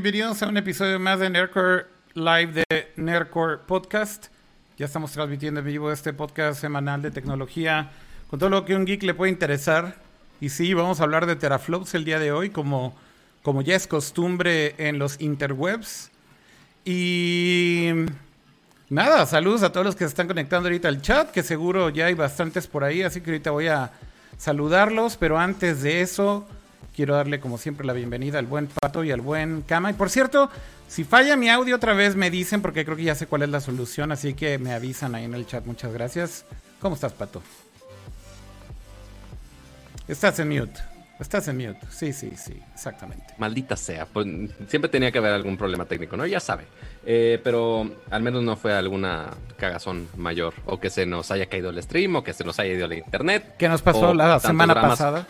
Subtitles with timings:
[0.00, 4.26] Bienvenidos a un episodio más de Nerdcore Live de Nerdcore Podcast.
[4.76, 7.90] Ya estamos transmitiendo en vivo este podcast semanal de tecnología
[8.30, 9.96] con todo lo que un geek le puede interesar.
[10.40, 12.94] Y sí, vamos a hablar de teraflops el día de hoy, como,
[13.42, 16.12] como ya es costumbre en los interwebs.
[16.84, 17.90] Y
[18.90, 22.06] nada, saludos a todos los que se están conectando ahorita al chat, que seguro ya
[22.06, 23.90] hay bastantes por ahí, así que ahorita voy a
[24.36, 26.46] saludarlos, pero antes de eso
[26.98, 29.92] quiero darle como siempre la bienvenida al buen Pato y al buen Kama.
[29.92, 30.50] Y por cierto,
[30.88, 33.50] si falla mi audio otra vez me dicen porque creo que ya sé cuál es
[33.50, 35.64] la solución, así que me avisan ahí en el chat.
[35.64, 36.44] Muchas gracias.
[36.80, 37.40] ¿Cómo estás, Pato?
[40.08, 40.80] Estás en mute.
[41.20, 41.78] Estás en mute.
[41.88, 43.26] Sí, sí, sí, exactamente.
[43.38, 44.04] Maldita sea.
[44.04, 44.26] Pues,
[44.66, 46.26] siempre tenía que haber algún problema técnico, ¿no?
[46.26, 46.64] Ya sabe.
[47.06, 50.52] Eh, pero al menos no fue alguna cagazón mayor.
[50.66, 52.94] O que se nos haya caído el stream, o que se nos haya ido el
[52.94, 53.54] internet.
[53.56, 55.28] ¿Qué nos pasó la semana pasada?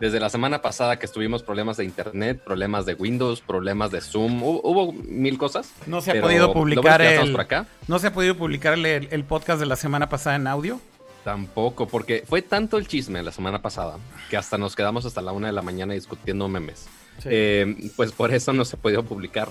[0.00, 4.42] Desde la semana pasada que estuvimos problemas de internet, problemas de Windows, problemas de Zoom,
[4.42, 5.72] hubo, mil cosas.
[5.86, 7.66] No se ha podido publicar el, por acá.
[7.88, 10.80] No se ha podido publicar el, podcast de la semana pasada en audio.
[11.24, 13.96] Tampoco, porque fue tanto el chisme la semana pasada
[14.30, 16.86] que hasta nos quedamos hasta la una de la mañana discutiendo memes.
[17.24, 19.48] Eh, pues por eso no se ha podido publicar.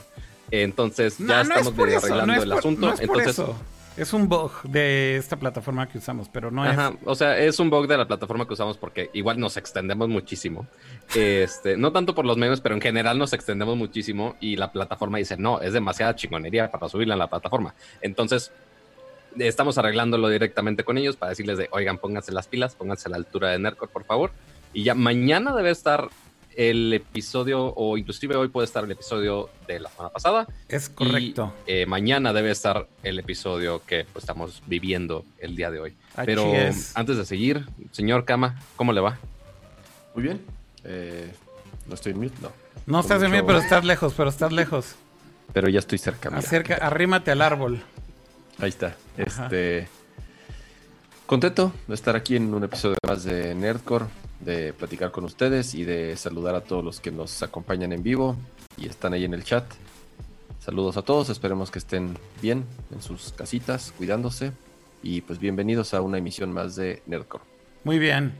[0.52, 2.94] Entonces ya estamos arreglando el asunto.
[3.00, 3.42] Entonces,
[3.98, 7.08] es un bug de esta plataforma que usamos, pero no Ajá, es.
[7.08, 10.68] O sea, es un bug de la plataforma que usamos porque igual nos extendemos muchísimo.
[11.16, 15.18] Este, no tanto por los memes, pero en general nos extendemos muchísimo y la plataforma
[15.18, 17.74] dice, no, es demasiada chingonería para subirla en la plataforma.
[18.02, 18.52] Entonces,
[19.38, 23.18] estamos arreglándolo directamente con ellos para decirles de, oigan, pónganse las pilas, pónganse a la
[23.18, 24.32] altura de Nercor, por favor.
[24.74, 26.10] Y ya mañana debe estar
[26.56, 30.48] el episodio, o inclusive hoy puede estar el episodio de la semana pasada.
[30.68, 31.54] Es correcto.
[31.68, 35.98] Eh, mañana debe estar el episodio que pues, estamos viviendo el día de hoy.
[36.26, 36.52] Pero
[36.94, 39.18] antes de seguir, señor Kama, ¿cómo le va?
[40.14, 40.42] Muy bien.
[40.84, 41.32] Eh,
[41.88, 42.52] no estoy en mute, no.
[42.86, 44.96] No estás en mute, pero estás lejos, pero estás lejos.
[45.54, 46.30] Pero ya estoy cerca.
[46.30, 47.82] Acerca, arrímate al árbol.
[48.60, 48.96] Ahí está.
[49.18, 49.88] Este.
[51.26, 54.06] Contento de estar aquí en un episodio más de Nerdcore
[54.46, 58.38] de platicar con ustedes y de saludar a todos los que nos acompañan en vivo
[58.78, 59.66] y están ahí en el chat.
[60.60, 62.64] Saludos a todos, esperemos que estén bien
[62.94, 64.52] en sus casitas, cuidándose.
[65.04, 67.44] Y pues bienvenidos a una emisión más de Nerdcore.
[67.84, 68.34] Muy bien.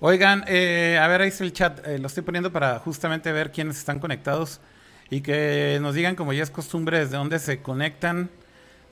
[0.00, 1.86] Oigan, eh, a ver, ahí está el chat.
[1.86, 4.60] Eh, lo estoy poniendo para justamente ver quiénes están conectados
[5.10, 8.30] y que nos digan, como ya es costumbre, desde dónde se conectan.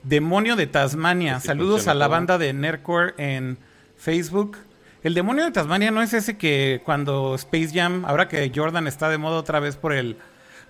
[0.03, 1.39] Demonio de Tasmania.
[1.39, 3.59] Saludos a la banda de Nerdcore en
[3.97, 4.57] Facebook.
[5.03, 9.09] El demonio de Tasmania no es ese que cuando Space Jam, ahora que Jordan está
[9.09, 10.17] de moda otra vez por el,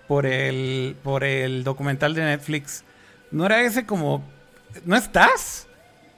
[0.07, 2.83] por el, por el documental de Netflix,
[3.31, 4.23] ¿no era ese como,
[4.85, 5.67] ¿no estás?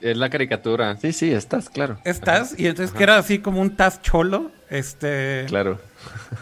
[0.00, 0.96] Es la caricatura.
[0.98, 1.98] Sí, sí, estás, claro.
[2.04, 2.54] ¿Estás?
[2.58, 5.46] Y entonces que era así como un Taz cholo, este...
[5.48, 5.80] Claro.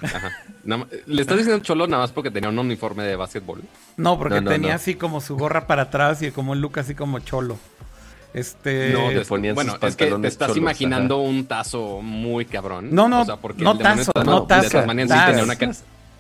[1.07, 3.63] ¿Le estás diciendo cholo nada más porque tenía un uniforme de básquetbol?
[3.97, 7.19] No, porque tenía así como su gorra para atrás y como un look así como
[7.21, 7.59] cholo.
[8.35, 8.91] Este.
[8.93, 12.89] No, bueno, es que te estás imaginando un tazo muy cabrón.
[12.95, 13.25] No, no,
[13.57, 14.85] no tazo, no tazo.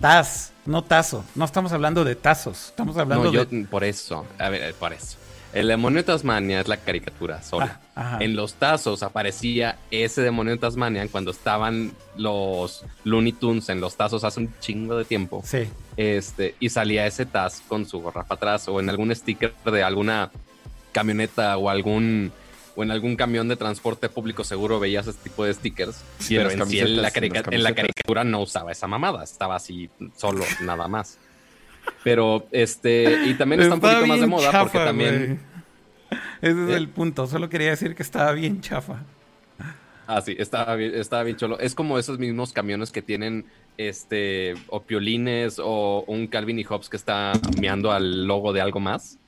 [0.01, 1.25] Taz, no tazo.
[1.35, 2.67] No estamos hablando de tazos.
[2.67, 3.67] Estamos hablando de.
[3.67, 5.17] Por eso, a ver, por eso.
[5.53, 7.79] El demonio de Tasmania es la caricatura sola.
[7.95, 13.81] Ah, en los tazos aparecía ese demonio de Tasmania cuando estaban los Looney Tunes en
[13.81, 15.43] los tazos hace un chingo de tiempo.
[15.45, 15.69] Sí.
[15.99, 19.83] Este, y salía ese taz con su gorra para atrás o en algún sticker de
[19.83, 20.31] alguna
[20.93, 22.33] camioneta o algún
[22.75, 26.03] o en algún camión de transporte público seguro veías ese tipo de stickers.
[26.29, 26.59] pero en,
[27.03, 31.19] la, en la caricatura no usaba esa mamada, estaba así solo, nada más.
[32.05, 35.41] Pero este, y también está un poquito más de moda porque también.
[36.41, 36.77] Ese es ¿Eh?
[36.77, 39.03] el punto, solo quería decir que estaba bien chafa.
[40.07, 41.59] Ah, sí, estaba bien, estaba bien cholo.
[41.61, 43.47] Es como esos mismos camiones que tienen
[43.79, 48.81] este o piolines o un Calvin y Hobbes que está meando al logo de algo
[48.81, 49.19] más.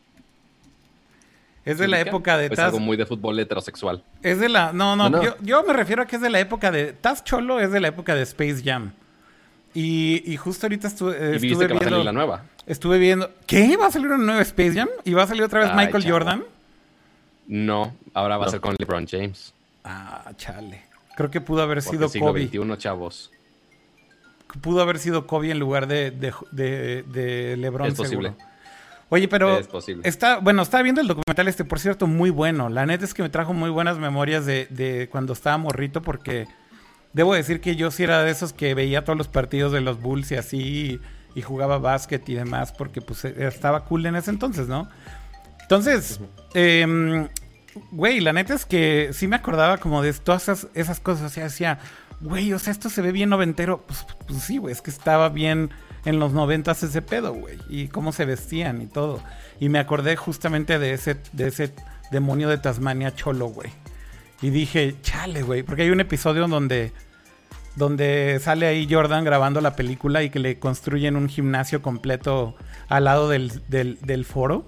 [1.65, 4.03] Es de la época de Es algo muy de fútbol heterosexual.
[4.23, 4.73] Es de la.
[4.73, 6.93] No, no, Yo, me refiero a que es de la época de.
[6.93, 8.93] Taz Cholo es de la época de Space Jam.
[9.73, 11.75] Y, justo ahorita estuve, ¿Y estuve que viendo.
[11.75, 12.45] Va a salir la nueva.
[12.67, 13.31] Estuve viendo.
[13.47, 13.77] ¿Qué?
[13.77, 14.89] ¿Va a salir una nueva Space Jam?
[15.05, 16.45] ¿Y va a salir otra vez Michael Jordan?
[17.47, 19.53] No, ahora va a ser con LeBron James.
[19.85, 20.83] Ah, chale.
[21.17, 22.41] Creo que pudo haber sido Kobe.
[22.41, 23.31] 21 chavos.
[24.61, 27.89] Pudo haber sido Kobe en lugar de, de, LeBron.
[27.89, 28.35] Es posible.
[29.11, 29.61] Oye, pero
[30.03, 32.69] está, bueno, estaba viendo el documental este, por cierto, muy bueno.
[32.69, 36.47] La neta es que me trajo muy buenas memorias de, cuando estaba morrito, porque
[37.13, 40.01] debo decir que yo sí era de esos que veía todos los partidos de los
[40.01, 41.01] Bulls y así,
[41.35, 44.89] y, jugaba básquet y demás, porque pues e, estaba cool en ese entonces, ¿no?
[45.63, 46.21] Entonces,
[46.55, 47.29] em,
[47.91, 51.27] güey, la neta es que sí me acordaba como de todas esas, cosas.
[51.27, 51.79] O sea, decía,
[52.21, 53.85] güey, o sea, esto se ve bien noventero.
[53.87, 55.71] Pues, pues sí, güey, es que estaba bien
[56.05, 57.59] en los noventas ese pedo, güey.
[57.69, 59.23] Y cómo se vestían y todo.
[59.61, 61.75] Y me acordé justamente de ese, de ese
[62.11, 63.71] demonio de Tasmania cholo, güey.
[64.43, 66.93] Y dije, chale, güey, porque hay un episodio donde
[67.77, 72.55] donde sale ahí Jordan grabando la película y que le construyen un gimnasio completo
[72.89, 74.65] al lado del, del, foro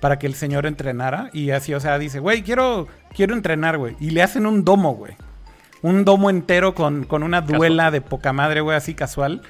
[0.00, 1.30] para que el señor entrenara.
[1.32, 3.96] Y así, o sea, dice, güey, quiero, quiero entrenar, güey.
[3.98, 5.16] Y le hacen un domo, güey.
[5.82, 9.42] Un domo entero con, con una duela de poca madre, güey, así casual,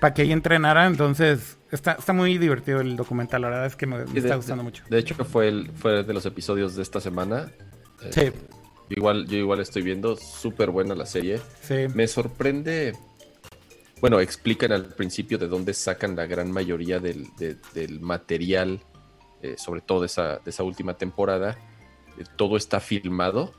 [0.00, 0.86] para que ahí entrenara.
[0.86, 4.84] Entonces, está, está muy divertido el documental, la verdad es que me, está gustando mucho.
[4.88, 7.52] De hecho, fue, el, fue de los episodios de esta semana.
[8.10, 8.20] Sí.
[8.20, 8.32] Eh,
[8.90, 11.40] igual, yo igual estoy viendo, súper buena la serie.
[11.62, 11.86] Sí.
[11.94, 12.94] Me sorprende.
[14.00, 17.28] Bueno, explican al principio de dónde sacan la gran mayoría del,
[18.00, 18.80] material,
[19.42, 21.58] eh, sobre todo de esa, de esa última temporada.
[22.16, 23.52] Eh, todo está filmado,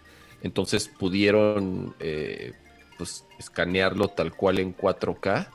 [0.44, 2.54] entonces pudieron eh,
[2.98, 5.48] pues, escanearlo tal cual en 4K.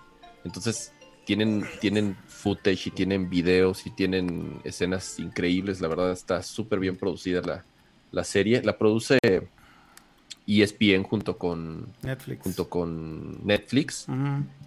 [0.45, 0.93] Entonces
[1.25, 5.81] tienen, tienen footage y tienen videos y tienen escenas increíbles.
[5.81, 7.65] La verdad está súper bien producida la,
[8.11, 8.63] la serie.
[8.63, 9.19] La produce
[10.47, 12.43] ESPN junto con Netflix.
[12.43, 14.07] Junto con Netflix.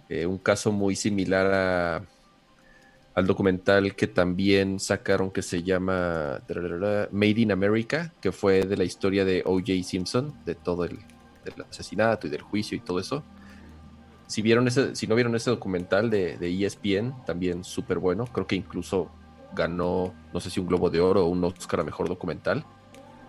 [0.08, 2.02] Eh, un caso muy similar
[3.18, 6.40] al documental que también sacaron que se llama
[7.10, 9.82] Made in America, que fue de la historia de O.J.
[9.82, 10.98] Simpson, de todo el
[11.44, 13.24] del asesinato y del juicio y todo eso.
[14.26, 18.26] Si, vieron ese, si no vieron ese documental de, de ESPN, también súper bueno.
[18.26, 19.10] Creo que incluso
[19.54, 22.64] ganó, no sé si un Globo de Oro o un Oscar a Mejor Documental.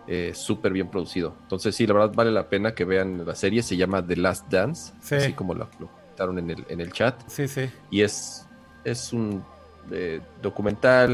[0.08, 1.36] Eh, súper bien producido.
[1.44, 3.64] Entonces sí, la verdad vale la pena que vean la serie.
[3.64, 7.16] Se llama The Last Dance, así como lo, comentaron en el, en el chat.
[7.28, 7.70] Sí, sí.
[7.90, 8.46] Y es,
[8.84, 9.44] es un
[9.92, 11.10] eh, documental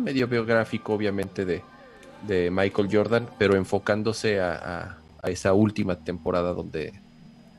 [0.00, 1.62] medio biográfico, obviamente, de,
[2.26, 7.03] de, Michael Jordan, pero enfocándose a esa última temporada donde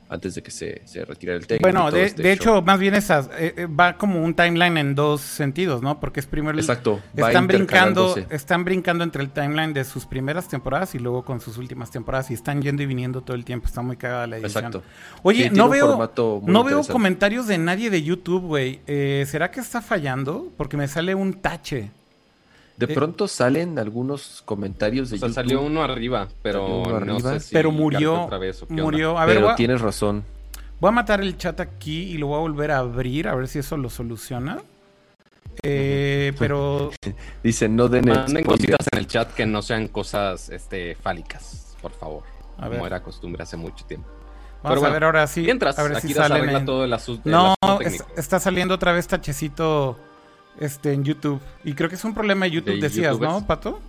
[0.08, 1.70] antes de que se, se retire el técnico.
[1.70, 5.22] Bueno, de, este hecho, más bien esas, eh, eh, va como un timeline en dos
[5.22, 6.00] sentidos, ¿no?
[6.00, 6.58] Porque es primero...
[6.58, 7.02] Exacto.
[7.16, 11.58] Están brincando, están brincando entre el timeline de sus primeras temporadas y luego con sus
[11.58, 13.68] últimas temporadas y están yendo y viniendo todo el tiempo.
[13.68, 14.66] Está muy cagada la edición.
[14.66, 14.84] Exacto.
[15.24, 16.12] Oye, no veo,
[16.46, 18.82] no veo comentarios de nadie de YouTube, güey.
[18.88, 20.52] Eh, ¿Será que está fallando?
[20.58, 21.92] Porque me sale un tache.
[22.78, 27.54] De pronto salen algunos comentarios de o sea, salió uno arriba, pero no sé si
[27.54, 28.30] pero murió.
[28.70, 29.18] murió.
[29.18, 30.24] A ver, pero tienes razón.
[30.80, 33.48] Voy a matar el chat aquí y lo voy a volver a abrir a ver
[33.48, 34.62] si eso lo soluciona.
[35.64, 36.92] Eh, pero
[37.44, 41.92] dicen no den Manden cositas en el chat que no sean cosas este fálicas, por
[41.92, 42.24] favor.
[42.58, 42.80] A ver.
[42.80, 44.10] Como era costumbre hace mucho tiempo.
[44.64, 45.42] Vamos a ver ahora sí.
[45.42, 47.30] Mientras, a ver aquí si salen todo el asunto.
[47.30, 47.56] No,
[48.18, 49.96] está saliendo otra vez tachecito
[50.60, 51.42] este, en YouTube.
[51.64, 53.80] Y creo que es un problema de YouTube, decías, ¿no, Pato?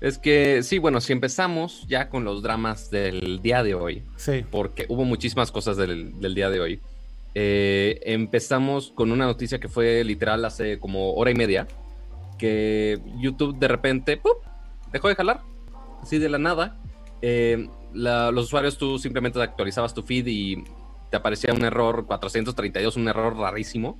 [0.00, 4.44] Es que sí, bueno, si empezamos ya con los dramas del día de hoy, sí.
[4.50, 6.80] porque hubo muchísimas cosas del, día de hoy.
[7.34, 11.68] Eh, empezamos con una noticia que fue literal hace como hora y media,
[12.36, 14.20] que YouTube de repente
[14.92, 15.40] dejó de jalar,
[16.02, 16.80] así de la nada.
[17.22, 20.64] Eh, los usuarios tú simplemente actualizabas tu feed y
[21.10, 23.98] te aparecía un error 432, un error rarísimo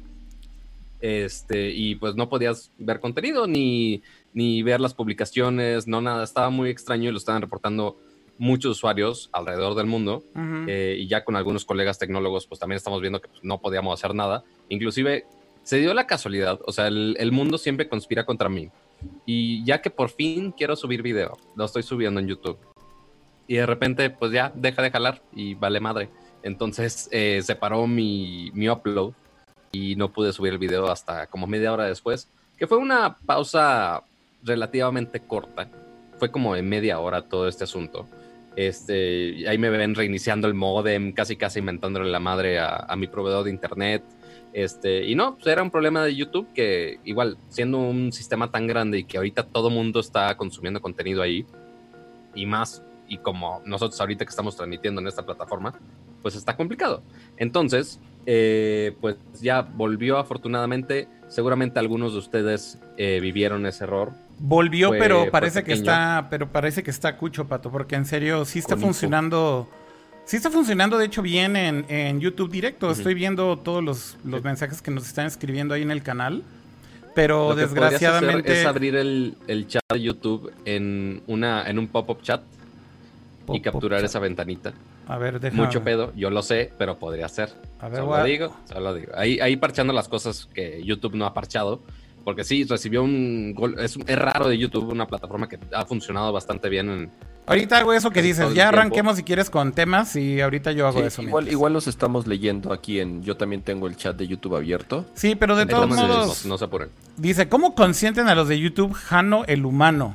[1.02, 6.48] este, y pues no podías ver contenido ni, ni ver las publicaciones, no nada, estaba
[6.48, 7.98] muy extraño y lo estaban reportando
[8.38, 10.22] muchos usuarios alrededor del mundo
[10.66, 13.98] eh, y ya con algunos colegas tecnólogos pues también estamos viendo que pues, no podíamos
[13.98, 15.26] hacer nada, inclusive
[15.64, 18.70] se dio la casualidad, o sea, el, el, mundo siempre conspira contra mí.
[19.26, 22.58] Y ya que por fin quiero subir video, lo estoy subiendo en YouTube.
[23.48, 26.10] Y de repente pues ya deja de jalar y vale madre,
[26.44, 29.14] entonces eh, se paró mi, mi upload
[29.72, 34.02] y no pude subir el video hasta como media hora después, que fue una pausa
[34.44, 35.68] relativamente corta.
[36.18, 38.06] Fue como de media hora todo este asunto.
[38.54, 43.44] Este, ahí me ven reiniciando el modem, casi casi inventándole la madre a, mi proveedor
[43.44, 44.04] de internet.
[44.52, 48.66] Este, y no, pues era un problema de YouTube que igual, siendo un sistema tan
[48.66, 51.46] grande y que ahorita todo mundo está consumiendo contenido ahí,
[52.34, 55.72] y más, y como nosotros ahorita que estamos transmitiendo en esta plataforma,
[56.20, 57.02] pues está complicado.
[57.38, 61.08] Entonces, eh, pues ya volvió afortunadamente.
[61.28, 64.12] Seguramente algunos de ustedes eh, vivieron ese error.
[64.38, 68.58] Volvió, pero parece que está, pero parece que está cucho, pato, porque en serio sí
[68.58, 69.68] está funcionando.
[70.24, 72.90] Sí está funcionando, de hecho, bien en, YouTube directo.
[72.90, 76.42] Estoy viendo todos los, mensajes que nos están escribiendo ahí en el canal.
[77.14, 78.60] Pero desgraciadamente.
[78.60, 79.36] es abrir el,
[79.68, 82.42] chat de YouTube en, una, en un pop-up chat
[83.52, 84.72] y capturar esa ventanita.
[85.08, 87.50] A ver, Mucho pedo, yo lo sé, pero podría ser.
[87.80, 89.12] A ver, solo digo, solo digo.
[89.16, 91.82] Ahí, ahí parchando las cosas que YouTube no ha parchado.
[92.24, 93.76] Porque sí, recibió un gol.
[93.80, 97.10] Es, es raro de YouTube, una plataforma que ha funcionado bastante bien en,
[97.46, 98.54] Ahorita hago eso que dices.
[98.54, 101.22] Ya arranquemos si quieres con temas y ahorita yo hago Sí, eso.
[101.22, 101.52] igual, mientras.
[101.52, 103.24] igual los estamos leyendo aquí en.
[103.24, 105.04] Yo también tengo el chat de YouTube abierto.
[105.14, 106.90] Sí, pero de todos Entonces, modos, no, no se apuren.
[107.16, 110.14] dice, ¿cómo consienten a los de YouTube Jano el humano?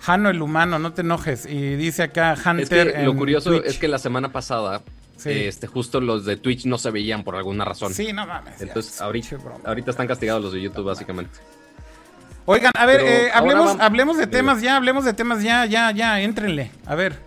[0.00, 1.46] Jano el humano, no te enojes.
[1.46, 3.64] Y dice acá Hunter Es que lo curioso Twitch.
[3.66, 4.82] es que la semana pasada,
[5.16, 5.30] Sí.
[5.30, 7.92] este, justo los de Twitch no se veían por alguna razón.
[7.92, 8.60] Sí, no mames.
[8.62, 11.38] Entonces, es ahorita, ahorita están castigados los de YouTube, básicamente.
[12.46, 14.38] Oigan, a ver, eh, hablemos, vamos- hablemos de Dime.
[14.38, 16.70] temas ya, hablemos de temas ya, ya, ya, éntrenle.
[16.86, 17.18] A ver.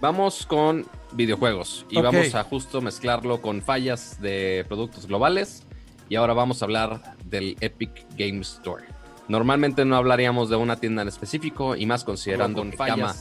[0.00, 5.62] Vamos con videojuegos y vamos a justo mezclarlo con fallas de productos globales.
[6.08, 8.84] Y ahora vamos a hablar del Epic Game Store.
[9.28, 12.76] Normalmente no hablaríamos de una tienda en específico y más considerando Con que.
[12.76, 13.14] Kama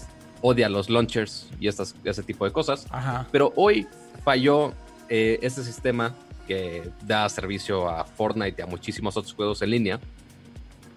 [0.43, 2.85] odia los launchers y estas, ese tipo de cosas.
[2.91, 3.27] Ajá.
[3.31, 3.87] Pero hoy
[4.23, 4.73] falló
[5.09, 6.13] eh, este sistema
[6.47, 9.99] que da servicio a Fortnite y a muchísimos otros juegos en línea.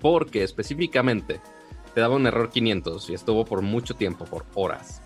[0.03, 1.41] Porque específicamente
[1.95, 5.01] te daba un error 500 y estuvo por mucho tiempo, por horas.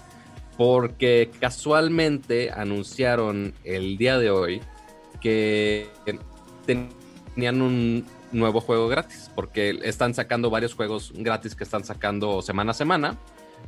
[0.56, 4.60] Porque casualmente anunciaron el día de hoy
[5.20, 5.90] que
[6.66, 9.30] tenían un nuevo juego gratis.
[9.34, 13.18] Porque están sacando varios juegos gratis que están sacando semana a semana.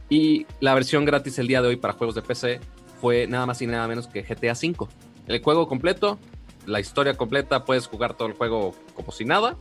[0.08, 2.60] Y la versión gratis el día de hoy para juegos de PC
[3.00, 4.86] fue nada más y nada menos que GTA V.
[5.26, 6.18] El juego completo,
[6.66, 9.56] la historia completa, puedes jugar todo el juego como si nada.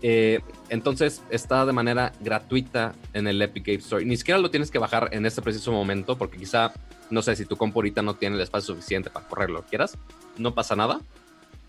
[0.00, 4.04] Eh, entonces está de manera gratuita en el Epic Game Store.
[4.04, 6.72] Ni siquiera lo tienes que bajar en este preciso momento porque quizá,
[7.10, 9.98] no sé, si tu compu ahorita no tiene el espacio suficiente para correrlo, lo quieras,
[10.38, 11.00] no pasa nada.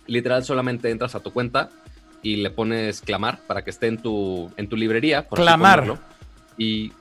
[0.08, 1.70] Literal solamente entras a tu cuenta
[2.24, 5.27] y le pones clamar para que esté en tu, en tu librería.
[5.27, 6.00] por Clamar.
[6.58, 6.92] Y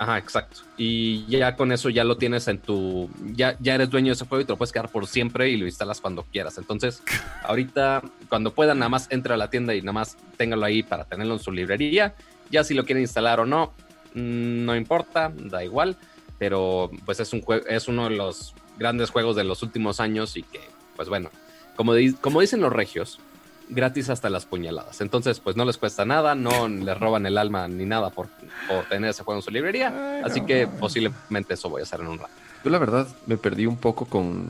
[0.00, 0.60] Ajá, exacto.
[0.76, 3.10] Y ya con eso ya lo tienes en tu.
[3.34, 5.56] Ya, ya eres dueño de ese juego y te lo puedes quedar por siempre y
[5.56, 6.56] lo instalas cuando quieras.
[6.56, 7.02] Entonces,
[7.42, 11.04] ahorita, cuando puedan, nada más entra a la tienda y nada más téngalo ahí para
[11.04, 12.14] tenerlo en su librería.
[12.48, 13.72] Ya si lo quieren instalar o no,
[14.14, 15.96] mm, no importa, da igual.
[16.38, 20.36] Pero pues es un jue- es uno de los grandes juegos de los últimos años
[20.36, 20.60] y que,
[20.94, 21.30] pues bueno,
[21.74, 23.18] como, di- como dicen los regios,
[23.68, 25.00] gratis hasta las puñaladas.
[25.00, 28.28] Entonces, pues no les cuesta nada, no les roban el alma ni nada por,
[28.68, 29.88] por tener ese juego en su librería.
[30.16, 30.46] Ay, Así no.
[30.46, 32.32] que posiblemente eso voy a hacer en un rato.
[32.64, 34.48] Yo la verdad me perdí un poco con...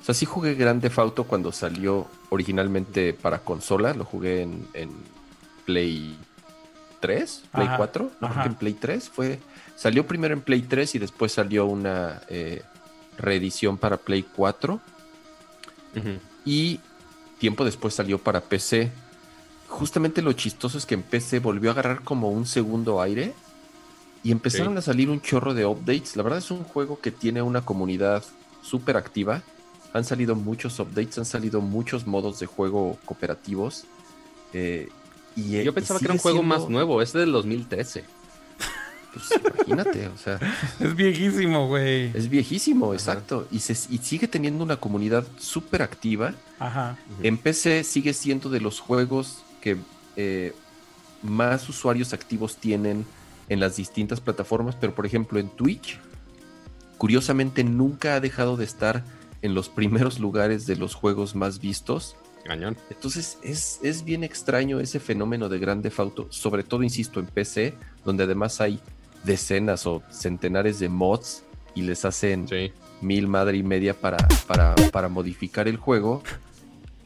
[0.00, 3.92] O sea, sí jugué Grande Auto cuando salió originalmente para consola.
[3.94, 4.90] Lo jugué en, en
[5.64, 6.16] Play
[7.00, 8.10] 3, Play Ajá, 4.
[8.20, 9.40] No, creo que en Play 3 fue...
[9.74, 12.62] Salió primero en Play 3 y después salió una eh,
[13.18, 14.80] reedición para Play 4.
[16.44, 16.80] Y
[17.38, 18.90] tiempo después salió para PC.
[19.68, 23.34] Justamente lo chistoso es que en PC volvió a agarrar como un segundo aire
[24.22, 24.78] y empezaron Sí.
[24.78, 26.16] a salir un chorro de updates.
[26.16, 28.22] La verdad es un juego que tiene una comunidad
[28.62, 29.42] súper activa.
[29.92, 33.84] Han salido muchos updates, han salido muchos modos de juego cooperativos.
[34.52, 34.88] eh,
[35.34, 38.04] y, Yo y pensaba que era un juego siendo- más nuevo, es del 2013.
[39.16, 40.38] Pues imagínate, o sea,
[40.80, 42.10] Es viejísimo, güey.
[42.14, 43.46] es viejísimo, exacto.
[43.50, 46.34] Y, se, y sigue teniendo una comunidad súper activa.
[46.58, 46.98] Ajá.
[47.22, 49.76] En PC sigue siendo de los juegos que
[50.16, 50.54] eh,
[51.22, 53.06] más usuarios activos tienen
[53.48, 55.98] en las distintas plataformas, pero por ejemplo en Twitch,
[56.98, 59.04] curiosamente nunca ha dejado de estar
[59.42, 62.16] en los primeros lugares de los juegos más vistos.
[62.44, 62.76] Cañón.
[62.90, 67.74] Entonces es, es bien extraño ese fenómeno de Grande Auto, sobre todo, insisto, en PC,
[68.04, 68.80] donde además hay
[69.26, 71.42] decenas o centenares de mods
[71.74, 72.72] y les hacen Sí.
[73.02, 74.16] mil madre y media para,
[74.46, 76.22] para, para modificar el juego.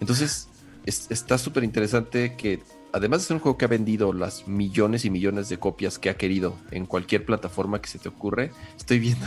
[0.00, 0.49] Entonces,
[0.87, 2.62] es- está súper interesante que,
[2.93, 6.11] además de ser un juego que ha vendido las millones y millones de copias que
[6.11, 9.27] ha querido en cualquier plataforma que se te ocurre, estoy viendo.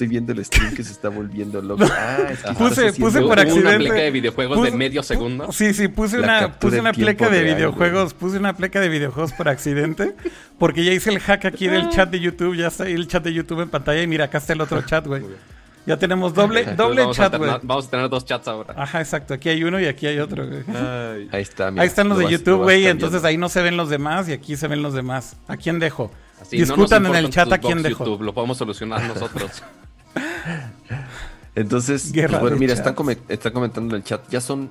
[0.00, 1.84] Estoy viendo el stream que se está volviendo loco.
[1.90, 2.52] Ah, es que.
[2.52, 3.68] Puse- puse por accidente.
[3.68, 5.52] Una pleca de videojuegos de medio segundo.
[5.52, 8.88] Sí, sí, puse La una, puse una pleca de real, videojuegos, puse una pleca de
[8.88, 10.14] videojuegos por accidente,
[10.58, 13.22] porque ya hice el hack aquí del chat de YouTube, ya está ahí el chat
[13.22, 15.22] de YouTube en pantalla y mira, acá está el otro chat, güey.
[15.84, 17.50] Ya tenemos doble, doble vamos chat, güey.
[17.62, 18.72] Vamos a tener dos chats ahora.
[18.78, 20.62] Ajá, exacto, aquí hay uno y aquí hay otro, güey.
[21.30, 21.70] Ahí está.
[21.70, 23.90] mira, Ahí están los lo de vas- YouTube, güey, entonces ahí no se ven los
[23.90, 25.36] demás y aquí se ven los demás.
[25.46, 26.10] ¿A quién dejo?
[26.40, 28.02] Así, no nos Discutan en el chat a quién dejo.
[28.06, 29.62] YouTube, lo podemos solucionar nosotros.
[31.54, 34.70] Entonces, pues bueno, mira, están, come- están comentando en el chat, ya son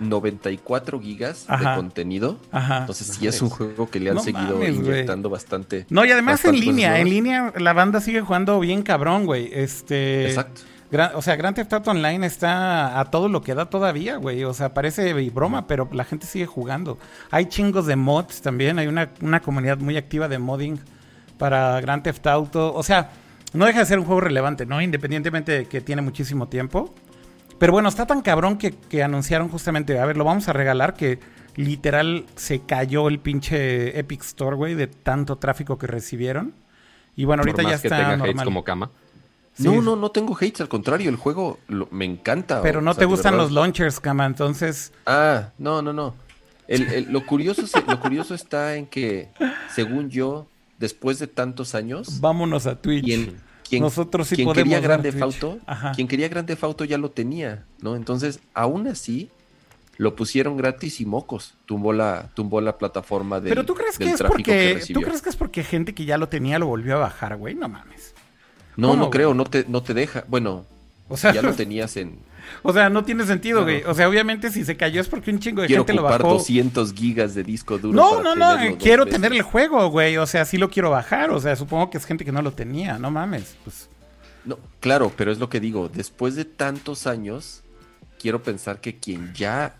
[0.00, 1.70] 94 gigas Ajá.
[1.70, 2.38] de contenido.
[2.50, 2.78] Ajá.
[2.78, 5.86] Entonces sí es un juego que le han No seguido mames, inyectando bastante.
[5.90, 9.50] No, y además en línea, en línea la banda sigue jugando bien cabrón, güey.
[9.52, 10.26] Este.
[10.28, 10.62] Exacto.
[10.90, 14.44] Gran- o sea, Grand Theft Auto Online está a todo lo que da todavía, güey.
[14.44, 16.98] O sea, parece broma, pero la gente sigue jugando.
[17.30, 18.78] Hay chingos de mods también.
[18.78, 20.78] Hay una, una comunidad muy activa de modding
[21.38, 22.72] para Grand Theft Auto.
[22.74, 23.10] O sea,
[23.54, 24.80] no deja de ser un juego relevante, ¿no?
[24.82, 26.94] Independientemente de que tiene muchísimo tiempo.
[27.58, 30.94] Pero bueno, está tan cabrón que, que anunciaron justamente, a ver, lo vamos a regalar,
[30.94, 31.20] que
[31.56, 36.52] literal se cayó el pinche Epic Store, güey, de tanto tráfico que recibieron.
[37.16, 38.44] Y bueno, ahorita Por ya más que está tenga hates normal.
[38.44, 38.90] como cama.
[39.54, 39.62] Sí.
[39.68, 42.60] No, no, no tengo hates, al contrario, el juego lo- me encanta.
[42.60, 44.92] Pero o no sea, te gustan los launchers, cama, entonces...
[45.06, 46.16] Ah, no, no, no.
[46.66, 49.28] El- el- lo, curioso, se- lo curioso está en que,
[49.72, 50.48] según yo,
[50.80, 53.04] después de tantos años, Vámonos a Twitch.
[53.04, 53.36] quien,
[53.68, 55.12] quien, Nosotros sí quien podemos quería Grande.
[55.12, 55.58] Fauto,
[55.94, 57.96] quien quería Grande Fauto ya lo tenía, ¿no?
[57.96, 59.30] Entonces, aún así,
[59.96, 61.54] lo pusieron gratis y mocos.
[61.66, 64.82] Tumbó la, tumbó la plataforma del, Pero tú crees que es porque...
[64.92, 67.54] ¿Tú crees que es porque gente que ya lo tenía lo volvió a bajar, güey?
[67.54, 68.14] No mames.
[68.76, 69.10] No, ¿Cómo, no güey?
[69.12, 70.24] creo, no te, no te deja.
[70.28, 70.66] Bueno,
[71.08, 72.18] O sea, ya lo tenías en...
[72.62, 73.64] o sea, no tiene sentido, No.
[73.64, 73.82] güey.
[73.84, 76.34] O sea, obviamente si se cayó es porque un chingo de Quiero gente lo bajó.
[76.34, 77.94] 200 gigas de disco duro.
[77.94, 80.16] No, para no, no, eh, quiero tener el juego, güey.
[80.16, 81.30] O sea, sí lo quiero bajar.
[81.30, 82.98] O sea, supongo que es gente que no lo tenía.
[82.98, 83.56] No mames.
[83.64, 83.88] Pues,
[84.44, 85.88] No, claro, pero es lo que digo.
[85.88, 87.62] Después de tantos años,
[88.20, 89.74] quiero pensar que quien ya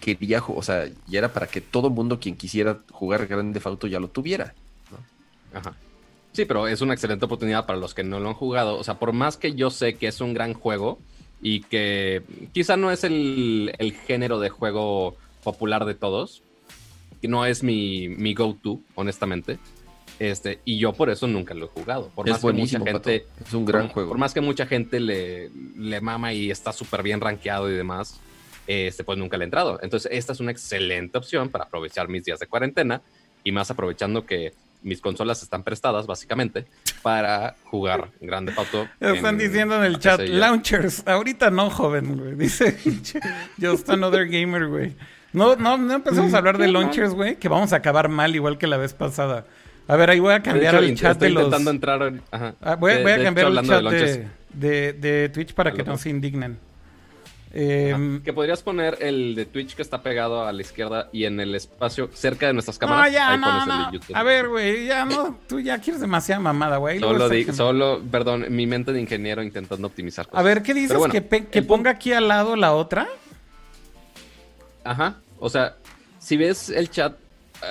[0.00, 3.86] quería, o sea, ya era para que todo mundo quien quisiera jugar Grande Theft Auto
[3.86, 4.54] ya lo tuviera.
[5.52, 5.74] Ajá.
[6.32, 8.78] Sí, pero es una excelente oportunidad para los que no lo han jugado.
[8.78, 10.98] O sea, por más que yo sé que es un gran juego
[11.42, 16.42] y que quizá no es el, el género de juego popular de todos,
[17.20, 19.58] que no es mi, mi go-to, honestamente.
[20.18, 22.10] Este, y yo por eso nunca lo he jugado.
[22.14, 23.20] Por es más que mucha gente.
[23.20, 23.44] Pato.
[23.44, 24.08] Es un gran por, juego.
[24.10, 28.20] Por más que mucha gente le, le mama y está súper bien rankeado y demás,
[28.66, 29.78] este, pues nunca le he entrado.
[29.82, 33.00] Entonces, esta es una excelente opción para aprovechar mis días de cuarentena
[33.42, 36.66] y más aprovechando que mis consolas están prestadas, básicamente,
[37.02, 38.88] para jugar Grande Auto.
[39.00, 41.06] están diciendo en el chat, launchers.
[41.06, 42.34] Ahorita no, joven, güey.
[42.36, 42.76] Dice
[43.60, 44.94] Just Another Gamer, güey.
[45.32, 48.58] No, no, no empezamos a hablar de launchers, güey, que vamos a acabar mal igual
[48.58, 49.46] que la vez pasada.
[49.86, 51.44] A ver, ahí voy a cambiar hecho, el chat estoy de los...
[51.44, 52.54] intentando entrar en- ajá.
[52.60, 55.28] Ah, voy, De- voy a de cambiar hecho, el chat de de, launchers, de- de
[55.30, 56.58] Twitch para que no se indignen.
[57.52, 61.24] Eh, ajá, que podrías poner el de Twitch que está pegado a la izquierda y
[61.24, 63.06] en el espacio cerca de nuestras cámaras.
[63.06, 64.16] no, ya, ahí no, pones el de YouTube.
[64.16, 67.00] A ver, güey, ya no, tú ya quieres demasiada mamada, güey.
[67.00, 70.38] Solo, di- solo, perdón, mi mente de ingeniero intentando optimizar cosas.
[70.38, 70.96] A ver, ¿qué dices?
[70.96, 73.08] Bueno, ¿Que, ponga aquí al lado la otra?
[74.84, 75.16] Ajá.
[75.38, 75.76] O sea,
[76.18, 77.14] si ves el chat,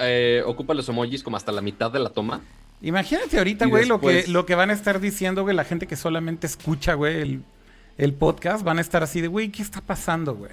[0.02, 2.42] eh, ocupa los emojis como hasta la mitad de la toma.
[2.82, 5.96] Imagínate ahorita, güey, lo, que, lo que van a estar diciendo, güey, la gente que
[5.96, 7.42] solamente escucha, güey, el,
[8.00, 10.52] el podcast, van a estar así de, güey, ¿qué está pasando, güey?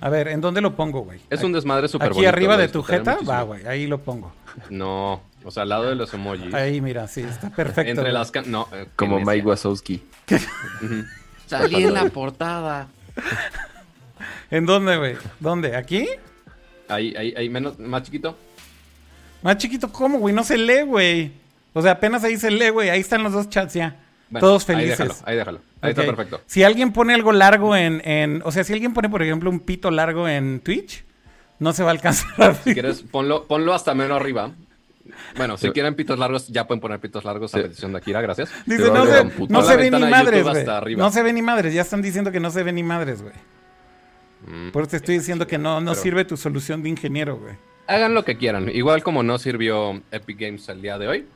[0.00, 1.20] A ver, ¿en dónde lo pongo, güey?
[1.30, 2.28] Es un desmadre súper Aquí bonito.
[2.30, 3.30] arriba lo de tu jeta, muchísimo.
[3.30, 4.32] va, güey, ahí lo pongo.
[4.68, 6.52] No, o sea, al lado de los emojis.
[6.52, 7.90] Ahí, mira, sí, está perfecto.
[7.90, 8.12] Entre güey.
[8.12, 8.32] las...
[8.32, 9.46] ca- No, eh, Como Mike.
[9.46, 10.02] Wazowski.
[11.46, 12.88] Salí en la portada.
[14.50, 15.16] ¿En dónde, güey?
[15.40, 15.76] ¿Dónde?
[15.76, 16.08] ¿Aquí?
[16.88, 18.36] Ahí, ahí, ahí, menos, más chiquito.
[19.42, 20.34] Más chiquito, ¿cómo, güey?
[20.34, 21.32] No se lee, güey.
[21.74, 22.90] O sea, apenas ahí se lee, güey.
[22.90, 23.96] Ahí están los dos chats ya.
[24.32, 24.98] Bueno, Todos Ahí felices.
[24.98, 25.60] déjalo, ahí déjalo.
[25.80, 26.40] Ahí está perfecto.
[26.46, 29.60] Si alguien pone algo largo en, en- O sea, si alguien pone, por ejemplo, un
[29.60, 31.04] pito largo en Twitch,
[31.58, 34.50] no se va a alcanzar Si quieres, ponlo, ponlo hasta menos arriba.
[35.36, 38.50] Bueno, si quieren pitos largos, ya pueden poner pitos largos a petición de Akira, gracias.
[38.66, 40.96] Dice, no se, no se ve ni madres, güey.
[40.96, 41.74] No se ve ni madres.
[41.74, 43.34] Ya están diciendo que no se ve ni madres, güey.
[44.46, 44.70] Mm.
[44.70, 47.54] Por eso te estoy diciendo que no, no Pero- sirve tu solución de ingeniero, güey.
[47.88, 48.68] Hagan lo que quieran.
[48.68, 51.26] Igual como no sirvió Epic Games el día de hoy,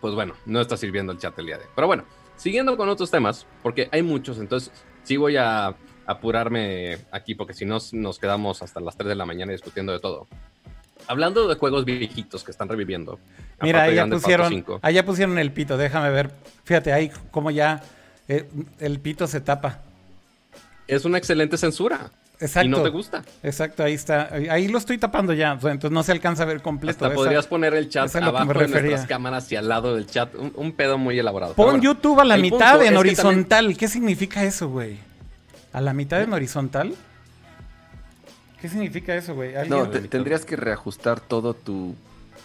[0.00, 1.70] pues bueno, no está sirviendo el chat el día de hoy.
[1.74, 2.04] Pero bueno,
[2.40, 4.72] siguiendo con otros temas, porque hay muchos, entonces
[5.02, 5.74] sí voy a
[6.06, 10.00] apurarme aquí, porque si no nos quedamos hasta las 3 de la mañana discutiendo de
[10.00, 10.26] todo.
[11.06, 13.18] Hablando de juegos viejitos que están reviviendo.
[13.60, 15.76] Mira, Auto pusieron, 5, ahí ya pusieron el pito.
[15.76, 16.30] Déjame ver.
[16.64, 17.82] Fíjate, ahí como ya
[18.28, 18.48] eh,
[18.78, 19.82] el pito se tapa.
[20.86, 22.10] Es una excelente censura.
[22.40, 22.66] Exacto.
[22.66, 23.22] Y no te gusta.
[23.42, 24.30] Exacto, ahí está.
[24.50, 25.52] Ahí lo estoy tapando ya.
[25.54, 26.92] O sea, entonces no se alcanza a ver completo.
[27.04, 30.34] Hasta Esa- podrías poner el chat abajo de nuestras cámaras y al lado del chat.
[30.34, 31.54] Un, un pedo muy elaborado.
[31.54, 33.76] Pon bueno, YouTube a la mitad en también- horizontal.
[33.76, 34.98] ¿Qué significa eso, güey?
[35.72, 36.94] ¿A la mitad en horizontal?
[38.60, 39.54] ¿Qué significa eso, güey?
[39.56, 41.94] ¿Alguien- No, te- tendrías que reajustar todo tu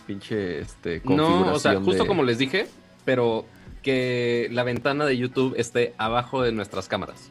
[0.07, 1.47] pinche este, configuración.
[1.47, 2.67] No, o sea, justo de- como les dije,
[3.03, 3.45] pero
[3.81, 7.29] que la ventana de YouTube esté abajo de nuestras cámaras.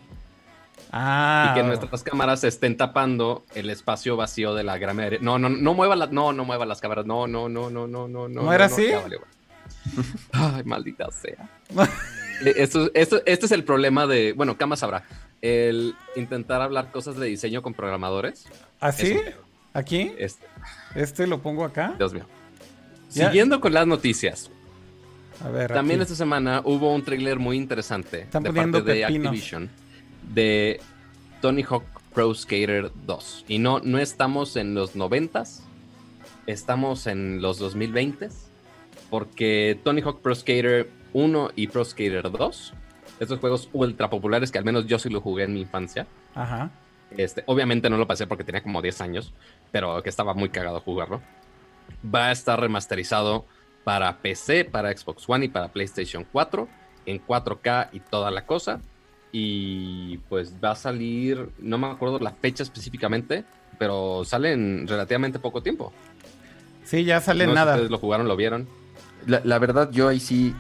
[0.97, 5.19] Ah, y que nuestras cámaras estén tapando el espacio vacío de la mayoría.
[5.21, 7.05] No, no, no mueva la, no, no mueva las cámaras.
[7.05, 8.43] No, no, no, no, no, no, no.
[8.45, 8.87] ¿No era así?
[10.33, 11.51] Ay, maldita sea.
[12.45, 15.03] Eh, Esto, esto, este es el problema de, bueno, Kama sabrá,
[15.43, 18.47] el intentar hablar cosas de diseño con programadores.
[18.79, 19.19] ¿Así?
[19.73, 20.13] ¿Ah, ¿Aquí?
[20.17, 20.47] Este,
[20.95, 21.95] ¿Este lo pongo acá?
[21.99, 22.27] Dios mío.
[23.11, 23.27] Ya.
[23.27, 24.49] Siguiendo con las noticias,
[25.45, 26.05] A ver, También aquí.
[26.05, 29.05] esta semana hubo un tráiler muy interesante Están de parte de.
[29.05, 29.69] Activision
[30.33, 30.81] de
[31.41, 33.45] Tony Hawk Pro Skater 2.
[33.49, 35.61] Y no, no estamos en los 90s,
[36.47, 38.33] estamos en los 2020s,
[39.11, 42.75] porque Tony Hawk Pro Skater 1 y Pro Skater 2
[43.21, 46.07] estos juegos ultra populares que al menos yo sí lo jugué en mi infancia.
[46.35, 46.71] Ajá.
[47.17, 49.33] Este, obviamente no lo pasé porque tenía como 10 años,
[49.71, 51.21] pero que estaba muy cagado jugarlo.
[52.05, 53.45] Va a estar remasterizado
[53.85, 56.69] para PC, para Xbox One y para PlayStation 4
[57.07, 58.81] en 4K y toda la cosa.
[59.37, 63.44] Y pues va a salir, no me acuerdo la fecha específicamente,
[63.81, 65.92] pero sale en relativamente poco tiempo.
[66.85, 67.73] Sí, ya sale No sé si nada.
[67.73, 68.68] ustedes lo jugaron, lo vieron.
[69.27, 70.55] La, la verdad, yo ahí sí.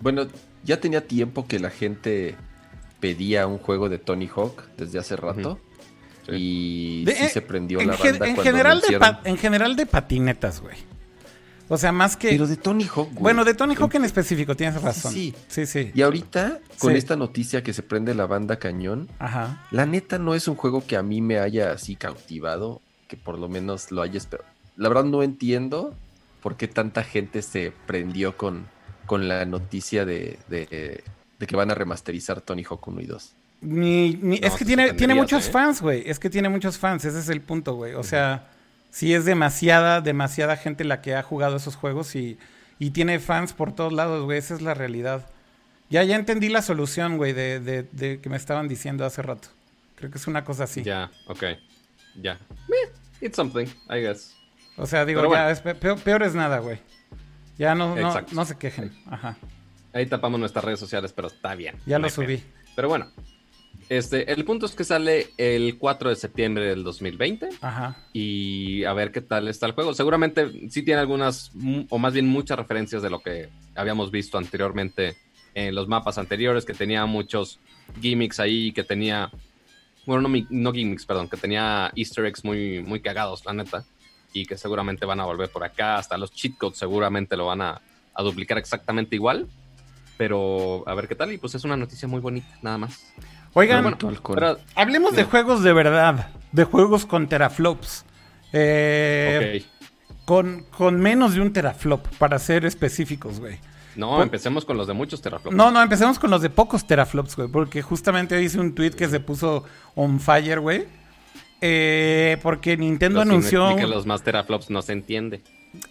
[0.00, 0.28] Bueno,
[0.62, 2.36] ya tenía tiempo que la gente
[3.00, 5.58] pedía un juego de Tony Hawk desde hace rato.
[6.26, 6.32] Sí.
[6.36, 9.74] Y De- sí eh, se prendió en, la banda en cuando general de en general
[9.74, 10.76] de patinetas, güey.
[11.72, 12.28] O sea, más que...
[12.28, 13.22] Pero de Tony Hawk, güey.
[13.22, 15.10] bueno, de Tony Hawk en específico, tienes razón.
[15.12, 15.34] sí.
[15.48, 15.90] Sí, sí.
[15.94, 16.98] Y ahorita, con Sí.
[16.98, 19.66] esta noticia que se prende la banda cañón, Ajá.
[19.70, 23.38] la neta no es un juego que a mí me haya así cautivado, que por
[23.38, 24.48] lo menos lo haya esperado.
[24.76, 25.94] La verdad no entiendo
[26.42, 28.66] por qué tanta gente se prendió con,
[29.06, 31.02] con la noticia de, de-
[31.38, 33.32] de que van a remasterizar Tony Hawk 1 y 2.
[33.62, 35.50] Ni- ni- No, es que tiene, tiene muchos ¿eh?
[35.50, 36.02] fans, güey.
[36.04, 37.04] Es que tiene muchos fans.
[37.04, 37.94] Ese es el punto, güey.
[37.94, 38.50] O sea,
[38.92, 42.38] sí es demasiada, demasiada gente la que ha jugado esos juegos y,
[42.78, 44.38] y tiene fans por todos lados, güey.
[44.38, 45.26] Esa es la realidad.
[45.90, 49.48] Ya, ya entendí la solución, güey, de, de- de que me estaban diciendo hace rato.
[49.96, 50.82] Creo que es una cosa así.
[50.84, 51.42] Ya, ok.
[52.20, 52.38] Ya.
[52.68, 54.34] Meh, it's something, I guess.
[54.76, 56.78] O sea, digo, ya, es peor, peor es nada, güey.
[57.58, 58.90] Ya no, no, no se quejen.
[59.10, 59.36] Ajá.
[59.92, 61.76] Ahí tapamos nuestras redes sociales, pero está bien.
[61.86, 62.42] Ya no lo subí.
[62.74, 63.08] Pero bueno,
[63.98, 67.96] este, el punto es que sale el 4 de septiembre del 2020 Ajá.
[68.12, 69.94] y a ver qué tal está el juego.
[69.94, 74.38] Seguramente sí tiene algunas, mu- o más bien muchas referencias de lo que habíamos visto
[74.38, 75.16] anteriormente
[75.54, 77.58] en los mapas anteriores, que tenía muchos
[78.00, 79.30] gimmicks ahí, que tenía,
[80.06, 83.84] bueno, no, no gimmicks, perdón, que tenía easter eggs muy, muy cagados, la neta,
[84.32, 87.60] y que seguramente van a volver por acá, hasta los cheat codes seguramente lo van
[87.60, 87.82] a,
[88.14, 89.46] a duplicar exactamente igual.
[90.18, 93.12] Pero a ver qué tal, y pues es una noticia muy bonita, nada más.
[93.54, 93.96] Oigan.
[94.34, 96.28] Pero, hablemos de juegos de verdad.
[96.52, 98.04] De juegos con teraflops.
[98.52, 100.24] Eh, ok.
[100.26, 103.58] con, con menos de un teraflop, para ser específicos, güey.
[103.96, 105.56] No, empecemos con los de muchos teraflops.
[105.56, 107.48] No, no, empecemos con los de pocos teraflops, güey.
[107.48, 110.86] Porque justamente hoy hice un tweet que se puso on fire, güey.
[111.60, 113.66] Eh, porque Nintendo Pero si anunció.
[113.66, 115.42] explica los más teraflops no se entiende.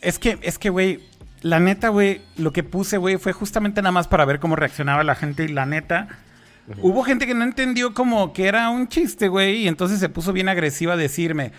[0.02, 1.00] Es que, es que, güey,
[1.42, 5.04] la neta, güey, lo que puse, güey, fue justamente nada más para ver cómo reaccionaba
[5.04, 6.08] la gente y la neta.
[6.82, 10.32] Hubo gente que no entendió como que era un chiste, güey, y entonces se puso
[10.32, 11.52] bien agresiva a decirme,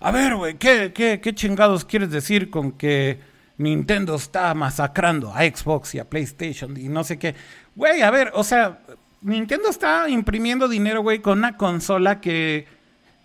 [0.00, 3.18] a ver, güey, ¿qué, qué, qué chingados quieres decir con que
[3.58, 7.34] Nintendo está masacrando a Xbox y a PlayStation y no sé qué?
[7.76, 8.80] Güey, a ver, o sea,
[9.22, 12.66] Nintendo está imprimiendo dinero, güey, con una consola que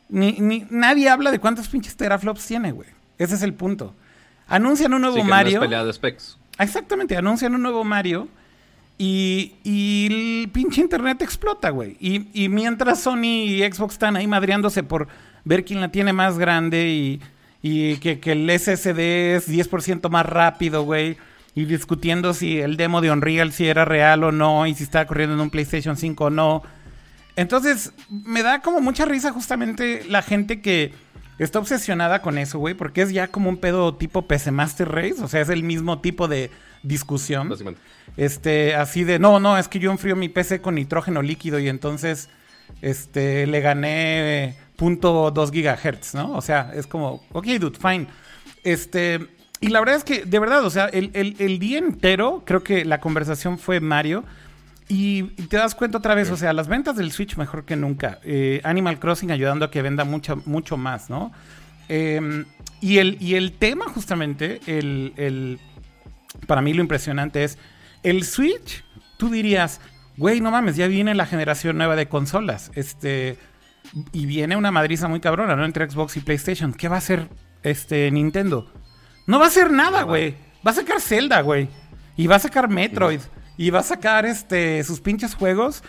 [0.09, 2.89] ni, ni- nadie habla de cuántos pinches teraflops tiene, güey.
[3.17, 3.93] Ese es el punto.
[4.47, 5.59] Anuncian un nuevo Sí, que Mario.
[5.67, 6.37] No es de specs.
[6.59, 8.29] Exactamente, anuncian un nuevo Mario
[8.97, 10.07] y, y
[10.43, 11.97] el pinche internet explota, güey.
[11.99, 15.07] Y, y mientras Sony y Xbox están ahí madreándose por
[15.45, 17.21] ver quién la tiene más grande y,
[17.61, 21.17] y que, que el SSD es 10% más rápido, güey.
[21.53, 25.05] Y discutiendo si el demo de Unreal si era real o no y si estaba
[25.05, 26.63] corriendo en un PlayStation 5 o no.
[27.35, 30.91] Entonces, me da como mucha risa justamente la gente que
[31.39, 35.15] está obsesionada con eso, güey, porque es ya como un pedo tipo PC Master Race,
[35.21, 36.49] o sea, es el mismo tipo de
[36.83, 37.49] discusión.
[37.49, 37.81] Básicamente.
[38.15, 41.69] Este, así de, no, no, es que yo enfrío mi PC con nitrógeno líquido y
[41.69, 42.29] entonces,
[42.81, 46.33] este, le gané punto .2 gigahertz, ¿no?
[46.33, 48.07] O sea, es como, ok, dude, fine.
[48.63, 49.27] Este,
[49.59, 52.63] y la verdad es que, de verdad, o sea, el, el- el día entero, creo
[52.63, 54.23] que la conversación fue Mario.
[54.89, 57.75] Y, y te das cuenta otra vez, o sea, las ventas del Switch mejor que
[57.75, 58.19] nunca.
[58.23, 61.31] Eh, Animal Crossing ayudando a que venda mucho, mucho más, ¿no?
[61.89, 62.45] Eh,
[62.79, 65.59] y, el, y el tema, justamente, el, el-
[66.45, 67.57] para mí lo impresionante es,
[68.03, 68.83] el Switch,
[69.17, 69.81] tú dirías,
[70.15, 72.71] güey, no mames, ya viene la generación nueva de consolas.
[72.75, 73.37] Este,
[74.13, 75.65] y viene una madriza muy cabrona, ¿no?
[75.65, 76.73] Entre Xbox y PlayStation.
[76.73, 77.27] ¿Qué va a hacer
[77.63, 78.71] este Nintendo?
[79.25, 80.03] No va a hacer nada, Nada.
[80.03, 80.35] güey.
[80.65, 81.67] Va a sacar Zelda, güey.
[82.15, 83.19] Y va a sacar Metroid.
[83.57, 85.83] Y va a sacar este sus pinches juegos.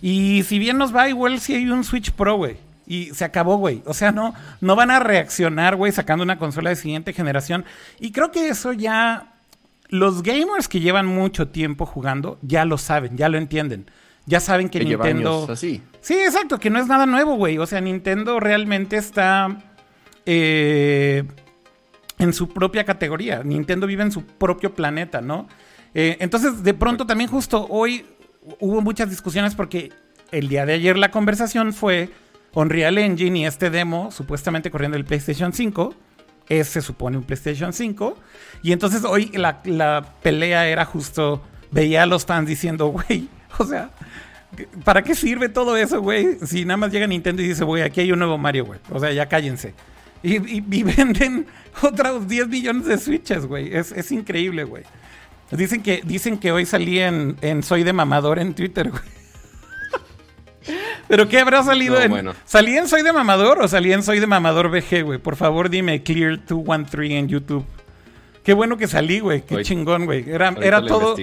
[0.00, 2.56] Y si bien nos va, igual si hay un Switch Pro, güey.
[2.86, 3.82] Y se acabó, güey.
[3.86, 7.64] O sea, no, no van a reaccionar, güey, sacando una consola de siguiente generación.
[8.00, 9.28] Y creo que eso ya.
[9.88, 13.90] Los gamers que llevan mucho tiempo jugando ya lo saben, ya lo entienden.
[14.24, 15.40] Ya saben que, Nintendo.
[15.40, 15.82] años así.
[16.00, 17.58] Sí, exacto, que no es nada nuevo, güey.
[17.58, 19.58] O sea, Nintendo realmente está
[20.24, 21.24] eh,
[22.18, 23.42] en su propia categoría.
[23.42, 25.46] Nintendo vive en su propio planeta, ¿no?
[25.94, 28.04] Eh, entonces, de pronto también justo hoy
[28.60, 29.92] hubo muchas discusiones porque
[30.30, 32.08] el día de ayer la conversación fue
[32.54, 35.94] Unreal Engine y este demo supuestamente corriendo el PlayStation 5.
[36.48, 38.16] Es, se supone un PlayStation 5.
[38.62, 43.28] Y entonces hoy la, la pelea era justo veía a los fans diciendo, güey,
[43.58, 43.90] o sea,
[44.84, 46.38] ¿para qué sirve todo eso, güey?
[46.44, 48.80] Si nada más llega Nintendo y dice, güey, aquí hay un nuevo Mario, güey.
[48.90, 49.74] O sea, ya cállense.
[50.22, 51.46] Y, y- y venden
[51.82, 53.74] otros 10 millones de Switches, güey.
[53.74, 54.84] Es, es increíble, güey.
[55.52, 59.02] Dicen que, dicen que hoy salí en, en Soy de Mamador en Twitter, güey.
[61.08, 62.10] ¿Pero qué habrá salido No, en...
[62.10, 62.34] bueno.
[62.44, 65.18] ¿Salí en Soy de Mamador o salí en Soy de Mamador VG, güey?
[65.18, 67.64] Por favor, dime Clear213 en YouTube.
[68.42, 69.42] Qué bueno que salí, güey.
[69.42, 70.24] Qué chingón, güey.
[70.28, 71.14] Era, era todo...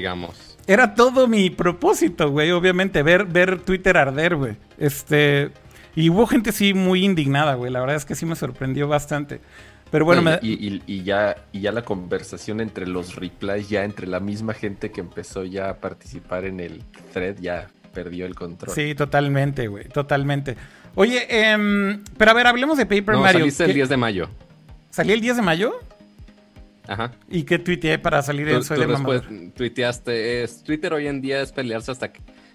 [0.68, 2.52] Era todo mi propósito, güey.
[2.52, 4.56] Obviamente, ver, ver Twitter arder, güey.
[4.78, 5.50] Este.
[5.96, 7.72] Y hubo gente sí muy indignada, güey.
[7.72, 9.42] La verdad es que sí me sorprendió bastante.
[9.92, 13.70] Pero bueno, No, me- y, y- y ya, y ya la conversación entre los replies,
[13.70, 18.26] ya entre la misma gente que empezó ya a participar en el thread, ya perdió
[18.28, 18.74] el control.
[18.76, 19.86] sí, totalmente, güey.
[19.90, 20.56] Totalmente.
[20.96, 23.40] Oye, em, pero a ver, hablemos de Paper No, Mario.
[23.40, 24.30] saliste el ¿Qué- 10 de mayo.
[24.92, 25.74] ¿Salí el 10 de mayo?
[26.88, 27.12] Ajá.
[27.30, 29.52] ¿Y qué tuiteé para salir Tú, en Soy tú de después Mamador?
[29.56, 32.12] tuiteaste, es, Twitter hoy en día es pelearse hasta,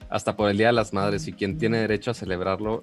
[0.09, 2.83] hasta por el Día de las Madres y quien tiene derecho a celebrarlo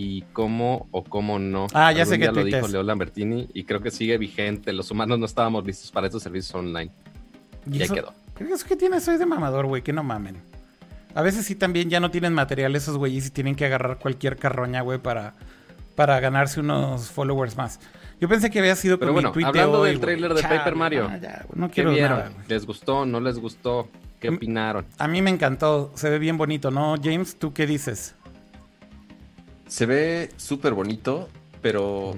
[0.00, 1.66] y cómo o cómo no.
[1.74, 4.72] Ah, ya Algún sé que lo dijo Leo Lambertini y creo que sigue vigente.
[4.72, 6.92] Los humanos no estábamos listos para estos servicios online.
[7.68, 8.14] Y ahí eso- quedó.
[8.36, 9.82] ¿Qué es que tiene Soy de Mamador, güey?
[9.82, 10.36] Que no mamen.
[11.16, 14.36] A veces sí también ya no tienen material esos güeyes y tienen que agarrar cualquier
[14.36, 15.34] carroña, güey, para,
[15.96, 17.80] para ganarse unos followers más.
[18.20, 20.16] Yo pensé que había sido Pero con bueno, mi hablando hoy, del güey.
[20.16, 21.08] tráiler de Paper Mario.
[21.08, 22.18] No, ya, ¿Qué quiero vieron?
[22.18, 22.30] nada.
[22.46, 23.04] ¿Les gustó?
[23.04, 23.88] ¿No les gustó?
[24.20, 24.86] ¿Qué opinaron?
[24.98, 25.90] A mí me encantó.
[25.96, 26.94] Se ve bien bonito, ¿no?
[27.02, 28.14] James, ¿tú qué dices?
[29.68, 31.28] Se ve súper bonito,
[31.62, 32.14] pero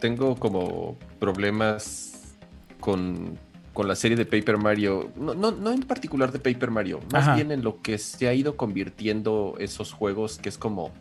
[0.00, 2.34] tengo como problemas
[2.78, 3.38] con,
[3.72, 5.10] con la serie de Paper Mario.
[5.16, 7.34] No, no, no en particular de Paper Mario, más Ajá.
[7.36, 10.92] bien en lo que se ha ido convirtiendo esos juegos, que es como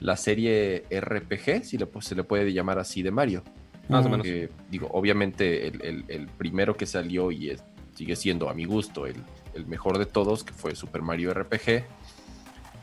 [0.00, 3.42] la serie RPG, si le, pues, se le puede llamar así, de Mario.
[3.88, 4.24] Más o menos.
[4.26, 8.64] Que, digo, obviamente el, el- el primero que salió y es- sigue siendo a mi
[8.66, 9.16] gusto el,
[9.54, 11.84] el mejor de todos, que fue Super Mario RPG.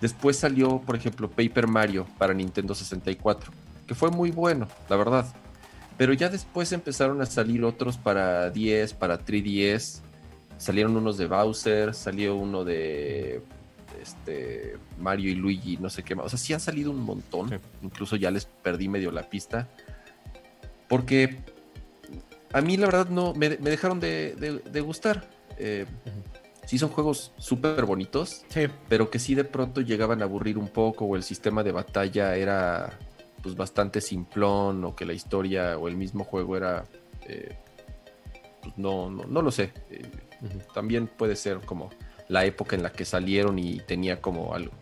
[0.05, 3.51] Después salió, por ejemplo, Paper Mario para Nintendo 64,
[3.87, 5.25] que fue muy bueno, la verdad.
[5.97, 10.01] Pero ya después empezaron a salir otros para 10, para 3DS.
[10.59, 13.41] Salieron unos de Bowser, salió uno de
[13.99, 16.27] este, Mario y Luigi, no sé qué más.
[16.27, 17.49] O sea, sí han salido un montón.
[17.49, 17.55] Sí.
[17.81, 19.67] Incluso ya les perdí medio la pista.
[20.87, 21.39] Porque
[22.53, 25.27] a mí la verdad no me, me dejaron de, de- de gustar.
[25.57, 25.87] Eh,
[26.65, 28.67] Sí son juegos súper bonitos, Sí.
[28.89, 32.35] pero que sí de pronto llegaban a aburrir un poco o el sistema de batalla
[32.35, 32.97] era
[33.41, 36.85] pues bastante simplón o que la historia o el mismo juego era
[37.27, 37.55] eh,
[38.61, 39.71] pues no, no, no lo sé.
[39.91, 40.01] Eh,
[40.73, 41.91] también puede ser como
[42.27, 44.73] la época en la que salieron y tenía como algo,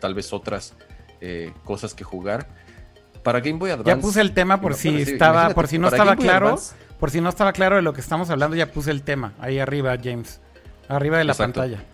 [0.00, 0.74] tal vez otras
[1.20, 2.48] eh, cosas que jugar.
[3.24, 3.90] Para Game Boy Advance.
[3.90, 7.20] Ya puse el tema por si estaba, por si no estaba claro, Advance, por si
[7.20, 10.40] no estaba claro de lo que estamos hablando, ya puse el tema ahí arriba, James,
[10.96, 11.60] arriba de la Exacto.
[11.60, 11.84] pantalla.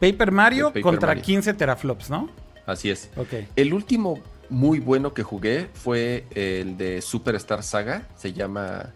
[0.00, 1.22] Paper Mario Paper contra Mario.
[1.22, 2.28] 15 teraflops, ¿no?
[2.66, 3.10] Así es.
[3.16, 3.34] Ok.
[3.56, 8.08] El último muy bueno que jugué fue el de Superstar Saga.
[8.16, 8.92] Se llama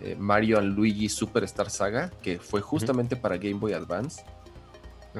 [0.00, 4.22] eh, Mario and Luigi Superstar Saga, que fue justamente para Game Boy Advance.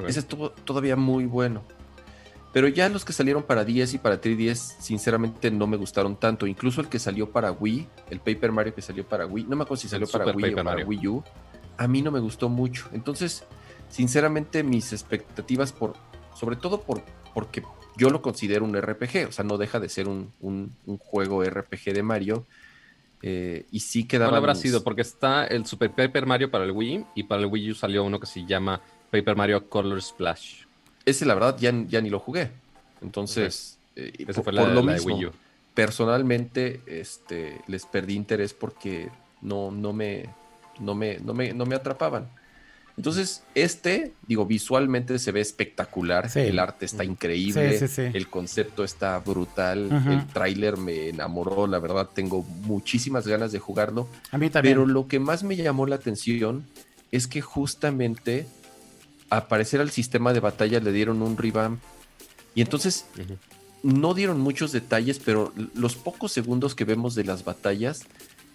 [0.07, 1.63] Ese estuvo todavía muy bueno.
[2.53, 6.47] Pero ya los que salieron para 10 y para 3DS, sinceramente no me gustaron tanto.
[6.47, 9.63] Incluso el que salió para Wii, el Paper Mario que salió para Wii, no me
[9.65, 10.87] acuerdo si El salió para Super Wii o para Mario.
[10.87, 11.25] Wii U,
[11.77, 12.89] a mí no me gustó mucho.
[12.93, 13.45] Entonces,
[13.89, 15.95] sinceramente, mis expectativas por,
[16.35, 17.03] sobre todo por,
[17.35, 17.63] porque
[17.97, 21.43] yo lo considero un RPG, o sea, no deja de ser un, un- un juego
[21.45, 22.47] RPG de Mario.
[23.23, 24.31] eh, y sí quedaban...
[24.31, 24.85] ¿Cuál habrá sido?
[24.85, 28.05] Porque está el Super Paper Mario para el Wii y para el Wii U salió
[28.05, 30.63] uno que se llama Paper Mario Color Splash.
[31.05, 32.53] Ese, la verdad, ya, ya ni lo jugué.
[33.03, 35.33] Entonces, eh, por, fue la, por lo la mismo, Wii U.
[35.75, 39.09] personalmente, este, les perdí interés porque
[39.43, 40.29] no, no, me,
[40.79, 42.29] no, me, no, me, no me atrapaban.
[42.99, 46.29] Entonces, este, digo, visualmente se ve espectacular.
[46.29, 46.41] Sí.
[46.41, 47.79] El arte está increíble.
[47.79, 48.11] Sí, sí, sí.
[48.13, 49.89] El concepto está brutal.
[50.11, 51.69] El tráiler me enamoró.
[51.69, 54.09] La verdad, tengo muchísimas ganas de jugarlo.
[54.33, 54.75] A mí también.
[54.75, 56.65] Pero lo que más me llamó la atención
[57.13, 58.49] es que justamente
[59.31, 61.81] a parecer al sistema de batalla le dieron un revamp.
[62.57, 63.05] Y entonces
[63.85, 68.07] no dieron muchos detalles, pero los pocos segundos que vemos de las batallas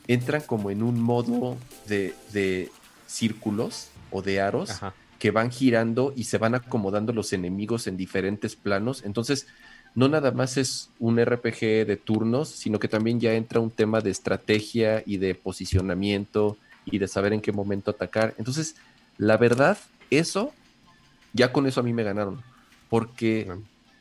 [0.08, 1.56] entran como en un modo
[1.88, 2.70] de, de
[3.08, 4.93] círculos o de aros Ajá.
[5.19, 9.04] que van girando y se van acomodando los enemigos en diferentes planos.
[9.04, 9.47] Entonces,
[9.95, 14.02] no nada más es un RPG de turnos, sino que también ya entra un tema
[14.02, 18.34] de estrategia y de posicionamiento y de saber en qué momento atacar.
[18.38, 18.76] Entonces,
[19.17, 19.78] la verdad,
[20.10, 20.52] eso,
[21.34, 22.41] ya con eso a mí me ganaron.
[22.89, 23.52] Porque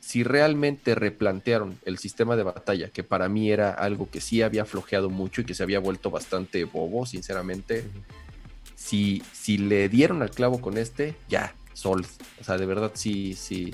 [0.01, 4.65] si realmente replantearon el sistema de batalla, que para mí era algo que sí había
[4.65, 7.85] flojeado mucho y que se había vuelto bastante bobo, sinceramente,
[8.83, 12.05] si, si le dieron al clavo con este, ya, Soul.
[12.41, 13.73] O sea, de verdad sí, sí.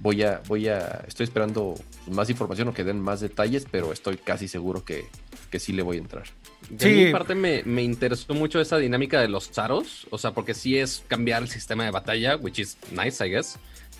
[0.00, 1.76] Voy a, voy a, estoy esperando
[2.10, 5.04] más información o que den más detalles, pero estoy casi seguro que,
[5.48, 6.24] que sí le voy a entrar.
[6.68, 7.04] De sí.
[7.04, 10.76] mi parte me, me, interesó mucho esa dinámica de los zaros, o sea, porque sí
[10.76, 13.58] es cambiar el sistema de batalla, which is nice, I guess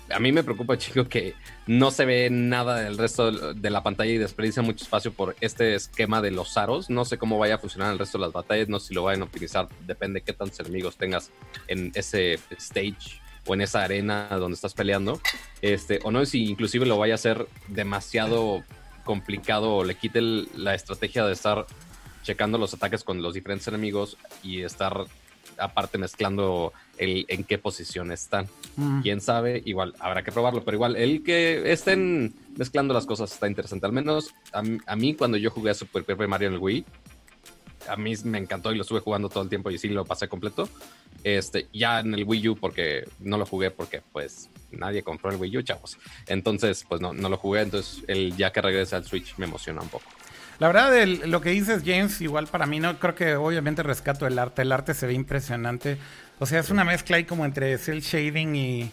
[0.09, 1.35] a mí me preocupa, chico, que
[1.67, 5.75] no se ve nada del resto de la pantalla y desperdicia mucho espacio por este
[5.75, 6.89] esquema de los aros.
[6.89, 9.03] No sé cómo vaya a funcionar el resto de las batallas, no sé si lo
[9.03, 11.31] vayan a optimizar, depende de qué tantos enemigos tengas
[11.67, 15.19] en ese stage o en esa arena donde estás peleando.
[15.61, 18.63] Este, o no sé si inclusive lo vaya a hacer demasiado
[19.03, 21.65] complicado o le quite la estrategia de estar
[22.23, 25.05] checando los ataques con los diferentes enemigos y estar
[25.57, 28.47] aparte mezclando el en qué posición están.
[28.75, 29.01] Mm.
[29.01, 33.47] Quién sabe, igual habrá que probarlo, pero igual el que estén mezclando las cosas está
[33.47, 33.85] interesante.
[33.85, 36.85] Al menos a, mí, cuando yo jugué a Super Paper Mario en el Wii,
[37.89, 40.27] a mí me encantó y lo estuve jugando todo el tiempo y sí lo pasé
[40.27, 40.69] completo.
[41.23, 45.37] Este, ya en el Wii U, porque no lo jugué, porque pues nadie compró el
[45.37, 45.97] Wii U, chavos.
[46.27, 47.61] Entonces, pues no, no lo jugué.
[47.61, 50.05] Entonces, el ya que regrese al Switch me emociona un poco.
[50.63, 54.39] La verdad, lo que dices, James, igual para mí, no creo que obviamente rescato el
[54.39, 54.61] arte.
[54.61, 55.97] El arte se ve impresionante.
[56.39, 58.91] O sea, es una mezcla ahí como entre cel shading y.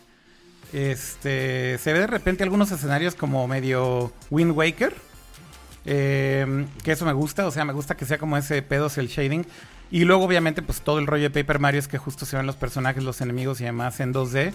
[0.72, 1.78] Este.
[1.78, 4.96] Se ve de repente algunos escenarios como medio Wind Waker.
[5.85, 7.46] Em, que eso me gusta.
[7.46, 9.46] O sea, me gusta que sea como ese pedo cel shading.
[9.92, 12.46] Y luego, obviamente, pues todo el rollo de Paper Mario es que justo se ven
[12.46, 14.52] los personajes, los enemigos y demás en 2D.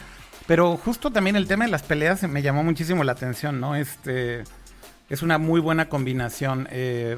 [0.48, 3.78] Pero justo también el tema de las peleas me llamó muchísimo la atención, ¿no?
[3.78, 4.44] Este.
[5.10, 6.68] Es una muy buena combinación.
[6.72, 7.18] Eh,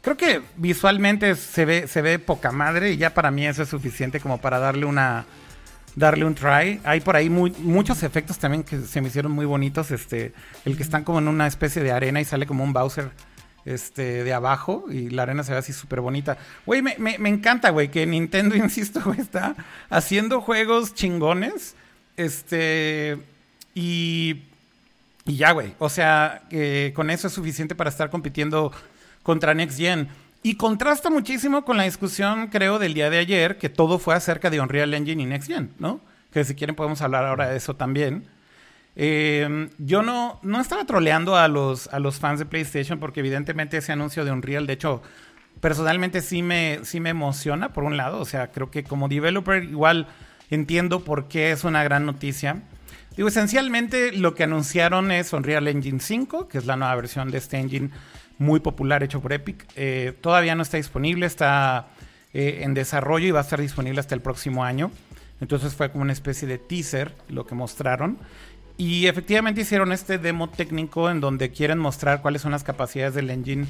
[0.00, 3.68] creo que visualmente se ve, se ve poca madre y ya para mí eso es
[3.68, 5.26] suficiente como para darle una
[5.96, 6.80] darle un try.
[6.84, 9.90] Hay por ahí muchos efectos también que se me hicieron muy bonitos.
[9.90, 10.32] Este,
[10.64, 13.10] el que están como en una especie de arena y sale como un Bowser
[13.64, 16.38] este, de abajo y la arena se ve así súper bonita.
[16.64, 19.56] Güey, me, me, encanta, güey, que Nintendo, insisto, está
[19.90, 21.74] haciendo juegos chingones.
[22.16, 23.18] Este,
[23.74, 24.44] y
[25.26, 25.74] y ya, güey.
[25.78, 26.42] O sea,
[26.94, 28.72] con eso es suficiente para estar compitiendo
[29.22, 30.08] contra Next Gen.
[30.42, 34.48] Y contrasta muchísimo con la discusión, creo, del día de ayer, que todo fue acerca
[34.48, 36.00] de Unreal Engine y Next Gen, ¿no?
[36.30, 38.28] Que si quieren podemos hablar ahora de eso también.
[38.94, 43.76] Eh, yo no, no estaba troleando a los, a los fans de PlayStation porque evidentemente
[43.76, 45.02] ese anuncio de Unreal, de hecho,
[45.60, 48.20] personalmente sí me, sí me emociona por un lado.
[48.20, 50.06] O sea, creo que como developer igual
[50.50, 52.62] entiendo por qué es una gran noticia.
[53.16, 57.38] Digo, esencialmente lo que anunciaron es Unreal Engine 5, que es la nueva versión de
[57.38, 57.90] este engine
[58.38, 59.66] muy popular hecho por Epic.
[59.74, 61.88] Eh, todavía no está disponible, está
[62.34, 64.90] eh, en desarrollo y va a estar disponible hasta el próximo año.
[65.40, 68.18] Entonces fue como una especie de teaser lo que mostraron.
[68.76, 73.30] Y efectivamente hicieron este demo técnico en donde quieren mostrar cuáles son las capacidades del
[73.30, 73.66] engine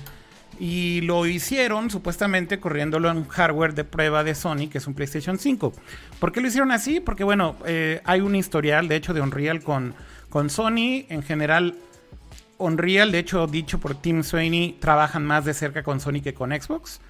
[0.58, 5.38] y lo hicieron supuestamente corriéndolo en hardware de prueba de Sony, que es un PlayStation
[5.38, 5.72] 5.
[6.18, 7.00] ¿Por qué lo hicieron así?
[7.00, 9.94] Porque bueno, eh, hay un historial, de hecho, de Unreal con,
[10.28, 11.04] con Sony.
[11.08, 11.76] En general,
[12.58, 16.50] Unreal, de hecho, dicho por Tim Sweeney, trabajan más de cerca con Sony que con
[16.50, 17.00] Xbox.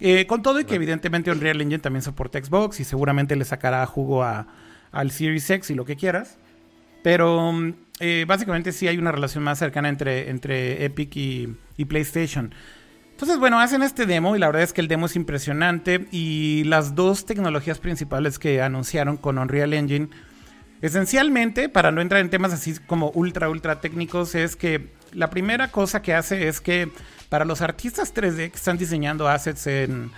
[0.00, 3.86] Eh, con todo y que evidentemente Unreal Engine también soporta Xbox y seguramente le sacará
[3.86, 4.48] jugo a,
[4.90, 6.38] al Series X y lo que quieras.
[7.02, 7.52] Pero
[8.00, 12.52] eh, básicamente sí hay una relación más cercana entre, entre Epic y, y PlayStation.
[13.22, 16.64] Entonces, bueno, hacen este demo y la verdad es que el demo es impresionante y
[16.64, 20.08] las dos tecnologías principales que anunciaron con Unreal Engine,
[20.80, 25.68] esencialmente, para no entrar en temas así como ultra, ultra técnicos, es que la primera
[25.68, 26.90] cosa que hace es que
[27.28, 30.10] para los artistas 3D que están diseñando assets en,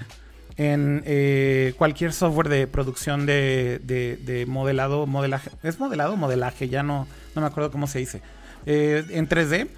[0.57, 6.71] eh, cualquier software de producción de, de, modelado, modelaje, ¿es modelado modelaje?
[6.71, 8.23] Ya no, no me acuerdo cómo se dice.
[8.64, 9.69] Eh, en 3D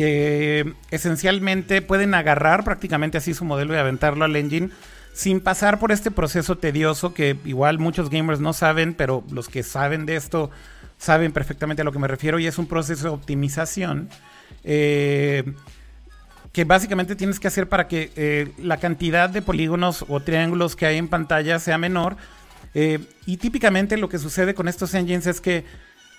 [0.00, 4.70] eh, esencialmente pueden agarrar prácticamente así su modelo y aventarlo al engine
[5.12, 9.64] sin pasar por este proceso tedioso que igual muchos gamers no saben, pero los que
[9.64, 10.52] saben de esto
[10.98, 14.08] saben perfectamente a lo que me refiero y es un proceso de optimización
[14.62, 15.42] eh,
[16.52, 20.86] que básicamente tienes que hacer para que eh, la cantidad de polígonos o triángulos que
[20.86, 22.16] hay en pantalla sea menor.
[22.72, 25.64] y típicamente lo que sucede con estos engines es que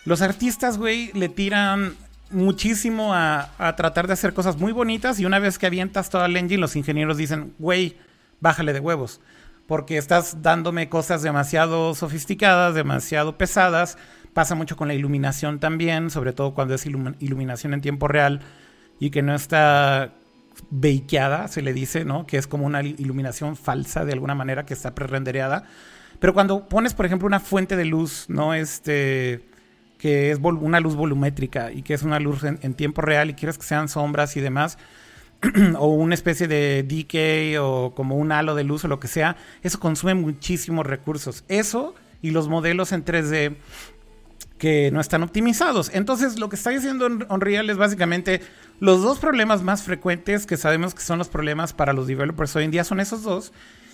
[0.03, 1.93] los artistas, güey, le tiran
[2.31, 6.35] muchísimo a, tratar de hacer cosas muy bonitas y una vez que avientas todo el
[6.35, 7.97] engine, los ingenieros dicen, güey,
[8.39, 9.21] bájale de huevos,
[9.67, 13.97] porque estás dándome cosas demasiado sofisticadas, demasiado pesadas.
[14.33, 18.41] Pasa mucho con la iluminación también, sobre todo cuando es iluminación en tiempo real
[18.99, 20.13] y que no está
[20.69, 22.27] bakeada, se le dice, ¿no?
[22.27, 25.63] Que es como una iluminación falsa de alguna manera que está prerendereada.
[26.19, 28.53] Pero cuando pones, por ejemplo, una fuente de luz, ¿no?
[28.53, 29.48] Este
[29.99, 33.57] que es una luz volumétrica y que es una luz en, tiempo real y quieres
[33.57, 34.79] que sean sombras y demás,
[35.77, 39.35] o una especie de decay o como un halo de luz o lo que sea,
[39.61, 41.43] eso consume muchísimos recursos.
[41.49, 43.55] Eso y los modelos en 3D
[44.57, 45.91] que no están optimizados.
[45.93, 48.41] Entonces, lo que está diciendo Unreal es básicamente
[48.79, 52.63] los dos problemas más frecuentes que sabemos que son los problemas para los developers hoy
[52.63, 53.51] en día son esos dos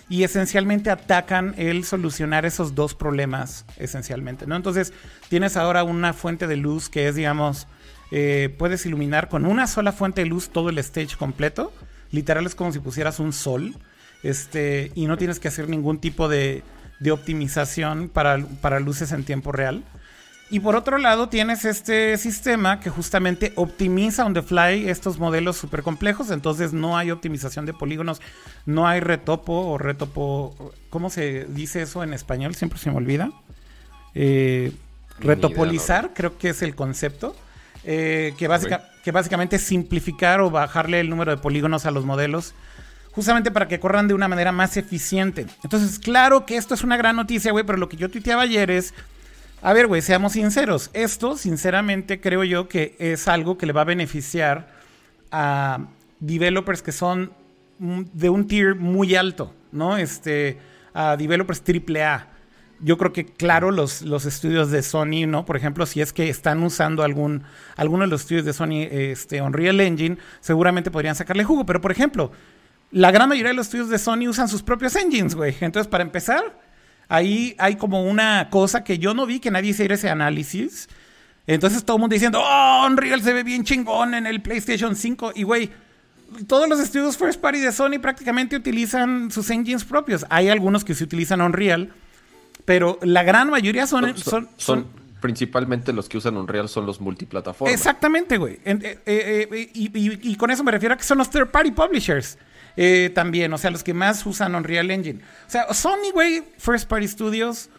[0.08, 4.54] y esencialmente atacan el solucionar esos dos problemas esencialmente, ¿no?
[4.54, 4.92] Entonces,
[5.28, 7.66] tienes ahora una fuente de luz que es, digamos,
[8.12, 11.72] eh, puedes iluminar con una sola fuente de luz todo el stage completo.
[12.12, 13.74] Literal es como si pusieras un sol.
[14.22, 16.62] Este, y no tienes que hacer ningún tipo de,
[17.00, 19.82] de optimización para, para luces en tiempo real.
[20.48, 25.56] Y por otro lado tienes este sistema que justamente optimiza on the fly estos modelos
[25.56, 28.20] súper complejos, entonces no hay optimización de polígonos,
[28.64, 32.54] no hay retopo o retopo, ¿cómo se dice eso en español?
[32.54, 33.32] Siempre se me olvida.
[34.14, 34.72] Eh,
[35.18, 37.34] retopolizar, creo que es el concepto,
[37.82, 38.48] eh, que,
[39.02, 42.54] que básicamente es simplificar o bajarle el número de polígonos a los modelos
[43.16, 45.46] justamente para que corran de una manera más eficiente.
[45.64, 48.70] Entonces, claro que esto es una gran noticia, güey, pero lo que yo tuiteaba ayer
[48.70, 48.92] es
[49.66, 50.90] a ver, güey, seamos sinceros.
[50.92, 54.68] Esto, sinceramente, creo yo que es algo que le va a beneficiar
[55.32, 55.88] a
[56.20, 57.32] developers que son
[57.80, 59.96] de un tier muy alto, ¿no?
[59.96, 60.56] Este,
[60.94, 62.28] a developers AAA.
[62.78, 65.44] Yo creo que, claro, los, los estudios de Sony, ¿no?
[65.44, 67.42] Por ejemplo, si es que están usando algún,
[67.74, 71.66] alguno de los estudios de Sony, este, Unreal Engine, seguramente podrían sacarle jugo.
[71.66, 72.30] Pero, por ejemplo,
[72.92, 75.56] la gran mayoría de los estudios de Sony usan sus propios engines, güey.
[75.60, 76.65] Entonces, para empezar,
[77.08, 80.88] Ahí hay como una cosa que yo no vi que nadie hiciera ese análisis.
[81.46, 85.32] Entonces todo el mundo diciendo, oh, Unreal se ve bien chingón en el PlayStation 5.
[85.36, 85.70] Y güey,
[86.46, 90.26] todos los estudios first party de Sony prácticamente utilizan sus engines propios.
[90.28, 91.92] Hay algunos que se utilizan Unreal,
[92.64, 94.16] pero la gran mayoría son...
[94.18, 94.86] son, son,
[95.20, 97.74] principalmente los que usan Unreal son los multiplataformas.
[97.74, 98.60] Exactamente, güey.
[98.64, 102.38] Eh, eh, eh, y, con eso me refiero a que son los third party publishers.
[102.76, 105.20] Eh, también, o sea, los que más usan Unreal Engine.
[105.46, 107.70] O sea, Sony, güey, First Party Studios.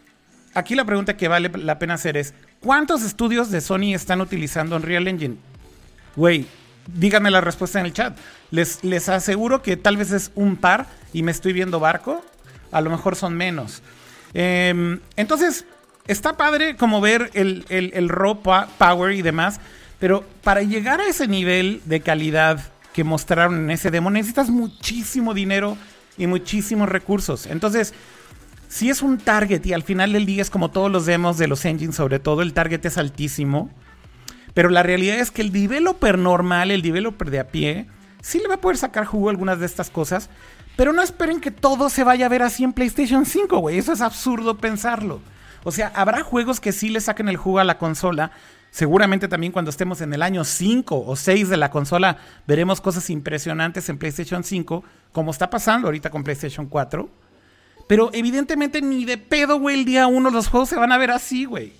[0.54, 4.76] Aquí la pregunta que vale la pena hacer es: ¿cuántos estudios de Sony están utilizando
[4.76, 5.36] Unreal Engine?
[6.16, 6.46] Güey,
[6.94, 8.16] díganme la respuesta en el chat.
[8.50, 12.24] Les, les aseguro que tal vez es un par y me estoy viendo barco.
[12.72, 13.82] A lo mejor son menos.
[14.34, 15.64] Em, entonces,
[16.06, 19.60] está padre como ver el, el, el raw power y demás.
[20.00, 22.60] Pero para llegar a ese nivel de calidad
[22.92, 25.76] que mostraron en ese demo, necesitas muchísimo dinero
[26.16, 27.46] y muchísimos recursos.
[27.46, 27.94] Entonces,
[28.68, 31.48] si es un target y al final del día es como todos los demos de
[31.48, 33.70] los engines, sobre todo el target es altísimo.
[34.54, 37.86] Pero la realidad es que el developer normal, el developer de a pie,
[38.20, 40.28] sí le va a poder sacar jugo a algunas de estas cosas.
[40.76, 43.78] Pero no esperen que todo se vaya a ver así en PlayStation 5, güey.
[43.78, 45.20] Eso es absurdo pensarlo.
[45.64, 48.30] O sea, habrá juegos que sí le saquen el jugo a la consola,
[48.70, 53.08] Seguramente también cuando estemos en el año 5 o 6 de la consola veremos cosas
[53.10, 57.08] impresionantes en PlayStation 5, como está pasando ahorita con PlayStation 4.
[57.86, 61.10] Pero evidentemente ni de pedo, güey, el día 1 los juegos se van a ver
[61.10, 61.72] así, güey.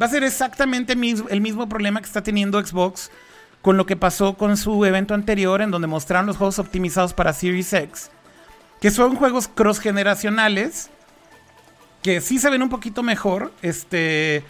[0.00, 3.10] Va a ser exactamente el mismo problema que está teniendo Xbox
[3.60, 7.34] con lo que pasó con su evento anterior en donde mostraron los juegos optimizados para
[7.34, 8.10] Series X.
[8.80, 10.88] Que son juegos cross generacionales
[12.02, 13.52] que sí se ven un poquito mejor.
[13.60, 14.42] Este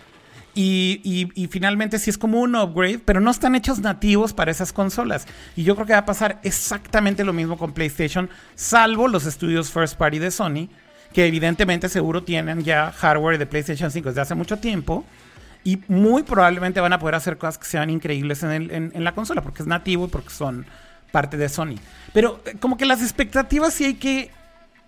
[0.62, 5.26] y, finalmente sí es como un upgrade, pero no están hechos nativos para esas consolas.
[5.56, 9.70] Y yo creo que va a pasar exactamente lo mismo con PlayStation, salvo los estudios
[9.70, 10.68] first party de Sony,
[11.12, 15.04] que evidentemente seguro tienen ya hardware de PlayStation 5 desde hace mucho tiempo.
[15.62, 19.42] Y muy probablemente van a poder hacer cosas que sean increíbles en, en la consola,
[19.42, 20.64] porque es nativo y porque son
[21.10, 21.76] parte de Sony.
[22.12, 24.30] Pero eh, como que las expectativas sí hay que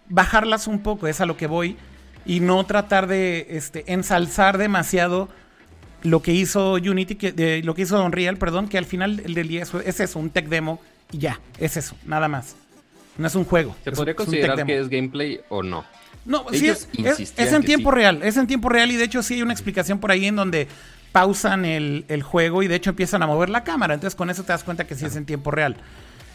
[0.09, 1.77] bajarlas un poco, es a lo que voy,
[2.25, 5.29] y no tratar de este, ensalzar demasiado
[6.03, 9.49] lo que hizo Unity, que, lo que hizo Unreal, perdón, que al final el del
[9.49, 10.81] día es eso, un tech demo
[11.11, 12.57] y ya, es eso, nada más.
[13.19, 13.77] No es un juego.
[13.85, 15.85] ¿Se podría considerar que es gameplay o no?
[16.25, 16.89] No, sí es,
[17.37, 20.13] en tiempo real, es en tiempo real y de hecho sí hay una explicación por
[20.13, 20.69] ahí en donde
[21.11, 24.53] pausan el, juego y de hecho empiezan a mover la cámara, entonces con eso te
[24.53, 25.77] das cuenta que sí es en tiempo real.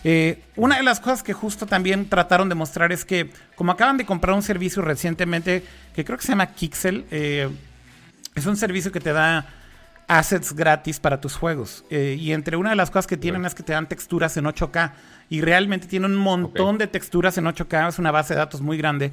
[0.04, 3.98] Eh, una de las cosas que justo también trataron de mostrar es que como acaban
[3.98, 5.64] de comprar un servicio recientemente
[5.96, 7.50] que creo que se llama Kixel, eh,
[8.36, 9.48] es un servicio que te da
[10.08, 11.84] assets gratis para tus juegos.
[11.90, 14.46] Eh, y entre una de las cosas que tienen es que te dan texturas en
[14.46, 14.94] 8K.
[15.30, 17.90] Y realmente tiene un montón de texturas en 8K.
[17.90, 19.12] Es una base de datos muy grande.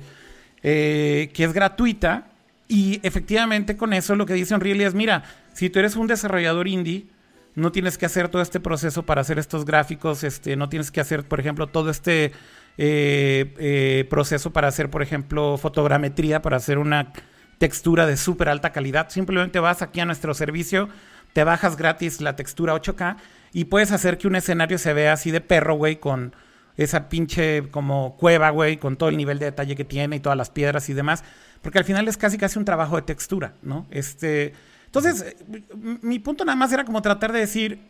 [0.62, 2.28] Eh, que es gratuita.
[2.68, 6.66] Y efectivamente con eso lo que dice Unreal es, mira, si tú eres un desarrollador
[6.66, 7.06] indie,
[7.54, 10.24] no tienes que hacer todo este proceso para hacer estos gráficos.
[10.24, 12.32] Este, no tienes que hacer, por ejemplo, todo este
[12.78, 17.12] eh, proceso para hacer, por ejemplo, fotogrametría, para hacer una
[17.58, 19.10] textura de súper alta calidad.
[19.10, 20.88] Simplemente vas aquí a nuestro servicio,
[21.32, 23.16] te bajas gratis la textura 8K
[23.52, 26.34] y puedes hacer que un escenario se vea así de perro, güey, con
[26.76, 30.36] esa pinche como cueva, güey, con todo el nivel de detalle que tiene y todas
[30.36, 31.22] las piedras y demás,
[31.62, 33.86] porque al final es casi casi un trabajo de textura, ¿no?
[33.90, 34.52] Este,
[34.86, 35.36] entonces,
[35.74, 37.80] mi punto nada más era como tratar de decir,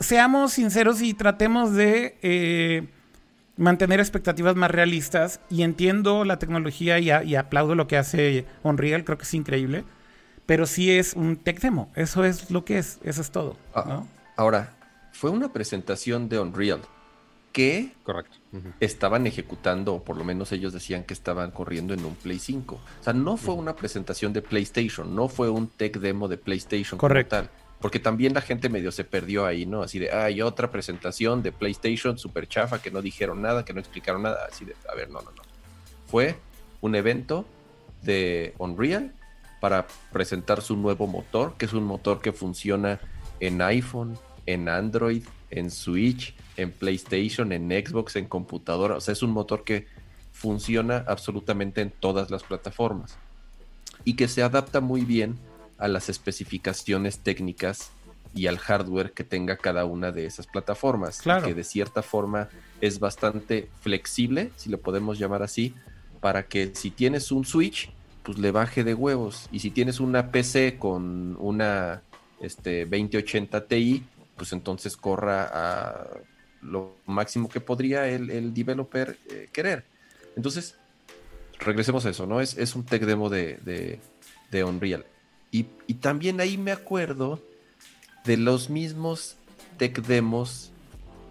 [0.00, 2.88] seamos sinceros y tratemos de eh,
[3.60, 9.18] mantener expectativas más realistas y entiendo la tecnología y, aplaudo lo que hace Unreal, creo
[9.18, 9.84] que es increíble,
[10.46, 13.56] pero sí es un tech demo, eso es lo que es, eso es todo.
[13.74, 14.02] Ah,
[14.36, 14.74] ahora,
[15.12, 16.80] fue una presentación de Unreal
[17.52, 18.36] que Correcto.
[18.80, 22.74] estaban ejecutando, o por lo menos ellos decían que estaban corriendo en un Play 5.
[22.76, 26.98] O sea, no fue una presentación de PlayStation, no fue un tech demo de PlayStation
[26.98, 27.36] Correcto.
[27.36, 27.69] como tal.
[27.80, 29.82] Porque también la gente medio se perdió ahí, ¿no?
[29.82, 33.80] Así de, hay otra presentación de PlayStation super chafa que no dijeron nada, que no
[33.80, 34.46] explicaron nada.
[34.50, 35.42] Así de, a ver, no, no, no.
[36.06, 36.36] Fue
[36.82, 37.46] un evento
[38.02, 39.14] de Unreal
[39.60, 43.00] para presentar su nuevo motor, que es un motor que funciona
[43.40, 48.96] en iPhone, en Android, en Switch, en PlayStation, en Xbox, en computadora.
[48.96, 49.86] O sea, es un motor que
[50.32, 53.16] funciona absolutamente en todas las plataformas
[54.04, 55.38] y que se adapta muy bien
[55.80, 57.90] a las especificaciones técnicas
[58.34, 61.20] y al hardware que tenga cada una de esas plataformas.
[61.20, 61.46] Claro.
[61.46, 62.48] Que de cierta forma
[62.80, 65.74] es bastante flexible, si lo podemos llamar así,
[66.20, 67.90] para que si tienes un Switch,
[68.22, 69.48] pues le baje de huevos.
[69.50, 72.02] Y si tienes una PC con una
[72.40, 74.04] este, 2080 Ti,
[74.36, 76.06] pues entonces corra a
[76.62, 79.84] lo máximo que podría el, developer eh, querer.
[80.36, 80.76] Entonces,
[81.58, 82.40] regresemos a eso, ¿no?
[82.40, 83.98] Es, es un tech demo de,
[84.50, 85.04] de Unreal.
[85.50, 87.42] Y, también ahí me acuerdo
[88.24, 89.36] de los mismos
[89.76, 90.70] tech demos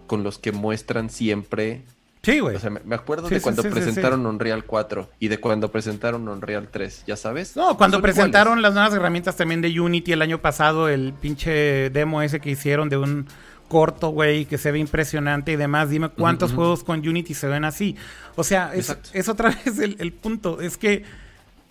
[0.06, 1.82] con los que muestran siempre.
[2.22, 2.56] Sí, güey.
[2.56, 7.04] O sea, me acuerdo de cuando presentaron Unreal 4 y de cuando presentaron Unreal 3,
[7.06, 7.56] ¿ya sabes?
[7.56, 12.20] No, cuando presentaron las nuevas herramientas también de Unity el año pasado, el pinche demo
[12.20, 13.26] ese que hicieron de un
[13.68, 15.88] corto, güey, que se ve impresionante y demás.
[15.88, 17.96] Dime cuántos juegos con Unity se ven así.
[18.36, 20.60] O sea, es, otra vez el, el punto.
[20.60, 21.04] Es que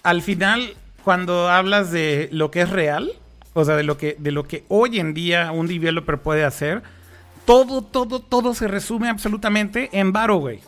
[0.01, 0.73] al final
[1.03, 3.11] cuando hablas de lo que es real,
[3.53, 6.83] o sea, de lo que, de lo que hoy en día un developer puede hacer,
[7.45, 10.59] todo, todo, todo se resume absolutamente en varo, güey.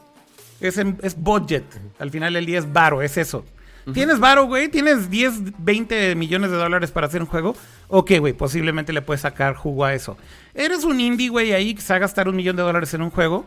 [0.60, 1.64] Es, es budget.
[2.00, 3.46] Al final del día es varo, es eso.
[3.94, 4.70] ¿Tienes varo, güey?
[4.70, 7.56] ¿Tienes 10, 20 millones de dólares para hacer un juego?
[7.88, 10.18] Ok, güey, posiblemente le puedes sacar jugo a eso.
[10.54, 13.02] Eres un indie, güey, ahí que se va a gastar un millón de dólares en
[13.02, 13.46] un juego.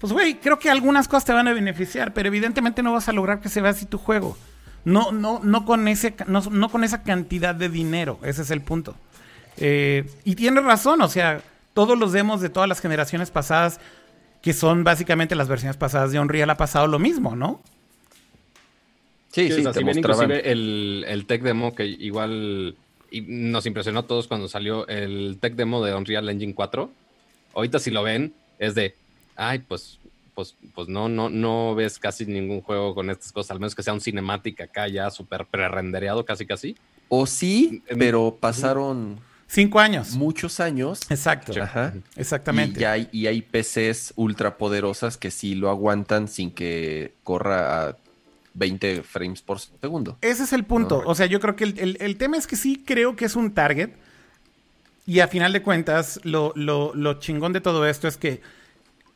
[0.00, 3.12] Pues, güey, creo que algunas cosas te van a beneficiar, pero evidentemente no vas a
[3.12, 4.36] lograr que se vea así tu juego.
[4.84, 8.18] No, no, no con ese, no, con esa cantidad de dinero.
[8.22, 8.94] Ese es el punto.
[9.56, 11.40] Eh, y tiene razón, o sea,
[11.72, 13.80] todos los demos de todas las generaciones pasadas,
[14.42, 17.62] que son básicamente las versiones pasadas de Unreal, ha pasado lo mismo, ¿no?
[19.32, 22.76] Sí, sí, sí inclusive el, el tech demo que igual
[23.26, 26.90] nos impresionó a todos cuando salió el tech demo de Unreal Engine 4.
[27.54, 28.94] Ahorita si lo ven, es de,
[29.36, 29.98] ay, pues
[30.34, 33.82] pues, pues no, no, no ves casi ningún juego con estas cosas, al menos que
[33.82, 36.76] sea un cinemática acá ya súper pre-rendereado casi casi.
[37.08, 39.20] O sí, pero pasaron...
[39.46, 40.12] Cinco años.
[40.16, 41.00] Muchos años.
[41.10, 41.52] Exacto.
[41.62, 41.92] Ajá.
[42.16, 42.80] Exactamente.
[42.80, 47.96] Y, hay, y hay PCs ultra poderosas que sí lo aguantan sin que corra a
[48.54, 50.16] 20 frames por segundo.
[50.22, 51.02] Ese es el punto.
[51.06, 53.52] O sea, yo creo que el, el, tema es que sí creo que es un
[53.52, 53.90] target.
[55.06, 58.40] Y a final de cuentas, lo, lo, lo chingón de todo esto es que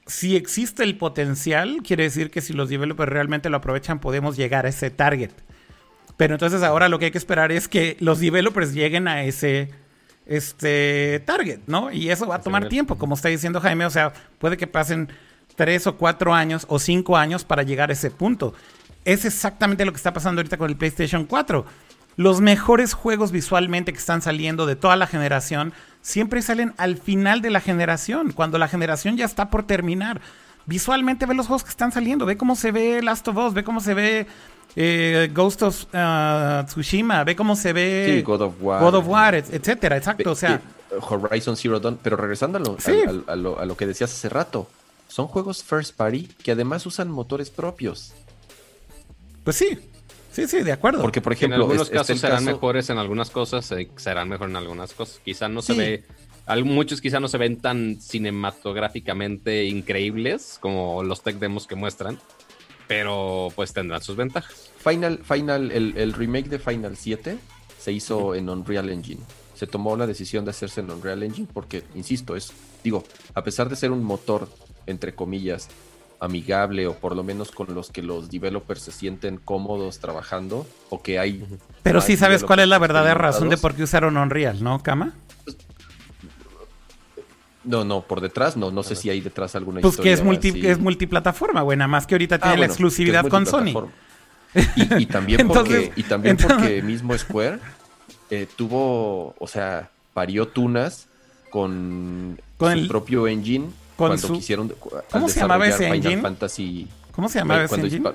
[0.09, 4.67] si existe el potencial, quiere decir que si los developers realmente lo aprovechan, podemos llegar
[4.67, 5.31] a ese target.
[6.17, 9.71] Pero entonces ahora lo que hay que esperar es que los developers lleguen a ese
[10.27, 11.91] este target, ¿no?
[11.93, 13.87] Y eso va a tomar tiempo, como está diciendo Jaime.
[13.87, 15.09] O sea, puede que pasen
[15.57, 18.55] tres o cuatro años o cinco años para llegar a ese punto.
[19.05, 21.65] Es exactamente lo que está pasando ahorita con el PlayStation 4.
[22.19, 27.43] Los mejores juegos visualmente que están saliendo de toda la generación siempre salen al final
[27.43, 30.21] de la generación, cuando la generación ya está por terminar.
[30.67, 33.63] Visualmente ve los juegos que están saliendo, ve cómo se ve Last of Us, ve
[33.63, 34.27] cómo se ve
[34.75, 39.37] eh, Ghost of uh, Tsushima, ve cómo se ve God of War, God of War
[39.37, 40.61] etcétera, exacto, o sea,
[41.01, 44.69] Horizon Zero Dawn, pero regresando a lo, a lo que decías hace rato,
[45.07, 48.13] son juegos first party que además usan motores propios.
[49.45, 49.79] Pues sí,
[50.39, 51.03] Sí, sí, de acuerdo.
[51.03, 54.55] Porque, por ejemplo, en algunos casos serán mejores en algunas cosas, eh, serán mejor en
[54.55, 55.21] algunas cosas.
[55.25, 56.05] Quizá no se ve,
[56.63, 62.21] muchos quizá no se ven tan cinematográficamente increíbles como los tech demos que muestran,
[62.87, 64.71] pero pues tendrán sus ventajas.
[64.79, 67.37] Final, Final, el, remake de Final 7
[67.77, 69.23] se hizo en Unreal Engine.
[69.57, 72.53] Se tomó la decisión de hacerse en Unreal Engine porque, insisto, es,
[72.85, 73.03] digo,
[73.35, 74.49] a pesar de ser un motor,
[74.87, 75.69] entre comillas,
[76.21, 81.01] amigable o por lo menos con los que los developers se sienten cómodos trabajando o
[81.03, 81.45] que hay...
[81.83, 85.15] Pero sí sabes cuál es la verdadera razón de por qué usaron Unreal, ¿no, Kama?
[87.65, 88.71] No, no, por detrás no.
[88.71, 90.67] No sé si hay detrás alguna Pues que es, historia multi, así.
[90.67, 91.77] es multiplataforma, güey.
[91.77, 93.73] Nada más que ahorita Ah, tiene la bueno, exclusividad que es con Sony.
[93.73, 93.93] multiplataforma.
[94.99, 97.59] Y, y también, Entonces- porque, y también entonces- porque mismo Square
[98.31, 101.09] eh, tuvo, o sea, parió tunas
[101.51, 103.67] con, Con su el- propio engine
[103.99, 104.73] con cuando su- quisieron
[105.11, 106.23] ¿Cómo se llamaba ese Final engine?
[106.23, 107.99] Fantasy ¿Cómo se llamaba ese engine?
[108.09, 108.15] dispa-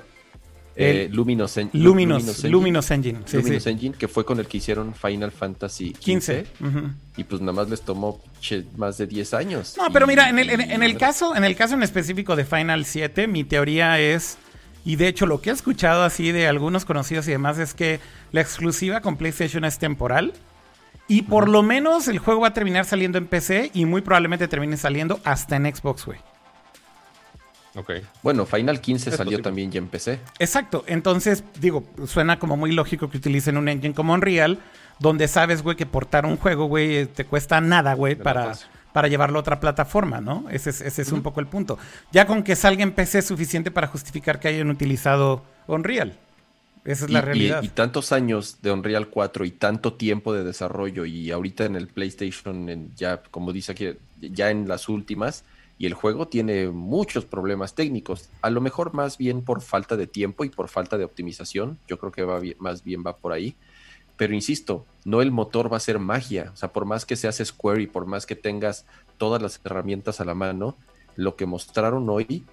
[0.75, 2.49] eh, El- Luminous, En- Luminous, Engine.
[2.49, 3.19] Luminous Engine.
[3.25, 3.69] Sí, Luminous sí.
[3.69, 6.45] Engine, que fue con el que hicieron Final Fantasy 15.
[6.59, 6.89] XV, Ujú.
[7.17, 9.75] y pues nada más les tomó che, más de 10 años.
[9.77, 12.45] No, pero mira, en el, en, en el caso, en el caso en específico de
[12.45, 14.37] Final 7, mi teoría es,
[14.83, 17.99] y de hecho lo que he escuchado así de algunos conocidos y demás, es que
[18.31, 20.33] la exclusiva con PlayStation es temporal.
[21.07, 24.47] Y por lo menos el juego va a terminar saliendo en PC y muy probablemente
[24.47, 26.19] termine saliendo hasta en Xbox, güey.
[27.75, 27.91] Ok.
[28.21, 29.43] Bueno, Final 15 Es salió posible.
[29.43, 30.19] también ya en PC.
[30.39, 30.83] Exacto.
[30.87, 34.59] Entonces, digo, suena como muy lógico que utilicen un engine como Unreal,
[34.99, 38.53] donde sabes, güey, que portar un juego, güey, te cuesta nada, güey, para,
[38.93, 40.45] para llevarlo a otra plataforma, ¿no?
[40.51, 41.79] Ese es, ese es un poco el punto.
[42.11, 46.15] Ya con que salga en PC es suficiente para justificar que hayan utilizado Unreal.
[46.85, 47.63] Esa es la Y- realidad.
[47.63, 51.87] Y, tantos años de Unreal 4 y tanto tiempo de desarrollo y ahorita en el
[51.87, 55.45] PlayStation, en ya como dice aquí, ya en las últimas,
[55.77, 58.29] y el juego tiene muchos problemas técnicos.
[58.41, 61.77] A lo mejor más bien por falta de tiempo y por falta de optimización.
[61.87, 63.55] Yo creo que va bien- más bien va por ahí.
[64.15, 66.51] Pero insisto, no el motor va a ser magia.
[66.53, 68.85] O sea, por más que seas Square y por más que tengas
[69.17, 70.77] todas las herramientas a la mano,
[71.15, 72.45] lo que mostraron hoy,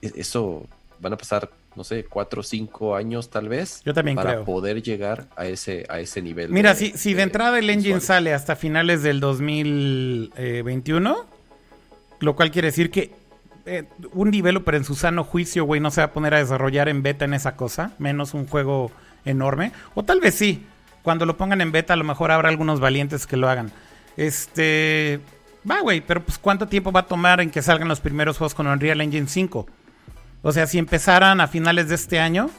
[0.00, 0.66] e- eso
[0.98, 3.82] van a pasar, no sé, cuatro o cinco años tal vez.
[3.84, 4.44] Yo también para creo.
[4.44, 6.50] poder llegar a ese, a ese nivel.
[6.50, 11.16] Mira, de- si, si de entrada el engine sale hasta finales del 2021,
[12.20, 13.12] lo cual quiere decir que
[13.66, 16.88] eh, un developer en su sano juicio, güey, no se va a poner a desarrollar
[16.88, 18.90] en beta en esa cosa, menos un juego
[19.24, 19.72] enorme.
[19.94, 20.64] O tal vez sí,
[21.02, 23.72] cuando lo pongan en beta a lo mejor habrá algunos valientes que lo hagan.
[24.16, 25.20] Este...
[25.68, 28.54] Va, güey, pero pues ¿cuánto tiempo va a tomar en que salgan los primeros juegos
[28.54, 29.66] con Unreal Engine 5?
[30.46, 32.50] O sea, si empezaran a finales de este año,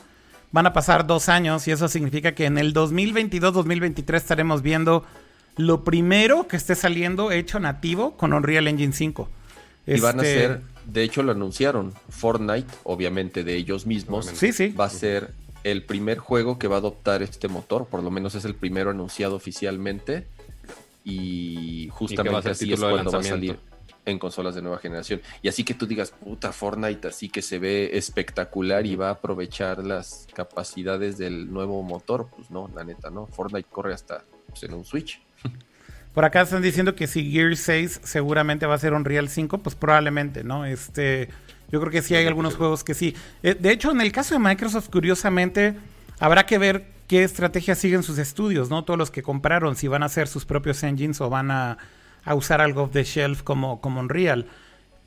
[0.51, 5.05] van a pasar dos años y eso significa que en el 2022-2023 estaremos viendo
[5.55, 9.29] lo primero que esté saliendo hecho nativo con Unreal Engine 5.
[9.85, 14.51] Y van a Este, ser, de hecho lo anunciaron, Fortnite, obviamente de ellos mismos, Sí,
[14.51, 14.67] sí.
[14.77, 15.31] va a ser
[15.63, 18.89] el primer juego que va a adoptar este motor, por lo menos es el primero
[18.89, 20.27] anunciado oficialmente.
[21.05, 23.57] Y justamente ser así es cuando va a salir.
[24.11, 25.21] En consolas de nueva generación.
[25.41, 29.11] Y así que tú digas, puta, Fortnite, así que se ve espectacular y va a
[29.11, 32.29] aprovechar las capacidades del nuevo motor.
[32.35, 33.27] Pues no, la neta, no.
[33.27, 35.21] Fortnite corre hasta pues, en un Switch.
[36.13, 39.75] Por acá están diciendo que si Gear 6 seguramente va a ser Unreal 5, pues
[39.75, 40.65] probablemente, ¿no?
[40.65, 41.29] Este,
[41.69, 43.15] yo creo que sí hay algunos juegos que sí.
[43.43, 45.75] Eh, de hecho, en el caso de Microsoft, curiosamente,
[46.19, 48.83] habrá que ver qué estrategia siguen sus estudios, ¿no?
[48.83, 51.77] Todos los que compraron, si van a hacer sus propios engines o van a,
[52.27, 54.45] a usar algo off the shelf como, como Unreal.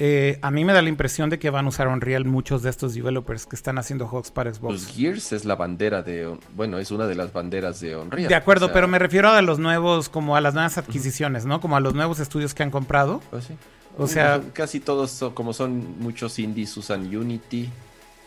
[0.02, 2.70] Eh, a mí me da la impresión de que van a usar Unreal muchos de
[2.70, 4.84] estos developers que están haciendo juegos para Xbox.
[4.84, 8.28] Pues Gears es la bandera de, bueno, es una de las banderas de Unreal.
[8.28, 11.44] de acuerdo, O sea, pero me refiero a los nuevos, como a las nuevas adquisiciones,
[11.44, 11.60] ¿no?
[11.60, 13.20] Como a los nuevos estudios que han comprado.
[13.30, 13.54] Pues sí.
[13.98, 17.68] O sea- casi todos, son- como son muchos indies, usan Unity,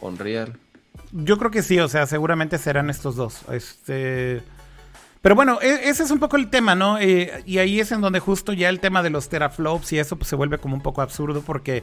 [0.01, 0.53] Unreal.
[1.11, 3.41] Yo creo que sí, o sea, seguramente serán estos dos.
[3.51, 4.43] Este.
[5.23, 6.99] Pero bueno, e- ese es un poco el tema, ¿no?
[6.99, 10.17] Eh, y ahí es en donde justo ya el tema de los teraflops y eso
[10.17, 11.81] pues, se vuelve como un poco absurdo porque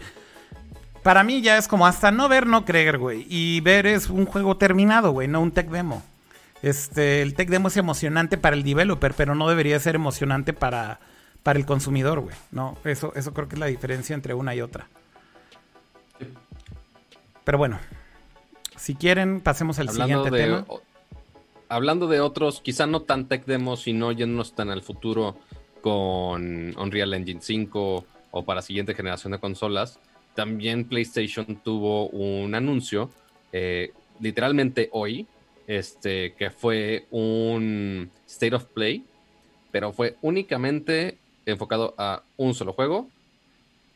[1.03, 3.27] para mí ya es como hasta no ver, no creer, güey.
[3.31, 6.03] Y ver es un juego terminado, güey, no un tech demo.
[6.61, 11.01] Este, el tech demo es emocionante para el developer, pero no debería ser emocionante para,
[11.43, 12.37] para el consumidor, güey.
[12.51, 14.87] No, eso, eso creo que es la diferencia entre una y otra.
[17.45, 17.79] Pero bueno,
[18.77, 20.81] si quieren, pasemos al hablando siguiente de, tema.
[21.71, 25.39] Hablando de otros, quizá no tan tech demos, sino yéndonos tan al futuro
[25.81, 29.99] con Unreal Engine 5 o para siguiente generación de consolas,
[30.35, 33.11] también PlayStation tuvo un anuncio,
[33.53, 35.27] eh, literalmente hoy,
[35.67, 39.05] este, que fue un State of Play,
[39.71, 43.09] pero fue únicamente enfocado a un solo juego,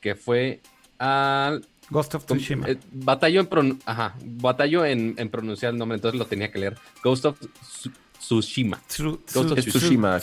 [0.00, 0.60] que fue
[0.98, 2.68] al Ghost of Tsushima.
[2.68, 6.58] eh, batalló en, pron- ajá, batalló en, en pronunciar el nombre, entonces lo tenía que
[6.58, 6.76] leer.
[7.02, 8.80] Ghost of Tsu- Tsushima.
[8.88, 10.18] Tsu- Ghost of Es Tsu- Tsushima,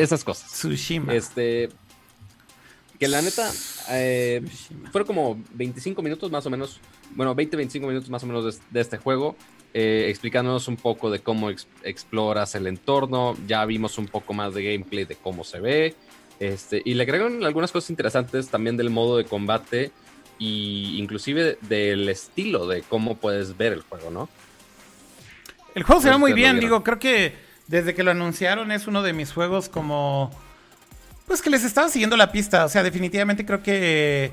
[0.00, 0.50] esas cosas.
[0.52, 1.14] Tsushima.
[1.14, 1.68] Este.
[2.98, 3.50] Que la neta.
[3.90, 4.42] eh,
[4.90, 6.80] fueron como 25 minutos más o menos.
[7.14, 9.36] Bueno, 20-25 minutos más o menos de, de este juego.
[9.74, 13.36] eh, explicándonos un poco de cómo ex- exploras el entorno.
[13.46, 15.94] Ya vimos un poco más de gameplay de cómo se ve.
[16.40, 19.90] Este, y le agregaron algunas cosas interesantes también del modo de combate.
[20.40, 24.28] Y inclusive del estilo de cómo puedes ver el juego, ¿no?
[25.74, 27.34] El juego se ve Ustedes muy bien, digo, creo que
[27.66, 30.30] desde que lo anunciaron es uno de mis juegos como
[31.26, 32.64] Pues que les estaba siguiendo la pista.
[32.64, 34.30] O sea, definitivamente creo que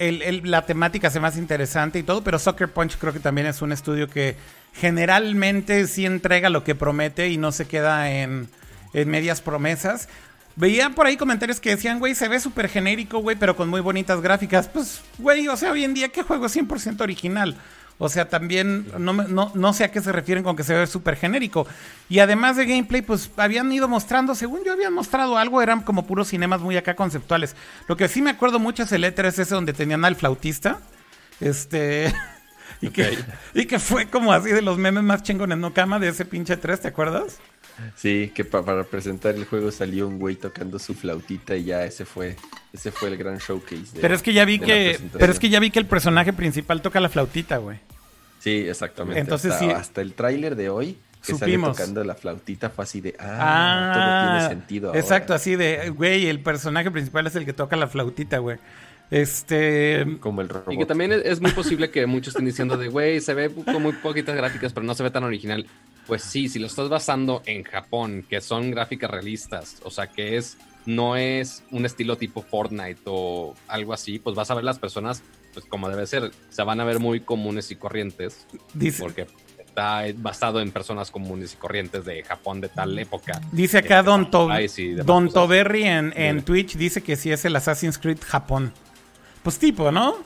[0.00, 3.46] el- el- la temática se más interesante y todo, pero Soccer Punch creo que también
[3.46, 4.36] es un estudio que
[4.74, 8.48] generalmente sí entrega lo que promete y no se queda en,
[8.92, 10.08] en medias promesas.
[10.56, 13.82] Veía por ahí comentarios que decían, güey, se ve súper genérico, güey, pero con muy
[13.82, 14.68] bonitas gráficas.
[14.68, 17.56] Pues, güey, o sea, hoy en día, ¿qué juego es 100% original?
[17.98, 20.86] O sea, también no, no, no sé a qué se refieren con que se ve
[20.86, 21.66] súper genérico.
[22.08, 26.06] Y además de gameplay, pues habían ido mostrando, según yo habían mostrado algo, eran como
[26.06, 27.56] puros cinemas muy acá conceptuales.
[27.88, 30.80] Lo que sí me acuerdo mucho es el E3 ese donde tenían al flautista.
[31.40, 32.14] Este.
[32.82, 33.16] Y, que,
[33.54, 36.58] y que fue como así de los memes más chingones no cama de ese pinche
[36.58, 37.38] 3, ¿te acuerdas?
[37.94, 41.84] Sí, que pa- para presentar el juego salió un güey tocando su flautita y ya
[41.84, 42.36] ese fue,
[42.72, 43.92] ese fue el gran showcase.
[43.94, 44.98] de- Pero es que ya vi que.
[45.18, 47.78] Pero es que ya vi que el personaje principal toca la flautita, güey.
[48.40, 49.20] Sí, exactamente.
[49.20, 49.70] Entonces hasta, sí.
[49.70, 51.76] hasta el tráiler de hoy que Supimos.
[51.76, 54.88] sale tocando la flautita fue así de ah, todo tiene sentido.
[54.88, 55.00] ahora".
[55.00, 58.58] Exacto, así de, güey, el personaje principal es el que toca la flautita, güey.
[59.10, 60.04] Este.
[60.20, 60.72] Como el robot.
[60.72, 63.50] Y que también es, es muy posible que muchos estén diciendo de, güey, se ve
[63.50, 65.66] con muy poquitas gráficas, pero no se ve tan original.
[66.06, 70.36] Pues sí, si lo estás basando en Japón, que son gráficas realistas, o sea, que
[70.36, 74.78] es no es un estilo tipo Fortnite o algo así, pues vas a ver las
[74.78, 75.20] personas,
[75.52, 79.26] pues como debe ser, se van a ver muy comunes y corrientes, Dice, porque
[79.58, 83.40] está basado en personas comunes y corrientes de Japón de tal época.
[83.50, 84.48] dice acá Este, Don, To-
[85.04, 85.28] Don.
[85.28, 86.42] Toberry en.
[86.44, 88.72] Twitch dice que sí es el Assassin's Creed Japón.
[89.42, 90.18] Pues tipo, ¿no?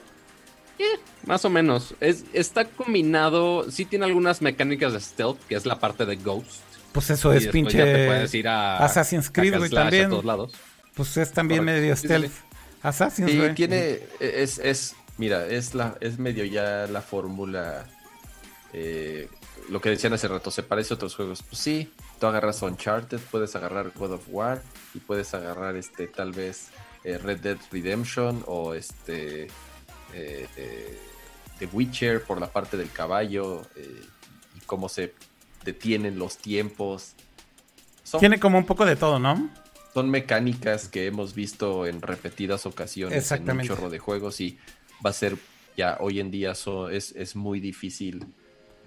[1.27, 1.95] Más o menos.
[2.01, 6.62] Es, está combinado, sí tiene algunas mecánicas de stealth, que es la parte de Ghost.
[6.93, 8.07] Pues eso Y es después ya te pinche.
[8.07, 10.07] puedes ir a Assassin's Creed, güey, también.
[10.07, 10.53] A todos lados.
[10.95, 11.81] Pues es también Correcto.
[11.81, 12.33] medio Sí, sí, stealth.
[12.33, 12.41] sí.
[12.83, 13.55] Assassin's, Sí, güey.
[13.55, 17.87] tiene, es, es, mira, es la, es medio ya la fórmula,
[18.73, 19.29] eh,
[19.68, 21.43] lo que decían hace rato, se parece a otros juegos.
[21.43, 24.62] Pues sí, tú agarras Uncharted, puedes agarrar God of War
[24.95, 26.68] y puedes agarrar este, tal vez
[27.05, 29.45] eh, Red Dead Redemption o este,
[30.14, 30.99] eh, eh,
[31.61, 34.03] The Witcher por la parte del caballo eh,
[34.57, 35.15] y cómo se
[35.65, 37.13] detienen los tiempos.
[38.03, 39.49] Son, Tiene como un poco de todo, ¿no?
[39.95, 44.57] son mecánicas que hemos visto en repetidas ocasiones en un chorro de juegos y
[45.05, 45.37] va a ser
[45.77, 48.25] ya hoy en día so- es, es muy difícil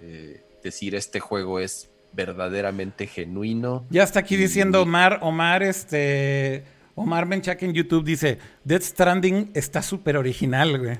[0.00, 3.84] eh, decir este juego es verdaderamente genuino.
[3.90, 6.64] Ya está aquí Y- diciendo Omar, Omar, este.
[6.94, 10.98] Omar Menchak en YouTube dice: Death Stranding está súper original, güey.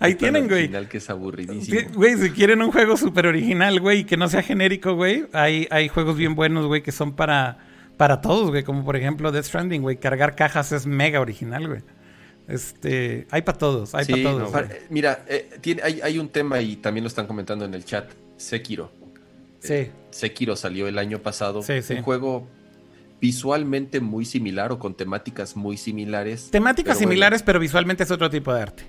[0.00, 0.60] Ahí tienen, güey.
[0.64, 1.80] original que es aburridísimo.
[1.94, 5.66] Güey, si quieren un juego súper original, güey, y que no sea genérico, güey, hay,
[5.70, 7.58] hay juegos bien buenos, güey, que son para,
[7.96, 9.96] para todos, güey, como por ejemplo Death Stranding, güey.
[9.98, 11.80] Cargar cajas es mega original, güey.
[12.48, 14.42] Este, hay para todos, hay Sí, para todos.
[14.42, 17.72] no, para- mira, eh, tiene, hay, hay un tema y también lo están comentando en
[17.72, 18.92] el chat, Sekiro.
[19.60, 21.62] sí, Sekiro salió el año pasado.
[21.62, 21.94] Sí, sí.
[21.94, 22.46] Un juego
[23.20, 26.50] visualmente muy similar o con temáticas muy similares.
[26.50, 27.10] temáticas pero bueno.
[27.12, 28.84] similares, pero visualmente es otro tipo de arte.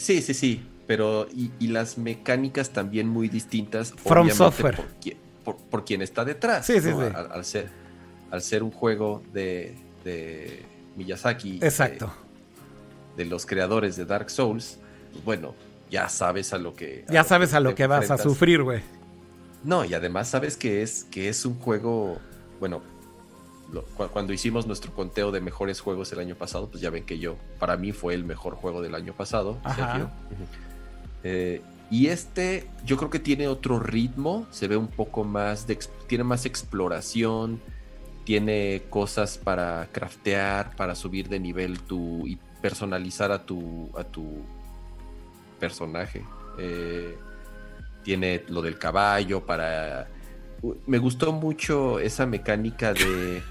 [0.00, 0.66] Sí, sí, sí.
[0.86, 3.90] Pero, y, y las mecánicas también muy distintas.
[3.92, 4.76] From obviamente, Software.
[4.76, 6.66] Por, qui- por- por quien está detrás.
[6.66, 7.00] Sí, sí, ¿no?
[7.00, 7.12] sí.
[7.14, 7.68] Al, al ser,
[8.30, 10.62] al ser un juego de, de
[10.96, 11.60] Miyazaki.
[11.62, 12.12] Exacto.
[13.16, 14.78] De, de los creadores de Dark Souls.
[15.12, 15.54] Pues bueno,
[15.90, 17.04] ya sabes a lo que.
[17.08, 18.80] Ya lo sabes a lo que vas a sufrir, güey.
[19.62, 22.18] No, y además sabes que es, que es un juego.
[22.58, 22.82] Bueno,
[23.72, 27.18] lo- cuando hicimos nuestro conteo de mejores juegos el año pasado, pues ya ven que
[27.18, 29.58] yo, para mí fue el mejor juego del año pasado.
[29.76, 30.10] Sekiro.
[31.22, 35.78] Eh, y este, yo creo que tiene otro ritmo, se ve un poco más de,
[36.06, 37.60] tiene más exploración,
[38.24, 44.42] tiene cosas para craftear, para subir de nivel tu y personalizar a tu a tu
[45.58, 46.24] personaje.
[46.58, 47.16] Eh,
[48.04, 50.08] tiene lo del caballo para
[50.86, 53.42] me gustó mucho esa mecánica de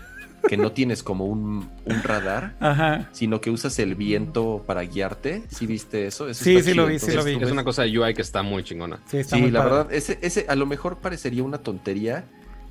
[0.48, 3.10] que no tienes como un, un radar, Ajá.
[3.12, 5.44] sino que usas el viento para guiarte.
[5.50, 6.28] ¿Sí viste eso?
[6.30, 7.36] Eso Sí, sí lo vi, sí lo vi.
[7.36, 9.00] Es una cosa de UI que está muy chingona.
[9.08, 9.74] Sí, está Sí, muy la padre.
[9.76, 12.26] verdad, ese, ese a lo mejor parecería una tontería,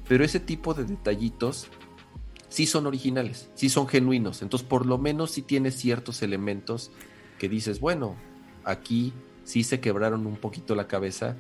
[0.09, 1.69] pero ese tipo de detallitos
[2.49, 4.43] sí son originales, sí son genuinos.
[4.43, 6.91] Entonces, por lo menos sí tiene ciertos elementos
[7.39, 8.17] que dices, bueno,
[8.65, 9.13] aquí
[9.45, 11.37] sí se quebraron un poquito la cabeza.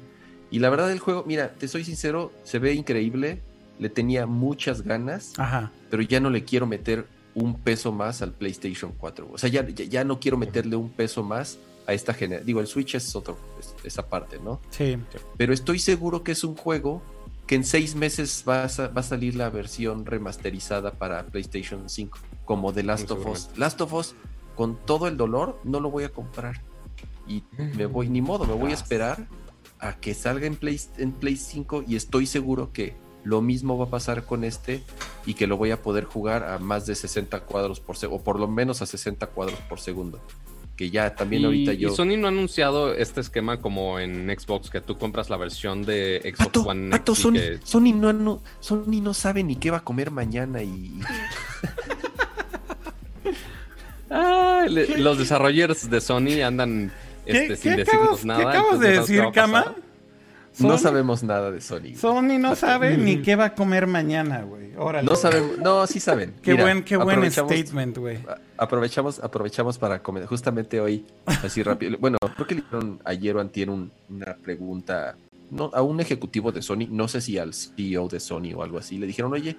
[0.50, 3.42] Y la verdad, el juego, mira, te soy sincero, se ve increíble,
[3.78, 5.70] le tenía muchas ganas, Ajá.
[5.90, 9.28] pero ya no le quiero meter un peso más al PlayStation 4.
[9.32, 12.46] O sea, ya, ya, ya no quiero meterle un peso más a esta generación.
[12.46, 14.60] Digo, el Switch es otro, es- esa parte, ¿no?
[14.70, 14.98] Sí.
[15.36, 17.02] pero estoy seguro que es un juego
[17.46, 21.88] que en seis meses va a, sa- va a salir la versión remasterizada para PlayStation
[21.88, 23.48] 5, como The Last of Us.
[23.56, 24.14] Last of Us,
[24.56, 26.60] con todo el dolor, no lo voy a comprar.
[27.26, 27.42] Y
[27.76, 29.26] me voy, ni modo, me voy a esperar
[29.78, 32.96] a que salga en Play, en Play 5 y estoy seguro que
[33.28, 34.82] lo mismo va a pasar con este,
[35.26, 38.24] y que lo voy a poder jugar a más de 60 cuadros por segundo, o
[38.24, 40.18] por lo menos a 60 cuadros por segundo.
[40.76, 41.90] Que ya también Y, ahorita y yo...
[41.90, 46.20] Sony no ha anunciado este esquema como en Xbox, que tú compras la versión de
[46.22, 49.70] Xbox Pato, One Pato, y Sony, que- Sony no, no- Sony no sabe ni qué
[49.72, 51.00] va a comer mañana y...
[54.10, 56.90] Ah, le- los desarrolladores de Sony andan
[57.26, 58.40] este, ¿Qué, sin qué decirnos acabas, nada.
[58.40, 59.74] ¿qué acabas de decir, Cama?
[60.60, 61.94] No sabemos nada de Sony.
[61.96, 64.72] Sony no sabe ni qué va a comer mañana, güey.
[64.76, 65.08] Órale.
[65.08, 66.34] No sabemos, no, sí saben.
[66.42, 68.18] Qué Mira, buen, qué buen statement, güey.
[68.56, 70.26] Aprovechamos, aprovechamos para comer.
[70.26, 71.96] Justamente hoy, así rápido.
[72.00, 75.16] Bueno, creo que le hicieron ayer o antier un- una pregunta
[75.50, 78.78] no, a un ejecutivo de Sony, no sé si al CEO de Sony o algo
[78.78, 78.98] así.
[78.98, 79.56] Le dijeron, oye,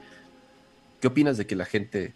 [1.01, 2.13] ¿qué opinas de que la gente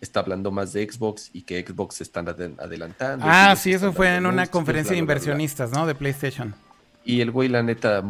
[0.00, 3.24] está hablando más de Xbox y que Xbox se están adel- adelantando?
[3.28, 5.32] Ah, sí, eso fue en una conferencia de bla, bla, bla, bla".
[5.36, 5.86] inversionistas, ¿no?
[5.86, 6.54] De PlayStation.
[7.04, 8.02] Y el güey, la neta,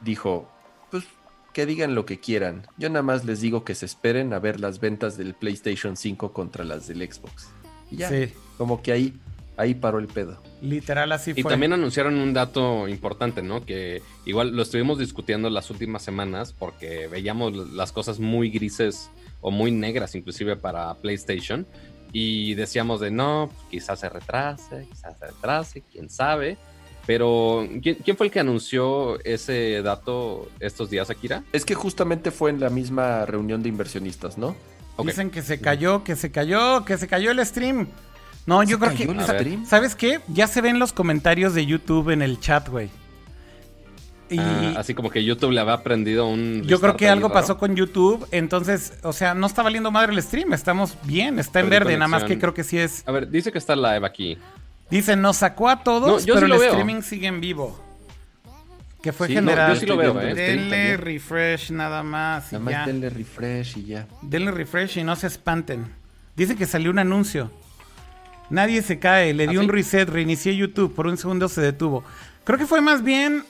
[0.00, 0.48] dijo,
[0.90, 1.04] pues
[1.52, 2.66] que digan lo que quieran.
[2.78, 6.32] Yo nada más les digo que se esperen a ver las ventas del PlayStation 5
[6.32, 7.48] contra las del Xbox.
[7.90, 9.14] Y ya, Sí, como que ahí,
[9.56, 10.42] ahí paró el pedo.
[10.62, 11.50] literal así Y fue.
[11.52, 13.64] también anunciaron un dato importante, ¿no?
[13.64, 19.10] Que igual lo estuvimos discutiendo las últimas semanas porque veíamos las cosas muy grises
[19.40, 21.66] o muy negras inclusive para PlayStation
[22.12, 26.56] y decíamos de no, quizás se retrase, quizás se retrase, quién sabe.
[27.06, 31.44] Pero ¿quién, quién fue el que anunció ese dato estos días, Akira?
[31.52, 34.56] Es que justamente fue en la misma reunión de inversionistas, ¿no?
[34.96, 35.06] Ok.
[35.08, 37.88] Dicen que se cayó, que se cayó, que se cayó el stream.
[38.46, 39.22] No, yo ¿Se creo que.
[39.24, 39.66] stream?
[39.66, 40.20] ¿Sabes qué?
[40.28, 42.88] Ya se ven los comentarios de YouTube en el chat, güey.
[44.30, 46.62] Y Ah, así como que YouTube le había aprendido un...
[46.62, 47.40] yo creo que algo raro.
[47.40, 48.26] pasó con YouTube.
[48.30, 50.54] Entonces, o sea, no está valiendo madre el stream.
[50.54, 51.92] Estamos bien, está en verde.
[51.96, 53.02] Nada más que creo que sí es.
[53.06, 54.38] A ver, dice que está live aquí.
[54.90, 56.70] Dicen, nos sacó a todos, No, pero sí el veo.
[56.70, 57.80] streaming sigue en vivo.
[59.02, 59.74] Que fue Sí, no, general.
[59.74, 60.34] yo sí lo veo, ¿eh?
[60.34, 62.52] Denle refresh nada más.
[62.52, 62.86] y Nada más ya.
[62.86, 64.06] denle refresh y ya.
[64.22, 65.86] Denle refresh y no se espanten.
[66.36, 67.50] Dice que salió un anuncio.
[68.50, 69.66] Nadie se cae, le ¿Ah, dio sí?
[69.66, 72.04] un reset, reinicié YouTube, por un segundo se detuvo.
[72.44, 73.44] Creo que fue más bien.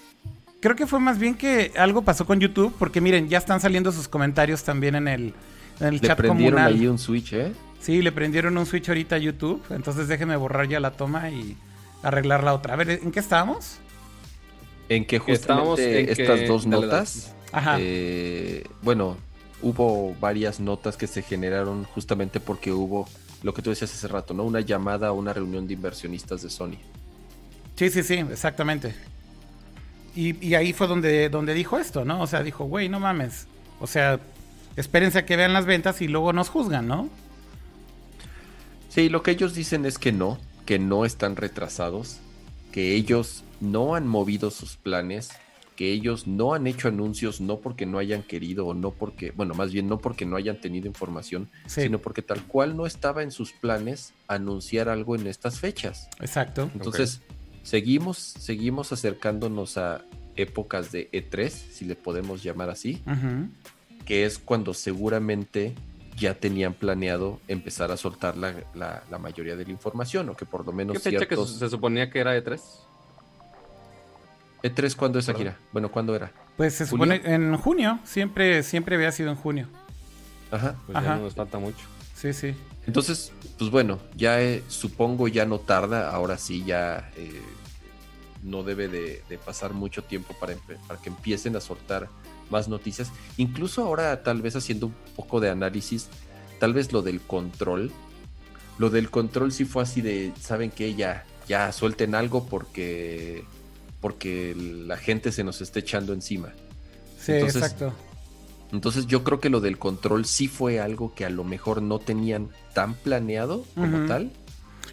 [0.60, 3.92] Creo que fue más bien que algo pasó con YouTube, porque miren, ya están saliendo
[3.92, 5.34] sus comentarios también en el,
[5.78, 6.72] en el Le chat prendieron comunal.
[6.80, 7.52] ahí un switch, ¿eh?
[7.84, 11.54] Sí, le prendieron un switch ahorita a YouTube, entonces déjenme borrar ya la toma y
[12.02, 12.72] arreglar la otra.
[12.72, 13.76] A ver, ¿en qué estábamos?
[14.88, 17.76] En que justamente en que- estas dos notas, Ajá.
[17.78, 19.18] eh, bueno,
[19.60, 23.06] hubo varias notas que se generaron justamente porque hubo
[23.42, 24.44] lo que tú decías hace rato, ¿no?
[24.44, 26.78] Una llamada a una reunión de inversionistas de Sony.
[27.76, 28.94] Sí, sí, sí, exactamente.
[30.16, 32.22] Y, y ahí fue donde, donde dijo esto, ¿no?
[32.22, 33.46] O sea, dijo, güey, no mames.
[33.78, 34.20] O sea,
[34.76, 37.10] espérense a que vean las ventas y luego nos juzgan, ¿no?
[38.94, 42.18] Sí, lo que ellos dicen es que no, que no están retrasados,
[42.70, 45.30] que ellos no han movido sus planes,
[45.74, 49.54] que ellos no han hecho anuncios no porque no hayan querido o no porque, bueno,
[49.54, 51.82] más bien no porque no hayan tenido información, Sí.
[51.82, 56.08] sino porque tal cual no estaba en sus planes anunciar algo en estas fechas.
[56.20, 56.70] Exacto.
[56.74, 57.20] Entonces,
[57.64, 60.04] seguimos, seguimos acercándonos a
[60.36, 63.02] épocas de E3, si le podemos llamar así,
[64.04, 65.74] que es cuando seguramente
[66.16, 70.46] ya tenían planeado empezar a soltar la, la- la mayoría de la información, o que
[70.46, 71.52] por lo menos ¿Qué fecha que ciertos...
[71.54, 72.60] se, se suponía que era E E3?
[74.62, 75.42] ¿E3 cuándo es, Perdón.
[75.48, 75.58] Akira?
[75.72, 76.32] Bueno, ¿cuándo era?
[76.56, 79.68] Pues se supone en junio, siempre, siempre había sido en junio.
[80.50, 80.76] Ajá.
[80.86, 81.06] Pues Ajá.
[81.06, 81.84] ya no nos falta mucho.
[82.14, 82.54] Sí, sí.
[82.86, 87.42] Entonces, pues bueno, ya eh, supongo ya no tarda, ahora sí ya eh,
[88.42, 90.54] no debe de, de pasar mucho tiempo para
[91.02, 92.08] que empiecen a soltar
[92.50, 93.10] más noticias.
[93.36, 96.08] Incluso ahora tal vez haciendo un poco de análisis,
[96.60, 97.90] tal vez lo del control,
[98.78, 100.94] lo del control sí fue así de, ¿saben qué?
[100.94, 103.44] Ya, ya suelten algo porque,
[104.00, 106.50] porque la gente se nos está echando encima.
[107.20, 107.94] Sí, Entonces, exacto.
[108.72, 112.00] Entonces yo creo que lo del control sí fue algo que a lo mejor no
[112.00, 114.32] tenían tan planeado como tal.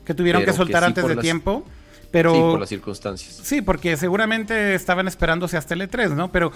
[0.06, 1.66] Que tuvieron que soltar que sí antes de las- tiempo.
[2.12, 3.39] Pero Sí, por las circunstancias.
[3.41, 6.30] Sí, porque seguramente estaban esperándose hasta el E3, ¿no?
[6.32, 6.52] Pero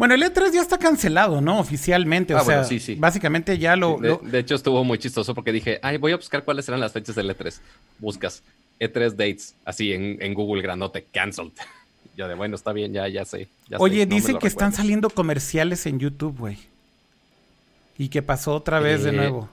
[0.00, 1.60] bueno, el E3 ya está cancelado, ¿no?
[1.60, 2.34] Oficialmente.
[2.34, 2.94] O Ah, sea, bueno, sí, sí.
[2.94, 3.98] básicamente ya lo.
[3.98, 6.80] de, lo- de hecho, estuvo muy chistoso porque dije, ay, voy a buscar cuáles eran
[6.80, 7.60] las fechas del E3.
[7.98, 8.42] Buscas
[8.80, 11.52] E3 dates, así en, en Google grandote, cancelled.
[12.16, 13.48] Yo de, bueno, está bien, ya, ya sé.
[13.68, 14.76] ya sé, Oye, no me dice lo que están recuerdes".
[14.78, 16.56] saliendo comerciales en YouTube, güey.
[17.98, 19.48] Y que pasó otra vez de Eh, nuevo.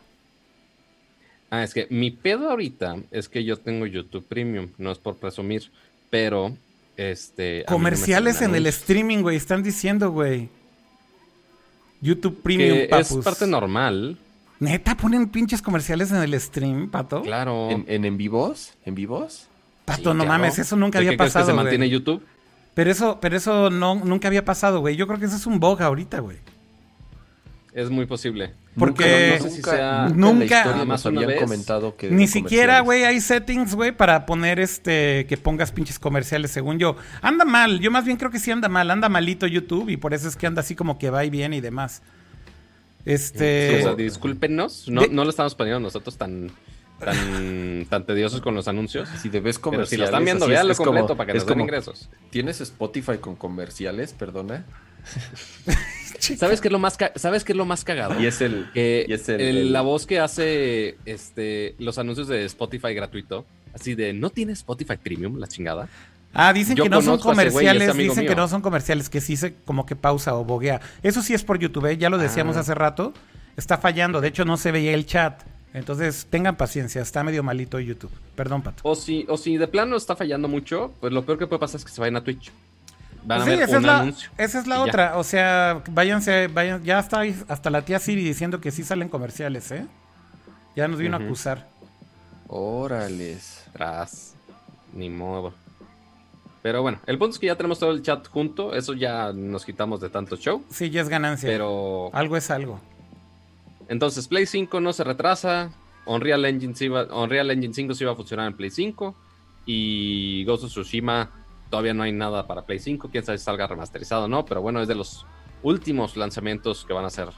[1.49, 5.17] Ah, es que mi pedo ahorita es que yo tengo YouTube Premium, no es por
[5.17, 5.69] presumir,
[6.09, 6.55] pero
[6.97, 7.63] este...
[7.67, 9.37] no Comerciales en el streaming, güey.
[9.37, 10.49] Están diciendo, güey.
[12.01, 13.23] YouTube Premium, Que es papus.
[13.25, 14.17] parte normal,
[14.59, 17.21] Neta, ponen pinches comerciales en el stream, Pato.
[17.21, 17.69] claro.
[17.69, 18.73] ¿En, en, en vivos?
[18.85, 19.47] ¿En vivos?
[19.85, 20.29] Pato, Sí, no claro.
[20.29, 21.91] mames, eso nunca ¿De había qué crees que pasado, se mantiene güey.
[21.99, 22.23] YouTube?
[22.73, 24.95] Pero eso, pero eso no, nunca había pasado, güey.
[24.95, 26.37] Yo creo que eso es un bug ahorita, güey.
[27.77, 28.53] Es muy posible.
[28.75, 31.39] Porque no sé si sea- nunca- más habían vez.
[31.39, 36.49] comentado que Ni siquiera, güey, hay settings, güey, para poner este, que pongas pinches comerciales,
[36.49, 36.95] según yo.
[37.21, 40.15] Anda mal, yo más bien creo que sí anda mal, anda malito YouTube y por
[40.15, 42.01] eso es que anda así como que va y viene y demás.
[43.05, 43.69] Este...
[43.69, 46.49] Sí, o sea, discúlpenos, no, de- no lo estamos poniendo nosotros tan,
[46.99, 49.07] tan, tan tediosos con los anuncios.
[49.21, 49.89] Si te ves Pero comerciales.
[49.89, 52.09] si lo están viendo, así es- como- completo para que nos den como, ingresos.
[52.31, 54.13] ¿Tienes Spotify con comerciales?
[54.13, 54.65] Perdona.
[56.37, 58.19] ¿Sabes qué es lo más, ¿sabes qué es lo más cagado?
[58.19, 58.67] Y es el.
[58.73, 62.93] Que y es el- el- el- la voz que hace este, los anuncios de Spotify
[62.93, 65.87] gratuito, así de, ¿no tiene Spotify Premium, la chingada?
[66.33, 69.53] Ah, dicen Yo que no son comerciales, dicen que no son comerciales, que sí se
[69.65, 70.81] como que pausa o boguea.
[71.01, 71.97] Eso sí es por YouTube, ¿eh?
[71.97, 72.59] ya lo decíamos Ah.
[72.59, 73.13] hace rato.
[73.55, 75.41] Está fallando, de hecho no se veía el chat.
[75.73, 78.11] Entonces tengan paciencia, está medio malito YouTube.
[78.35, 78.81] Perdón, Pato.
[78.83, 81.79] O si, o si de plano está fallando mucho, pues lo peor que puede pasar
[81.79, 82.51] es que se vayan a Twitch.
[83.27, 84.29] Van Pues a sí, ver esa un es la, anuncio.
[84.37, 84.81] esa es la ya.
[84.83, 85.17] otra.
[85.17, 89.69] O sea, váyanse, vayan, ya está hasta la tía Siri diciendo que sí salen comerciales,
[89.71, 89.85] ¿eh?
[90.77, 91.67] Ya nos vino a acusar.
[92.47, 93.65] Órales.
[93.73, 94.33] Tras.
[94.93, 95.53] Ni modo.
[96.61, 98.73] Pero bueno, el punto es que ya tenemos todo el chat junto.
[98.73, 100.63] Eso ya nos quitamos de tanto show.
[100.69, 101.49] Sí, ya es ganancia.
[101.49, 102.09] Pero.
[102.13, 102.79] Algo es algo.
[103.89, 105.71] Entonces, Play 5 no se retrasa.
[106.05, 109.15] Unreal Engine, sí va- Unreal Engine 5 sí va a funcionar en Play 5.
[109.65, 111.29] Y Ghost of Tsushima
[111.69, 113.09] todavía no hay nada para Play 5.
[113.11, 114.45] Quién sabe si salga remasterizado o no.
[114.45, 115.25] Pero bueno, es de los
[115.63, 117.29] últimos lanzamientos que van a ser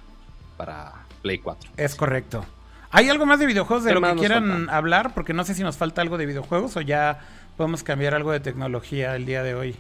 [0.57, 1.71] para Play 4.
[1.77, 2.45] Es correcto.
[2.91, 4.75] ¿Hay algo más de videojuegos de ¿Qué lo que quieran falta?
[4.77, 5.13] hablar?
[5.13, 7.19] Porque no sé si nos falta algo de videojuegos o ya
[7.55, 9.75] podemos cambiar algo de tecnología el día de hoy.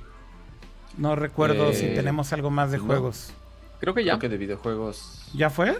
[0.97, 2.85] No recuerdo Eh, si tenemos algo más de no.
[2.85, 3.33] juegos.
[3.79, 4.11] Creo que ya.
[4.13, 5.79] Creo que de videojuegos ¿Ya fue?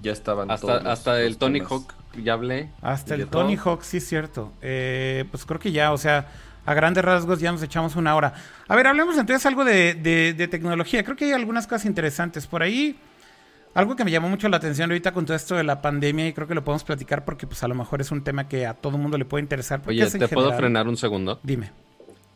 [0.00, 1.72] ya estaban Hasta, todos los- hasta el los Tony temas.
[1.72, 2.70] Hawk ya hablé.
[2.82, 3.70] Hasta ¿Y el Tony todo?
[3.72, 4.52] Hawk, sí es cierto.
[4.60, 6.28] Eh, pues creo que ya, o sea,
[6.66, 8.34] a grandes rasgos ya nos echamos una hora.
[8.68, 11.02] A ver, hablemos entonces algo de, de- de tecnología.
[11.04, 12.98] Creo que hay algunas cosas interesantes por ahí.
[13.72, 16.32] Algo que me llamó mucho la atención ahorita con todo esto de la pandemia y
[16.32, 18.74] creo que lo podemos platicar porque pues a lo mejor es un tema que a
[18.74, 19.80] todo mundo le puede interesar.
[19.86, 21.38] Oye, ¿te puedo general- frenar un segundo?
[21.44, 21.70] Dime,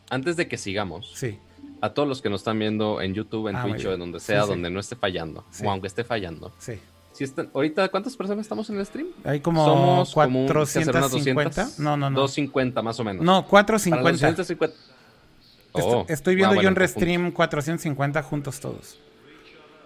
[0.09, 1.37] Antes de que sigamos, sí.
[1.81, 4.19] a todos los que nos están viendo en YouTube, en Ah, Twitch o en donde
[4.21, 4.47] Sí, sea, sí.
[4.49, 5.65] donde no esté fallando, Sí.
[5.65, 6.53] o aunque esté fallando.
[6.57, 6.79] Sí.
[7.15, 9.07] Si están, ahorita, ¿cuántas personas estamos en el stream?
[9.23, 11.61] Hay como Somos como un- ¿qué será, unas 450.
[11.63, 11.79] 200?
[11.79, 12.19] No, no, no.
[12.19, 13.23] 250 más o menos.
[13.23, 14.35] No, Para los 450.
[14.35, 14.75] 250.
[15.73, 16.75] Esto- Oh, Estoy viendo ah, yo bueno, en.
[16.75, 18.97] Restream 450 juntos todos.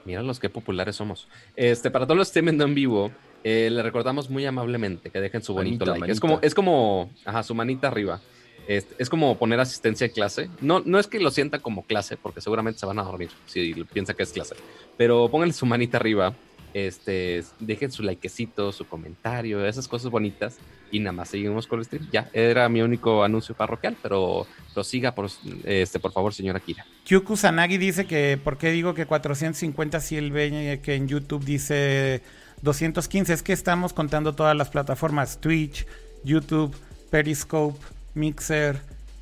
[0.06, 1.28] Mira los que populares somos.
[1.56, 3.12] Este, para todos los que estén viendo en vivo,
[3.44, 6.12] eh, le recordamos muy amablemente que dejen su bonito Manita, like.
[6.12, 8.20] Es como, es como, ajá, su manita arriba.
[8.68, 10.50] Este, es como poner asistencia de clase.
[10.62, 13.74] No, no es que lo sientan como clase, porque seguramente se van a dormir si
[13.94, 14.56] piensan que es clase.
[14.98, 16.34] Pero pónganle su manita arriba.
[16.74, 20.58] Este, dejen su likecito, su comentario, esas cosas bonitas.
[20.92, 22.08] Y nada más seguimos con el stream.
[22.12, 25.30] Ya, era mi único anuncio parroquial, pero prosiga, por,
[25.66, 26.86] este, por favor, señora Kira.
[27.08, 31.46] Q Kusanagi dice que, ¿por qué digo que 450 si él ve que en YouTube
[31.46, 32.22] dice
[32.64, 33.34] 215?
[33.34, 35.86] Es que estamos contando todas las plataformas, Twitch,
[36.24, 36.76] YouTube,
[37.12, 37.80] Periscope,
[38.16, 38.80] Mixer,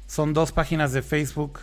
[0.08, 1.60] son dos páginas de Facebook.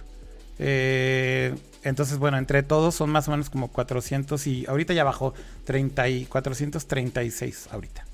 [0.58, 1.54] Eh,
[1.84, 6.08] entonces, bueno, entre todos son más o menos como 400 y ahorita ya bajó 30
[6.08, 8.04] y 436 ahorita.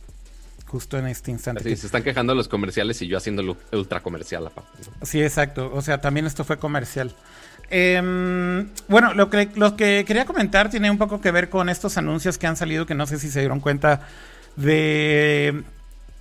[0.67, 1.63] Justo en este instante.
[1.63, 4.71] Así, se están quejando los comerciales y yo haciéndolo ultra comercial aparte.
[4.87, 5.07] ¿no?
[5.07, 5.71] Sí, exacto.
[5.75, 7.15] O sea, también esto fue comercial.
[7.71, 11.97] Em, bueno, lo que, lo que quería comentar tiene un poco que ver con estos
[11.97, 14.07] anuncios que han salido, que no sé si se dieron cuenta
[14.57, 15.63] de...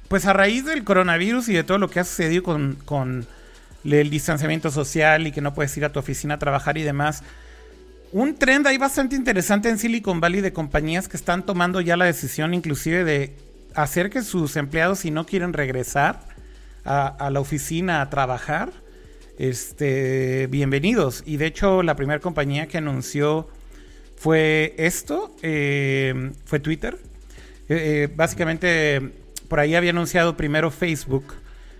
[0.07, 3.27] Pues a raíz del coronavirus y de todo lo que ha sucedido con, con
[3.83, 7.23] el distanciamiento social y que no puedes ir a tu oficina a trabajar y demás,
[8.11, 12.05] un trend ahí bastante interesante en Silicon Valley de compañías que están tomando ya la
[12.05, 13.35] decisión inclusive de
[13.75, 16.19] hacer que sus empleados si no quieren regresar
[16.85, 18.71] a, la oficina a trabajar,
[19.37, 21.23] este, bienvenidos.
[21.25, 23.47] Y de hecho la primera compañía que anunció
[24.17, 26.97] fue esto, eh, fue Twitter.
[27.69, 29.11] Eh, eh, básicamente
[29.47, 31.35] por ahí había anunciado primero Facebook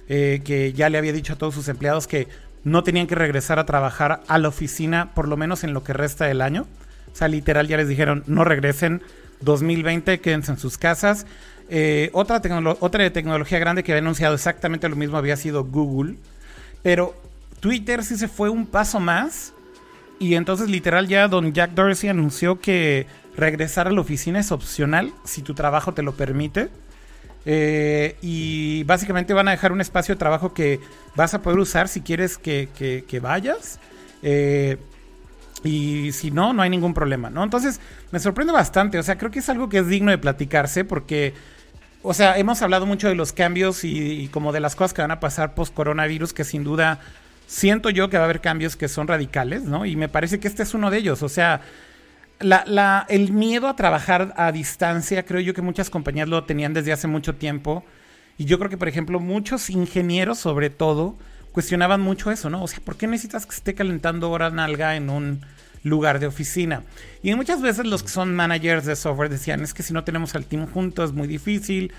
[0.10, 2.28] eh, que ya le había dicho a todos sus empleados que
[2.64, 5.93] no tenían que regresar a trabajar a la oficina por lo menos en lo que
[5.93, 6.66] resta del año.
[7.12, 9.01] O sea, literal ya les dijeron, no regresen
[9.41, 11.26] 2020, quédense en sus casas.
[11.70, 12.41] Eh, otra,
[12.80, 16.16] otra tecnología grande que había anunciado exactamente lo mismo había sido Google.
[16.82, 17.16] Pero
[17.60, 19.53] Twitter sí se fue un paso más.
[20.20, 23.07] Y entonces literal ya don Jack Dorsey anunció que
[23.38, 26.70] regresar a la oficina es opcional si tu trabajo te lo permite.
[27.46, 30.80] Eh, y básicamente van a dejar un espacio de trabajo que
[31.16, 33.80] vas a poder usar si quieres que, que- vayas.
[34.22, 34.78] Eh,
[35.64, 37.44] y si no, no hay ningún problema, ¿no?
[37.44, 37.82] Entonces,
[38.12, 38.98] me sorprende bastante.
[38.98, 41.34] O sea, creo que es algo que es digno de platicarse porque,
[42.02, 45.02] o sea, hemos hablado mucho de los cambios y, y como de las cosas que
[45.02, 47.00] van a pasar post-coronavirus, que sin duda
[47.48, 49.86] siento yo que va a haber cambios que son radicales, ¿no?
[49.86, 51.24] Y me parece que este es uno de ellos.
[51.24, 51.62] O sea,
[52.40, 56.74] la, la, el miedo a trabajar a distancia, creo yo que muchas compañías lo tenían
[56.74, 57.84] desde hace mucho tiempo.
[58.38, 61.18] Y yo creo que, por ejemplo, muchos ingenieros, sobre todo,
[61.52, 62.64] cuestionaban mucho eso, ¿no?
[62.64, 65.42] O sea, ¿por qué necesitas que esté calentando hora nalga en un
[65.84, 66.84] lugar de oficina?
[67.22, 70.36] Y muchas veces los que son managers de software decían, es que si no tenemos
[70.36, 71.92] al team juntos es muy difícil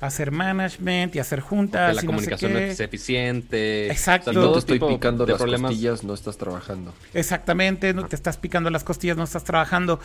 [0.00, 1.90] hacer management y hacer juntas.
[1.90, 2.70] Que la y comunicación no sé qué.
[2.72, 3.90] es eficiente.
[3.90, 4.30] Exacto.
[4.30, 5.70] O sea, no te estoy picando de las problemas.
[5.70, 6.94] costillas, no estás trabajando.
[7.14, 10.00] Exactamente, no te estás picando las costillas, no estás trabajando.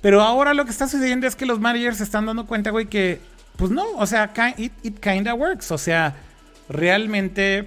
[0.00, 2.86] Pero ahora lo que está sucediendo es que los managers se están dando cuenta, güey,
[2.86, 3.20] que
[3.56, 5.70] pues no, o sea, it, it kinda works.
[5.70, 6.14] O sea,
[6.68, 7.66] realmente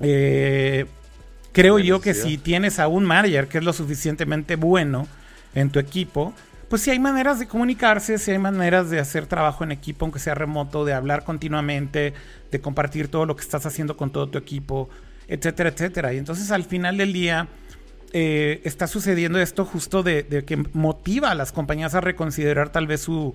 [0.00, 0.86] eh,
[1.52, 5.06] creo yo que si tienes a un manager que es lo suficientemente bueno
[5.54, 6.34] en tu equipo,
[6.68, 10.18] pues sí hay maneras de comunicarse, sí hay maneras de hacer trabajo en equipo, aunque
[10.18, 12.12] sea remoto, de hablar continuamente,
[12.50, 14.88] de compartir todo lo que estás haciendo con todo tu equipo,
[15.28, 16.12] etcétera, etcétera.
[16.12, 17.48] Y entonces al final del día
[18.12, 23.02] eh, está sucediendo esto justo de, que motiva a las compañías a reconsiderar tal vez
[23.02, 23.34] su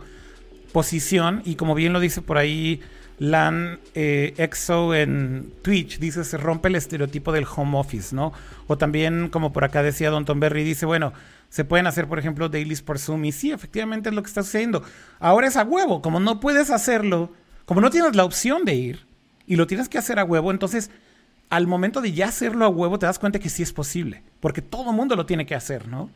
[0.72, 2.82] posición y como bien lo dice por ahí
[3.20, 8.34] Lan eh, Exo en Twitch, dice se rompe el estereotipo del home office, ¿no?
[8.66, 11.14] O también como por acá decía Don Tom Berry, dice, bueno,
[11.54, 14.42] se pueden hacer por ejemplo dailies por Zoom y sí, efectivamente es lo que está
[14.42, 14.82] sucediendo.
[15.20, 17.32] Ahora es a huevo, como no puedes hacerlo,
[17.66, 19.06] como no tienes la opción de ir
[19.46, 20.90] y lo tienes que hacer a huevo, entonces
[21.52, 24.64] al momento de ya hacerlo a huevo te das cuenta que sí es posible, porque
[24.64, 26.10] todo mundo lo tiene que hacer, ¿no?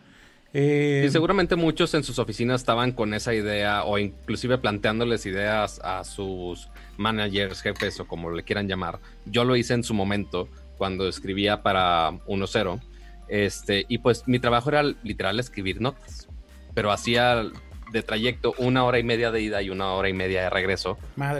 [0.53, 5.79] Eh, Y seguramente muchos en sus oficinas estaban con esa idea o inclusive planteándoles ideas
[5.83, 6.67] a sus
[6.97, 8.99] managers, jefes o como le quieran llamar.
[9.27, 12.81] Yo lo hice en su momento cuando escribía para 1.0.
[13.27, 16.27] Este, y pues mi trabajo era literal escribir notas,
[16.73, 17.43] pero hacía
[17.91, 20.97] de trayecto una hora y media de ida y una hora y media de regreso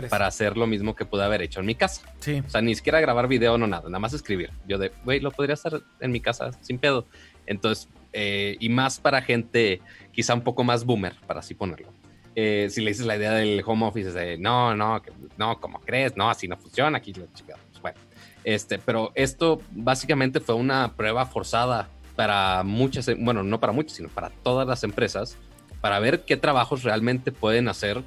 [0.08, 2.02] para hacer lo mismo que pude haber hecho en mi casa.
[2.20, 2.42] Sí.
[2.46, 4.50] O sea, ni siquiera grabar video, no nada, nada más escribir.
[4.66, 7.06] Yo de, güey, lo podría hacer en mi casa sin pedo.
[7.46, 9.80] Entonces, eh, y más para gente
[10.12, 11.92] quizá un poco más boomer, para así ponerlo.
[12.34, 15.02] Eh, si le dices la idea del home office, es de, no, no,
[15.36, 16.16] no, ¿cómo crees?
[16.16, 17.57] No, así no funciona, aquí lo chingado.
[18.44, 24.08] Este, pero esto básicamente fue una prueba forzada para muchas, bueno, no para muchas, sino
[24.08, 25.36] para todas las empresas,
[25.80, 28.02] para ver qué trabajos realmente pueden hacer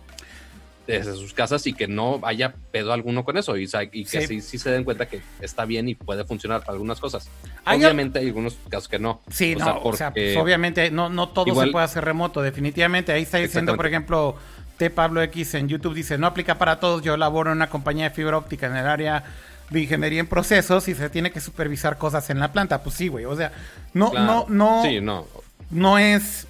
[0.88, 4.27] desde sus casas y que no haya pedo alguno con eso y, y que Sí.
[4.27, 4.41] sí.
[4.41, 7.29] Sí, se den cuenta que está bien y puede funcionar para algunas cosas.
[7.63, 9.21] Hay Obviamente hay algunos casos que no.
[9.29, 12.03] Sí, O no, sea, o sea, pues, obviamente no, no todo igual- se puede hacer
[12.03, 13.13] remoto, definitivamente.
[13.13, 14.36] Ahí está diciendo, por ejemplo,
[14.77, 14.89] T.
[14.89, 18.15] Pablo X en YouTube dice, no aplica para todos, yo laboro en una compañía de
[18.15, 19.23] fibra óptica en el área
[19.72, 22.84] de ingeniería en procesos y se tiene que supervisar cosas en la planta.
[22.84, 23.51] Pues sí, güey, o sea,
[23.93, 24.45] no, Claro.
[24.49, 25.26] no, no, Sí, no.
[25.72, 26.45] no es,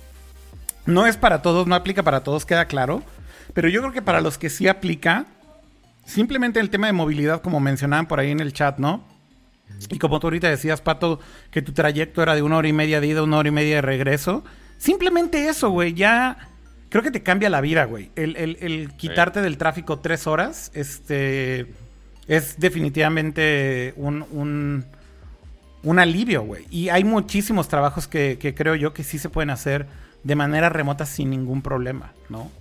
[0.86, 3.04] no es para todos, no aplica para todos, queda claro.
[3.54, 5.26] Pero yo creo que para los que sí aplica,
[6.06, 9.04] simplemente el tema de movilidad, como mencionaban por ahí en el chat, ¿no?
[9.90, 11.20] Y como tú ahorita decías, Pato,
[11.50, 13.76] que tu trayecto era de una hora y media de ida, una hora y media
[13.76, 14.44] de regreso.
[14.78, 16.50] Simplemente eso, güey, ya
[16.90, 18.12] creo que te cambia la vida, güey.
[18.16, 21.68] El, el- el quitarte del tráfico tres horas, este,
[22.28, 24.86] es definitivamente un, un,
[25.84, 26.66] un alivio, güey.
[26.70, 29.88] Y hay muchísimos trabajos que, que creo yo que sí se pueden hacer
[30.24, 32.52] de manera remota sin ningún problema, ¿no?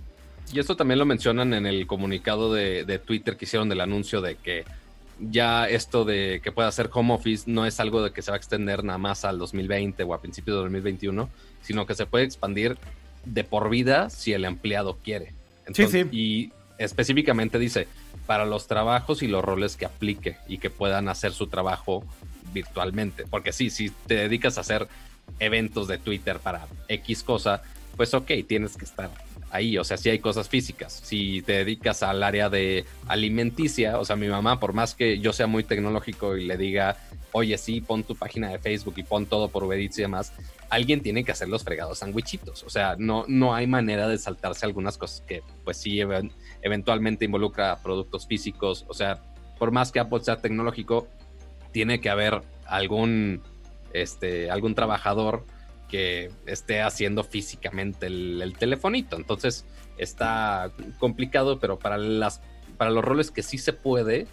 [0.53, 4.19] Y esto también lo mencionan en el comunicado de, de Twitter que hicieron del anuncio
[4.21, 4.65] de que
[5.19, 8.35] ya esto de que pueda hacer home office no es algo de que se va
[8.35, 11.29] a extender nada más al 2020 o a principios de 2021,
[11.61, 12.77] sino que se puede expandir
[13.23, 15.33] de por vida si el empleado quiere.
[15.73, 16.05] Sí, sí.
[16.11, 16.51] Y
[16.83, 17.87] específicamente dice,
[18.25, 22.03] para los trabajos y los roles que aplique y que puedan hacer su trabajo
[22.53, 23.25] virtualmente.
[23.29, 24.87] Porque sí, si te dedicas a hacer
[25.39, 27.61] eventos de Twitter para X cosa,
[27.95, 29.09] pues ok, tienes que estar
[29.51, 29.77] ahí.
[29.77, 31.01] O sea, si hay cosas físicas.
[31.03, 35.33] Si te dedicas al área de alimenticia, o sea, mi mamá, por más que yo
[35.33, 36.97] sea muy tecnológico y le diga,
[37.31, 40.33] oye, sí, pon tu página de Facebook y pon todo por Uber Eats y demás,
[40.69, 42.63] alguien tiene que hacer los fregados sandwichitos.
[42.63, 47.25] O sea, no, no hay manera de saltarse algunas cosas que, pues sí, even- eventualmente
[47.25, 48.85] involucra productos físicos.
[48.87, 49.21] O sea,
[49.59, 51.07] por más que Apple sea tecnológico,
[51.71, 53.41] tiene que haber algún,
[53.93, 55.45] este, algún trabajador
[55.91, 59.17] que esté haciendo físicamente el, el telefonito.
[59.17, 59.65] Entonces
[59.97, 62.41] está complicado, pero para las
[62.77, 64.25] para los roles que sí se puede,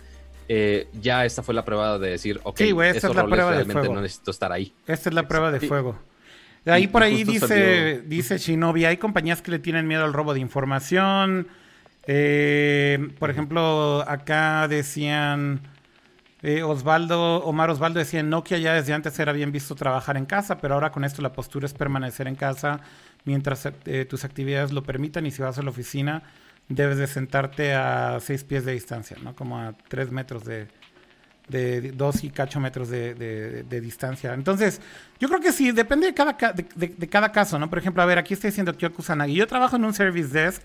[0.48, 3.34] eh, ya esta fue la prueba de decir, ok, Sí, esta esos es la roles
[3.34, 3.94] prueba de realmente fuego.
[3.94, 4.72] no necesito estar ahí.
[4.86, 5.66] Esta es la prueba de Sí.
[5.66, 5.98] fuego.
[6.64, 10.12] Ahí Y- por ahí dice, salió- dice Shinobi, hay compañías que le tienen miedo al
[10.14, 11.48] robo de información.
[12.06, 15.60] Eh, por ejemplo, acá decían,
[16.42, 20.58] eh, Osvaldo, Omar Osvaldo decía, Nokia ya desde antes era bien visto trabajar en casa,
[20.58, 22.80] pero ahora con esto la postura es permanecer en casa
[23.24, 26.22] mientras eh, tus actividades lo permitan y si vas a la oficina
[26.68, 29.34] debes de sentarte a seis pies de distancia, ¿no?
[29.34, 30.68] Como a tres metros de,
[31.48, 34.34] de dos y cacho metros de, distancia.
[34.34, 34.80] Entonces,
[35.18, 37.70] yo creo que sí, depende de cada, de, cada caso, ¿no?
[37.70, 39.34] Por ejemplo, a ver, aquí estoy diciendo Kyoko Kusanagi.
[39.34, 40.62] Yo trabajo en un service desk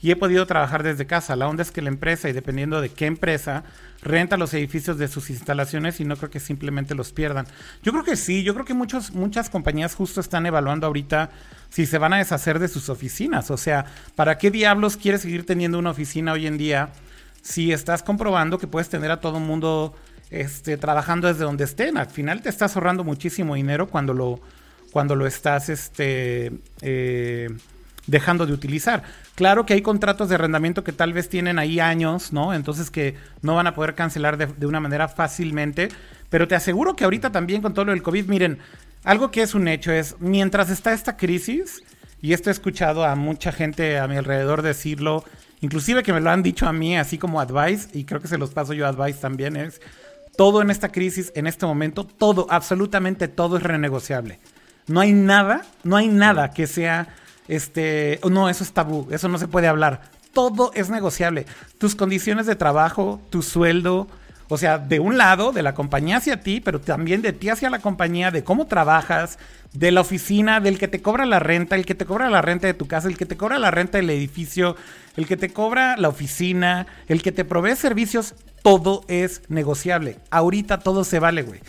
[0.00, 1.36] y he podido trabajar desde casa.
[1.36, 3.64] La onda es que la empresa, y dependiendo de qué empresa,
[4.02, 7.46] renta los edificios de sus instalaciones y no creo que simplemente los pierdan.
[7.82, 11.30] Yo creo que sí, yo creo que muchos, muchas compañías justo están evaluando ahorita
[11.70, 13.50] si se van a deshacer de sus oficinas.
[13.50, 16.90] O sea, ¿para qué diablos quieres seguir teniendo una oficina hoy en día
[17.42, 19.94] si estás comprobando que puedes tener a todo el mundo
[20.30, 21.96] este, trabajando desde donde estén?
[21.96, 24.40] Al final te estás ahorrando muchísimo dinero cuando lo,
[24.90, 27.48] cuando lo estás este, eh,
[28.06, 29.02] dejando de utilizar.
[29.34, 32.54] Claro que hay contratos de arrendamiento que tal vez tienen ahí años, ¿no?
[32.54, 35.88] Entonces que no van a poder cancelar de, una manera fácilmente.
[36.30, 38.58] Pero te aseguro que ahorita también con todo lo del COVID, miren,
[39.04, 41.82] algo que es un hecho es, mientras está esta crisis,
[42.20, 45.24] y esto he escuchado a mucha gente a mi alrededor decirlo,
[45.60, 48.38] inclusive que me lo han dicho a mí así como advice, y creo que se
[48.38, 49.80] los paso yo advice también, es
[50.36, 54.40] todo en esta crisis, en este momento, todo, absolutamente todo es renegociable.
[54.86, 57.08] No hay nada, no hay nada que sea
[57.52, 60.00] este, no, eso es tabú, eso no se puede hablar.
[60.32, 61.44] Todo es negociable.
[61.76, 64.08] Tus condiciones de trabajo, tu sueldo,
[64.48, 67.68] o sea, de un lado, de la compañía hacia ti, pero también de ti hacia
[67.68, 69.38] la compañía, de cómo trabajas,
[69.74, 72.66] de la oficina, del que te cobra la renta, el que te cobra la renta
[72.66, 74.74] de tu casa, el que te cobra la renta del edificio,
[75.16, 80.20] el que te cobra la oficina, el que te provee servicios, todo es negociable.
[80.30, 81.60] Ahorita todo se vale, güey.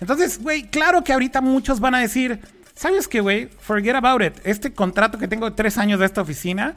[0.00, 2.40] Entonces, güey, claro que ahorita muchos van a decir,
[2.74, 3.48] ¿sabes qué, güey?
[3.58, 4.34] Forget about it.
[4.44, 6.74] Este contrato que tengo de tres años de esta oficina,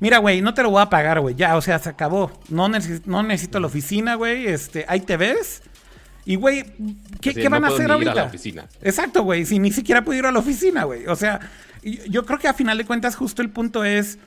[0.00, 1.34] mira, güey, no te lo voy a pagar, güey.
[1.34, 2.32] Ya, o sea, se acabó.
[2.48, 4.46] No, no necesito la oficina, güey.
[4.46, 5.62] Este, ahí te ves.
[6.24, 6.64] Y, güey,
[7.20, 8.12] ¿qué, van a hacer ahorita?
[8.12, 8.66] Ir a la oficina.
[8.82, 9.46] Exacto, güey.
[9.46, 11.06] Si ni siquiera puedo ir a la oficina, güey.
[11.06, 11.40] O sea,
[11.82, 14.18] yo creo que a final de cuentas, justo el punto es.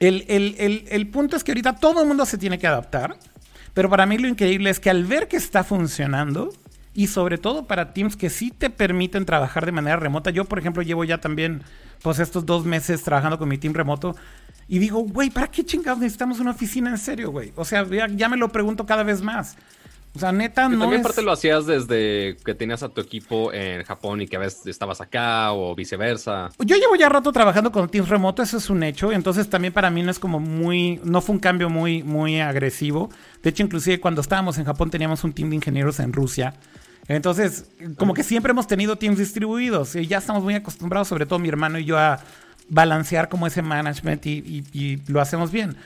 [0.00, 3.16] El, el, el punto es que ahorita todo el mundo se tiene que adaptar.
[3.74, 6.52] Pero para mí lo increíble es que al ver que está funcionando,
[6.98, 10.30] y sobre todo para teams que sí te permiten trabajar de manera remota.
[10.30, 11.62] Yo, por ejemplo, llevo ya también
[12.02, 14.16] pues estos dos meses trabajando con mi team remoto
[14.66, 17.52] y digo, güey, ¿para qué chingados necesitamos una oficina en serio, güey?
[17.54, 19.56] O sea, ya, me lo pregunto cada vez más.
[20.12, 20.80] O sea, neta, no.
[20.80, 24.40] También parte lo hacías desde que tenías a tu equipo en Japón y que a
[24.40, 26.50] veces estabas acá o viceversa.
[26.58, 29.12] Yo llevo ya rato trabajando con Teams remoto, eso es un hecho.
[29.12, 31.00] Entonces también para mí no es como muy.
[31.04, 33.08] No fue un cambio muy, muy agresivo.
[33.40, 36.54] De hecho, inclusive cuando estábamos en Japón teníamos un team de ingenieros en Rusia.
[37.08, 37.64] Entonces,
[37.96, 41.48] como que siempre hemos tenido teams distribuidos y ya estamos muy acostumbrados, sobre todo mi
[41.48, 42.20] hermano y yo, a
[42.68, 45.76] balancear como ese management y, lo hacemos bien.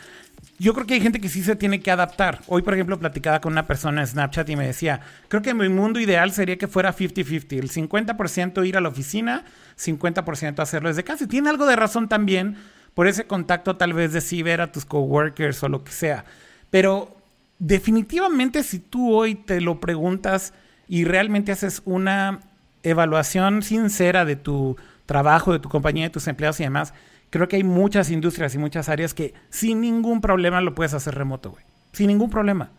[0.59, 2.41] Yo creo que hay gente que sí se tiene que adaptar.
[2.49, 5.69] Hoy, por ejemplo, platicaba con una persona en Snapchat y me decía, creo que mi
[5.69, 9.45] mundo ideal sería que fuera 50-50, el 50% ir a la oficina,
[9.79, 11.25] 50% hacerlo desde casa.
[11.25, 12.57] Y tiene algo de razón también
[12.95, 16.25] por ese contacto tal vez de sí ver a tus coworkers o lo que sea.
[16.71, 17.17] Pero
[17.59, 20.53] definitivamente si tú hoy te lo preguntas,
[20.89, 22.41] y realmente haces una
[22.83, 24.77] evaluación sincera de tu
[25.07, 26.95] trabajo, de tu compañía, de tus empleados y demás,
[27.31, 31.15] creo que hay muchas industrias y muchas áreas que sin ningún problema lo puedes hacer
[31.15, 31.65] remoto, güey.
[31.93, 32.71] Sin ningún problema.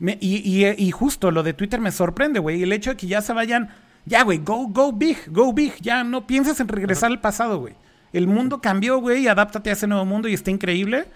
[0.00, 2.62] y, justo lo de Twitter me sorprende, güey.
[2.62, 3.70] El hecho de que ya se vayan,
[4.06, 5.74] ya, güey, go, go big, go big.
[5.80, 7.74] Ya no pienses en regresar al pasado, güey.
[8.12, 11.06] El mundo cambió, güey, adáptate a ese nuevo mundo y está increíble.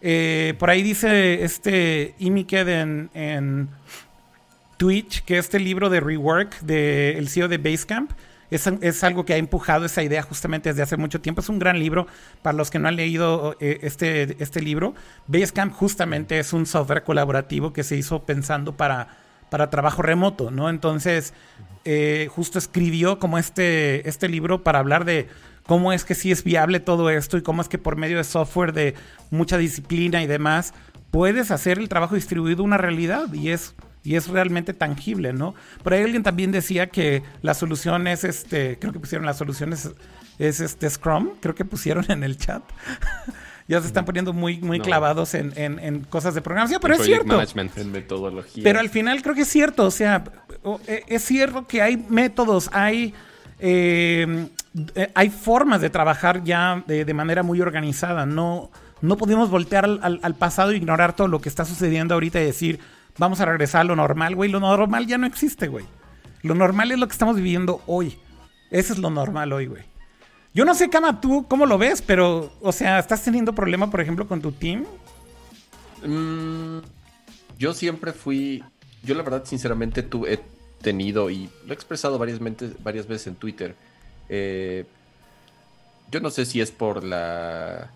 [0.00, 3.68] Eh, por ahí dice este Imiked en, en
[4.78, 8.12] Twitch, que este libro de Rework del el CEO de Basecamp
[8.50, 11.42] es, es, algo que ha empujado esa idea justamente desde hace mucho tiempo.
[11.42, 12.06] Es un gran libro
[12.40, 14.94] para los que no han leído eh, este, este libro.
[15.26, 19.08] Basecamp justamente es un software colaborativo que se hizo pensando para,
[19.50, 20.70] para trabajo remoto, ¿no?
[20.70, 21.34] Entonces,
[21.84, 25.28] eh, justo escribió como este, este libro para hablar de
[25.66, 28.24] cómo es que sí es viable todo esto y cómo es que por medio de
[28.24, 28.94] software de
[29.30, 30.72] mucha disciplina y demás
[31.10, 33.74] puedes hacer el trabajo distribuido una realidad y es
[34.08, 35.54] y es realmente tangible, ¿no?
[35.82, 39.74] Por ahí alguien también decía que la solución es este, creo que pusieron la solución
[39.74, 39.90] es,
[40.38, 42.62] este Scrum, creo que pusieron en el chat.
[43.68, 47.38] ya se están poniendo muy, muy clavados en, cosas de programación, pero es cierto.
[47.76, 48.64] En metodología.
[48.64, 50.24] Pero al final creo que es cierto, o sea,
[50.86, 53.12] e, es cierto que hay métodos, hay,
[53.58, 54.48] em,
[54.94, 58.70] eh, hay formas de trabajar ya de, manera muy organizada, no,
[59.02, 62.44] no podemos voltear al, al pasado e ignorar todo lo que está sucediendo ahorita y
[62.46, 62.80] decir,
[63.18, 64.50] vamos a regresar a lo normal, güey.
[64.50, 65.84] Lo normal ya no existe, güey.
[66.42, 68.16] Lo normal es lo que estamos viviendo hoy.
[68.70, 69.82] Eso es lo normal hoy, güey.
[70.54, 74.00] Yo no sé, Kama, tú cómo lo ves, pero, o sea, ¿estás teniendo problema, por
[74.00, 74.84] ejemplo, con tu team?
[76.04, 76.78] Mm,
[77.58, 78.64] yo siempre fui.
[79.02, 80.40] Yo, la verdad, sinceramente, tú he
[80.80, 82.40] tenido, y lo he expresado varias,
[82.82, 83.76] varias veces en Twitter.
[84.28, 84.84] Eh,
[86.10, 87.90] yo no sé si es por la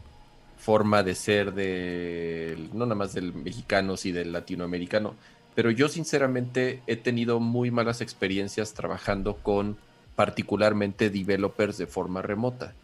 [0.63, 5.17] forma de ser de no nada más del mexicano, sino del latinoamericano,
[5.57, 9.77] pero yo sinceramente he tenido muy malas experiencias trabajando con
[10.15, 12.75] particularmente developers de forma remota.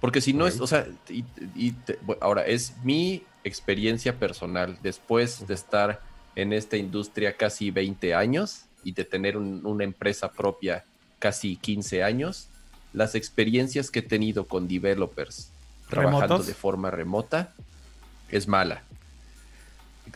[0.00, 1.72] Porque si no es, o sea, y,
[2.20, 6.00] ahora es mi experiencia personal después de estar
[6.34, 10.84] en esta industria casi 20 años y de tener una empresa propia
[11.20, 12.48] casi 15 años,
[12.92, 15.52] las experiencias que he tenido con developers
[15.88, 17.52] trabajando de forma remota
[18.30, 18.82] es mala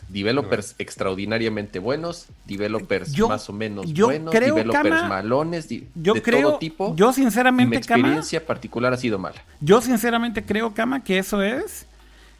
[0.09, 6.95] developers extraordinariamente buenos, developers más o menos buenos, developers malones, yo de creo, todo tipo.
[6.95, 9.41] Yo sinceramente, mi experiencia particular ha sido mala.
[9.59, 11.85] Yo sinceramente creo, Kama, que eso es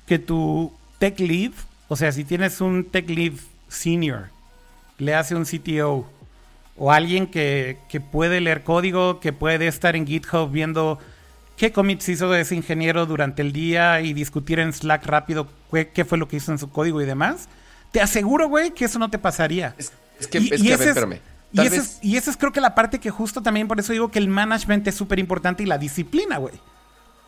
[0.05, 1.51] que tu tech lead,
[1.87, 3.33] o sea, si tienes un tech lead
[3.67, 4.29] senior,
[4.97, 6.07] le hace un CTO
[6.75, 10.99] o alguien que, que puede leer código, que puede estar en GitHub viendo
[11.57, 16.17] qué commits hizo ese ingeniero durante el día y discutir en Slack rápido qué, fue
[16.17, 17.47] lo que hizo en su código y demás,
[17.91, 19.75] te aseguro, güey, que eso no te pasaría.
[19.77, 19.91] Es,
[20.27, 21.19] que, es que, a ver, espérame.
[21.51, 24.09] Y, es, y esa es creo que la parte que justo también por eso digo
[24.09, 26.55] que el management es súper importante y la disciplina, güey.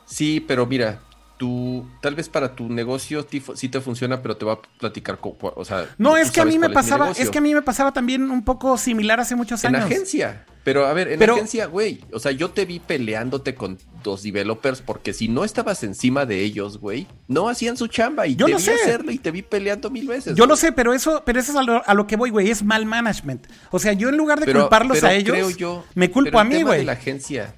[0.05, 0.99] Sí, pero mira,
[1.37, 3.25] tú, tal vez para tu negocio
[3.55, 5.87] sí te funciona, pero te va a platicar, o sea...
[5.97, 8.43] No, es que a mí me pasaba, es, que a mí me pasaba también un
[8.43, 9.81] poco similar hace muchos años.
[9.81, 10.45] En agencia.
[10.63, 14.81] Pero a ver, en agencia, güey, o sea, yo te vi peleándote con dos developers
[14.81, 18.57] porque si no estabas encima de ellos, güey, no hacían su chamba y yo lo
[18.57, 18.73] sé.
[18.73, 20.35] hacerlo y te vi peleando mil veces.
[20.35, 22.85] Yo lo sé, pero eso, pero eso es a lo, que voy, güey, es mal
[22.87, 23.45] management.
[23.69, 26.83] O sea, yo en lugar de culparlos a ellos, yo, me culpo a mí, güey.
[26.83, 27.53] la agencia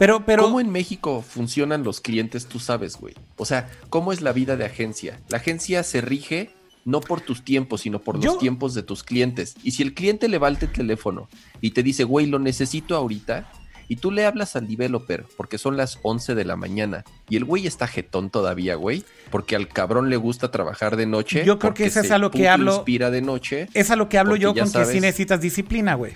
[0.00, 0.44] pero, pero.
[0.44, 2.46] ¿Cómo en México funcionan los clientes?
[2.46, 3.12] Tú sabes, güey.
[3.36, 5.20] O sea, ¿cómo es la vida de agencia?
[5.28, 6.48] La agencia se rige
[6.86, 9.56] no por tus tiempos, sino por los tiempos de tus clientes.
[9.62, 11.28] Y si el cliente levanta el teléfono
[11.60, 13.52] y te dice, güey, lo necesito ahorita,
[13.88, 17.44] y tú le hablas al developer porque son las 11 de la mañana y el
[17.44, 21.44] güey está jetón todavía, güey, porque al cabrón le gusta trabajar de noche.
[21.44, 22.76] Yo creo que eso es a lo que hablo.
[22.76, 23.68] Inspira de noche.
[23.74, 26.12] Es a lo que hablo yo con que sí necesitas disciplina, güey.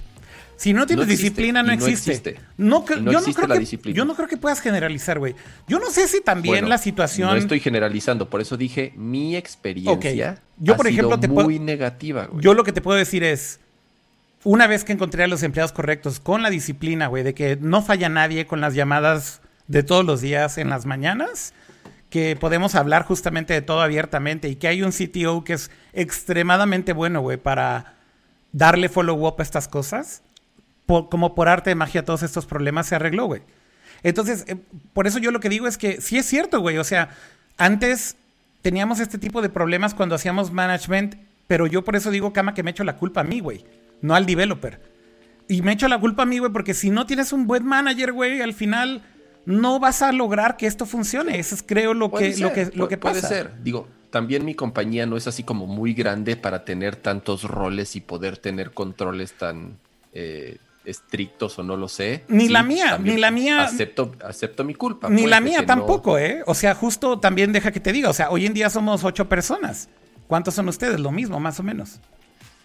[0.57, 2.37] Si no tienes disciplina, no existe.
[2.57, 5.35] No, yo, no creo que, yo no creo que puedas generalizar, güey.
[5.69, 7.31] Yo no sé si también la situación.
[7.31, 10.43] No estoy generalizando, por eso dije mi experiencia.
[10.59, 12.43] Yo, por ejemplo, te muy negativa, güey.
[12.43, 13.61] Yo lo que te puedo decir es.
[14.47, 17.81] Una vez que encontré a los empleados correctos con la disciplina, güey, de que no
[17.81, 21.55] falla nadie con las llamadas de todos los días en las mañanas,
[22.11, 26.93] que podemos hablar justamente de todo abiertamente y que hay un CTO que es extremadamente
[26.93, 27.95] bueno, güey, para
[28.53, 30.23] darle follow-up a estas cosas
[30.87, 33.43] como por arte de magia todos estos problemas se arregló, güey.
[34.03, 34.57] Entonces, eh,
[34.93, 36.79] por eso yo lo que digo es que sí es cierto, güey.
[36.79, 37.11] O sea,
[37.57, 38.17] antes
[38.63, 41.17] teníamos este tipo de problemas cuando hacíamos management,
[41.47, 43.65] pero yo por eso digo, Cama, que me echo la culpa a mí, güey,
[44.03, 44.81] no al developer.
[45.49, 48.13] Y me echo la culpa a mí, güey, porque si no tienes un buen manager,
[48.13, 49.03] güey, al final
[49.47, 51.39] no vas a lograr que esto funcione.
[51.39, 53.21] Eso es, creo, lo que, lo que, lo que pasa.
[53.21, 53.63] Puede ser.
[53.63, 58.01] Digo, también mi compañía no es así como muy grande para tener tantos roles y
[58.01, 59.77] poder tener controles tan
[60.13, 62.25] eh, estrictos o no lo sé.
[62.29, 63.63] Ni la mía, ni la mía.
[63.63, 65.09] Acepto, acepto mi culpa.
[65.09, 66.43] Ni la mía tampoco, ¿eh?
[66.47, 69.29] O sea, justo también deja que te diga, o sea, hoy en día somos ocho
[69.29, 69.89] personas.
[70.27, 71.01] ¿Cuántos son ustedes?
[71.01, 72.01] Lo mismo, más o menos.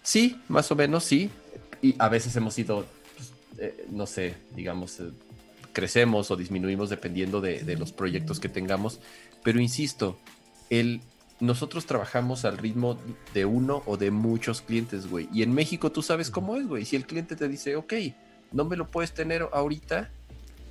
[0.02, 1.30] Sí, más o menos, sí.
[1.82, 2.86] Y a veces hemos ido,
[3.16, 5.10] pues, eh, no sé, digamos, eh,
[5.72, 9.00] crecemos o disminuimos dependiendo de, de los proyectos que tengamos.
[9.42, 10.18] Pero insisto,
[10.68, 11.00] el
[11.40, 12.98] nosotros trabajamos al ritmo
[13.34, 15.28] de uno o de muchos clientes, güey.
[15.32, 16.84] Y en México tú sabes cómo es, güey.
[16.84, 17.94] Si el cliente te dice, ok,
[18.52, 20.10] no me lo puedes tener ahorita,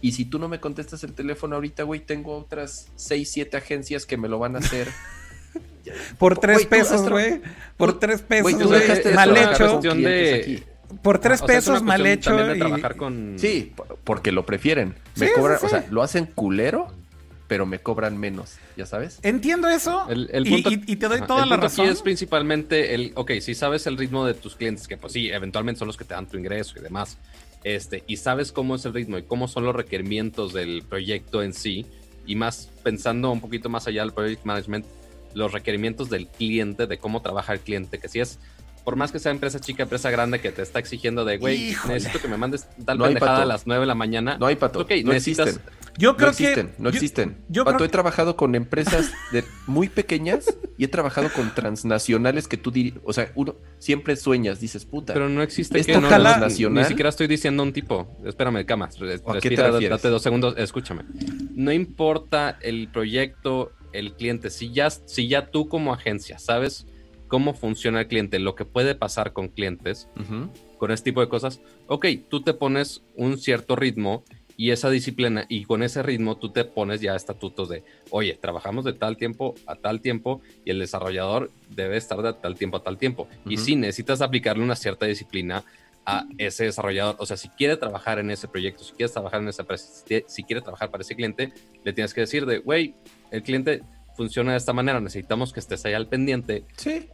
[0.01, 4.05] y si tú no me contestas el teléfono ahorita, güey, tengo otras seis, siete agencias
[4.05, 4.87] que me lo van a hacer.
[6.17, 7.41] Por tres pesos, güey.
[7.75, 8.87] Por tres pesos, güey.
[9.13, 9.81] Mal hecho.
[11.01, 12.31] Por tres pesos mal hecho.
[13.37, 13.73] Sí,
[14.03, 14.95] porque lo prefieren.
[15.15, 16.93] Me cobran, o sea, lo hacen culero
[17.49, 19.19] pero me cobran menos, ¿ya sabes?
[19.23, 21.85] Entiendo eso y, te doy toda la razón.
[21.85, 25.31] Aquí es principalmente el, ok, si sabes el ritmo de tus clientes, que pues sí,
[25.31, 27.17] eventualmente son los que te dan tu ingreso y demás,
[27.63, 31.53] este, y sabes cómo es el ritmo y cómo son los requerimientos del proyecto en
[31.53, 31.87] sí,
[32.27, 34.85] y más pensando un poquito más allá del project management,
[35.33, 38.37] los requerimientos del cliente, de cómo trabaja el cliente, que si es
[38.83, 42.21] por más que sea empresa chica, empresa grande que te está exigiendo de, güey, necesito
[42.21, 44.37] que me mandes tal pendejada a las 9 de la mañana.
[44.37, 44.79] No hay pato.
[44.79, 45.59] Ok, no necesitas,
[45.97, 47.37] yo creo no existen, que, no existen.
[47.49, 52.57] Yo, Pato, he trabajado con empresas de muy pequeñas y he trabajado con transnacionales que
[52.57, 55.13] tú dirías, o sea, uno siempre sueñas, dices, puta.
[55.13, 56.83] Pero no existe que no, transnacional.
[56.83, 58.15] Ni, siquiera estoy diciendo un tipo.
[58.25, 58.89] Espérame, cama.
[58.99, 61.03] Respira, date dos segundos, escúchame.
[61.55, 66.85] No importa el proyecto, el cliente, si ya, si ya tú como agencia sabes
[67.27, 70.09] cómo funciona el cliente, lo que puede pasar con clientes,
[70.77, 74.23] con este tipo de cosas, ok, tú te pones un cierto ritmo
[74.59, 78.83] y esa disciplina y con ese ritmo tú te pones ya estatutos de, oye, trabajamos
[78.83, 82.83] de tal tiempo a tal tiempo y el desarrollador debe estar de tal tiempo a
[82.83, 83.29] tal tiempo.
[83.45, 85.63] Y sí, necesitas aplicarle una cierta disciplina
[86.05, 87.15] a ese desarrollador.
[87.19, 90.43] O sea, si quiere trabajar en ese proyecto, si quieres trabajar en esa empresa, si
[90.43, 91.53] quiere trabajar para ese cliente,
[91.85, 92.95] le tienes que decir de, güey,
[93.31, 93.81] el cliente
[94.17, 96.65] funciona de esta manera, necesitamos que estés ahí al pendiente.
[96.75, 97.07] Sí.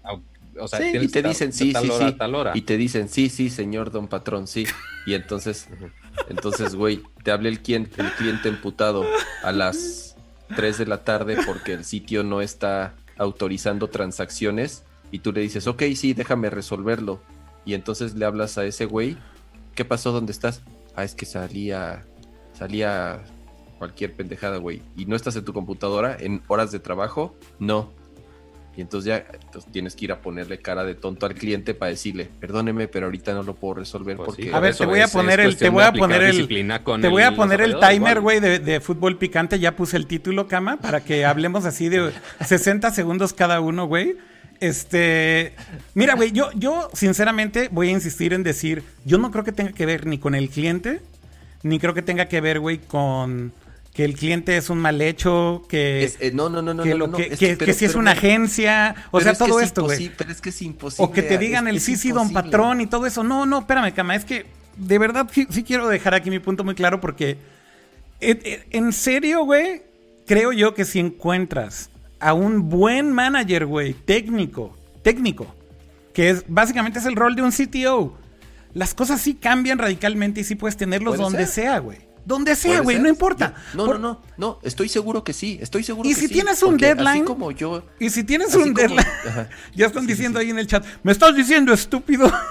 [0.59, 2.13] O sea, Sí, y te dicen sí, tal sí, hora sí.
[2.15, 2.51] a tal hora.
[2.55, 4.65] Y te dicen sí, sí, señor don patrón, sí.
[5.05, 5.69] Y entonces,
[6.29, 9.05] entonces, güey, te habla el cliente, el cliente emputado
[9.43, 10.15] a las
[10.55, 15.67] 3 de la tarde porque el sitio no está autorizando transacciones y tú le dices,
[15.67, 17.21] ok, sí, déjame resolverlo.
[17.65, 19.17] Y entonces le hablas a ese güey,
[19.73, 20.11] ¿qué pasó?
[20.11, 20.61] ¿Dónde estás?
[20.95, 22.03] Ah, es que salía,
[22.53, 23.23] salía
[23.77, 24.81] cualquier pendejada, güey.
[24.95, 27.35] ¿Y no estás en tu computadora en horas de trabajo?
[27.59, 27.91] No.
[28.77, 31.91] Y entonces ya entonces tienes que ir a ponerle cara de tonto al cliente para
[31.91, 34.55] decirle, perdóneme, pero ahorita no lo puedo resolver Pues sí, porque...
[34.55, 37.01] A ver, te voy a es- poner el- te voy a poner el- disciplina con
[37.01, 39.59] Te voy a poner el timer, güey, de, de fútbol picante.
[39.59, 42.11] Ya puse el título, cama, para que hablemos así de
[42.45, 44.17] 60 segundos cada uno, güey.
[44.59, 45.53] Este,
[45.93, 49.71] mira, güey, yo, yo sinceramente voy a insistir en decir, yo no creo que tenga
[49.73, 51.01] que ver ni con el cliente,
[51.63, 53.53] ni creo que tenga que ver, güey, con
[53.95, 56.89] que el cliente es un mal hecho, que, Es- eh, no, no, no, no, que,
[56.91, 59.31] no, lo no, que, es que- pero- que si es una no, agencia, o sea,
[59.31, 60.11] es todo es esto, güey.
[60.17, 61.05] Pero es que es imposible.
[61.09, 63.23] O que te digan el sí, sí, don patrón y todo eso.
[63.23, 64.15] No, no, espérame, cama.
[64.15, 64.45] Es que
[64.75, 67.37] de verdad sí, sí quiero dejar aquí mi punto muy claro porque
[68.19, 69.83] eh, eh, en serio, güey,
[70.27, 71.89] creo yo que si encuentras
[72.19, 75.55] a un buen manager, güey, técnico, técnico,
[76.13, 78.17] que es básicamente es el rol de un CTO,
[78.73, 81.63] las cosas sí cambian radicalmente y sí puedes tenerlos donde ser.
[81.65, 81.99] sea, güey.
[82.25, 83.53] Donde sea, güey, no importa.
[83.75, 86.33] No, Por- no, no, no, estoy seguro que sí, estoy seguro Y que si sí,
[86.33, 87.83] tienes un porque deadline- Así como yo...
[87.99, 89.05] Y si tienes un deadline,
[89.75, 90.45] ya están Sí, diciendo sí.
[90.45, 92.29] ahí en el chat, me estás diciendo estúpido.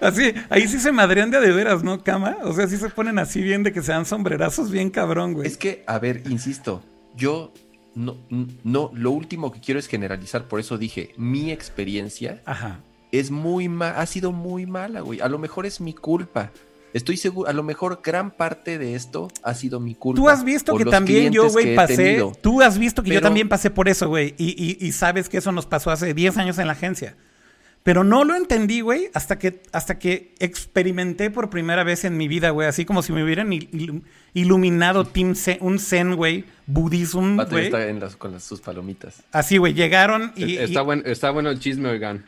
[0.00, 2.38] así, ahí sí se madrean de de veras, ¿no, cama?
[2.42, 5.46] O sea, sí se ponen así bien de que se dan sombrerazos bien cabrón, güey.
[5.46, 6.82] Es que, a ver, insisto,
[7.16, 7.52] yo
[7.94, 8.16] no,
[8.64, 12.80] no, lo último que quiero es generalizar, por eso dije, mi experiencia Ajá.
[13.12, 15.20] es muy ma ha sido muy mala, güey.
[15.20, 16.52] A lo mejor es mi culpa.
[16.94, 20.20] Estoy seguro, a lo mejor gran parte de esto ha sido mi culpa.
[20.20, 21.96] Tú has visto que también yo, güey, pasé.
[21.96, 22.32] tenido.
[22.40, 24.34] Tú has visto que yo también pasé por eso, güey.
[24.38, 27.16] Y, y- y sabes que eso nos pasó hace 10 años en la agencia.
[27.84, 32.28] Pero no lo entendí, güey, hasta que, hasta que experimenté por primera vez en mi
[32.28, 32.68] vida, güey.
[32.68, 34.02] Así como si me hubieran il- il-
[34.34, 36.44] iluminado Team Zen- un Zen, güey.
[36.66, 37.64] Budismo, güey.
[37.66, 39.22] está en las, con las- sus palomitas.
[39.32, 40.56] Así, güey, llegaron y...
[40.58, 42.26] está, y- buen- está bueno el chisme, oigan.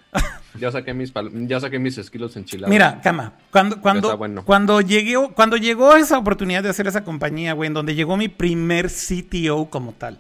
[0.59, 2.71] Ya saqué mis, pal- ya saqué mis esquilos enchilados.
[2.71, 4.45] Mira, cama, cuando, cuando, bueno.
[4.45, 8.29] cuando, llegué, cuando llegó esa oportunidad de hacer esa compañía, güey, en donde llegó mi
[8.29, 10.19] primer CTO como tal.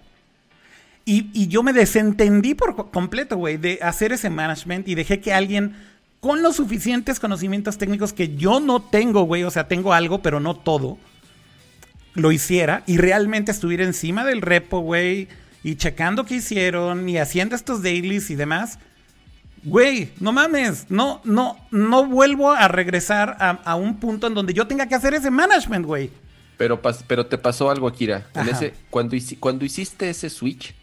[1.10, 5.20] Y, y yo me desentendí por co- completo, güey, de hacer ese management y dejé
[5.20, 5.74] que alguien
[6.20, 10.38] con los suficientes conocimientos técnicos que yo no tengo, güey, o sea, tengo algo, pero
[10.38, 10.98] no todo,
[12.14, 15.26] lo hiciera y realmente estuviera encima del repo, güey,
[15.64, 18.78] y checando qué hicieron y haciendo estos dailies y demás.
[19.64, 24.54] Güey, no mames, no, no, no vuelvo a regresar a, a un punto en donde
[24.54, 26.10] yo tenga que hacer ese management, güey.
[26.56, 28.26] Pero, pero te pasó algo, Akira.
[28.34, 30.74] En ese, cuando, cuando hiciste ese switch,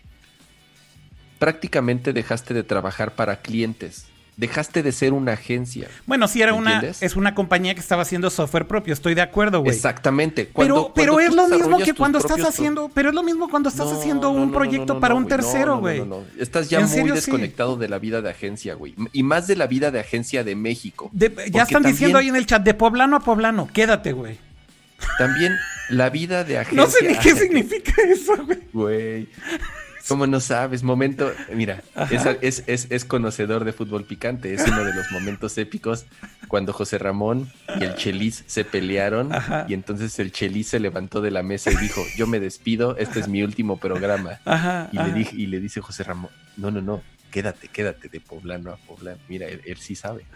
[1.39, 4.05] prácticamente dejaste de trabajar para clientes.
[4.35, 5.87] Dejaste de ser una agencia.
[6.05, 7.01] Bueno, sí era una, ¿Entiendes?
[7.01, 9.75] es una compañía que estaba haciendo software propio, estoy de acuerdo, güey.
[9.75, 10.43] Exactamente.
[10.43, 13.49] Pero, Cuando- pero cuando es lo mismo que cuando estás haciendo, pero es lo mismo
[13.49, 15.99] cuando estás No, haciendo un no, proyecto para un tercero, güey.
[16.01, 16.23] no, no.
[16.37, 17.21] Estás ya muy serio, sí.
[17.21, 18.93] desconectado de la vida de agencia, güey.
[19.11, 21.09] Y más de la vida de agencia de México.
[21.13, 24.37] De- ya están diciendo ahí en el chat, de poblano a poblano, quédate, güey.
[25.17, 25.55] También
[25.89, 26.83] la vida de agencia.
[26.85, 28.59] No sé ni qué significa eso, güey.
[28.71, 29.29] Güey.
[30.09, 30.83] ¿Cómo no sabes?
[30.83, 34.53] Momento, mira, es, es, es- es conocedor de fútbol picante.
[34.53, 36.05] Es uno de los momentos épicos
[36.47, 39.65] cuando José Ramón y el Chelis se pelearon Ajá.
[39.67, 43.19] y entonces el Chelis se levantó de la mesa y dijo, yo me despido, este
[43.19, 44.39] es mi último programa.
[44.45, 44.89] Ajá.
[44.91, 47.01] Y le, dije, y le dice José Ramón, no, no, no,
[47.31, 49.17] quédate, quédate de poblano a poblano.
[49.27, 50.25] Mira, él, él sí sabe.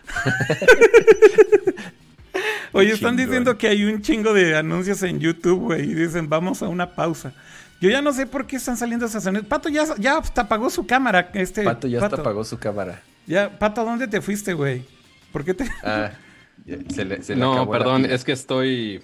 [2.74, 6.62] Oye, están diciendo que hay un chingo de anuncios en YouTube, güey, y dicen, vamos
[6.64, 7.34] a una pausa.
[7.82, 9.50] Yo ya no sé por qué están saliendo esas anuncios.
[9.50, 11.32] Pato ya, ya hasta apagó su cámara.
[11.34, 13.02] Este, Pato ya hasta apagó su cámara.
[13.28, 14.84] Ya, Pato, ¿a dónde te fuiste, güey?
[15.34, 15.66] ¿Por qué te...?
[15.84, 16.12] Ah,
[16.66, 19.02] ya, se le, se le no, acabó perdón, es que estoy.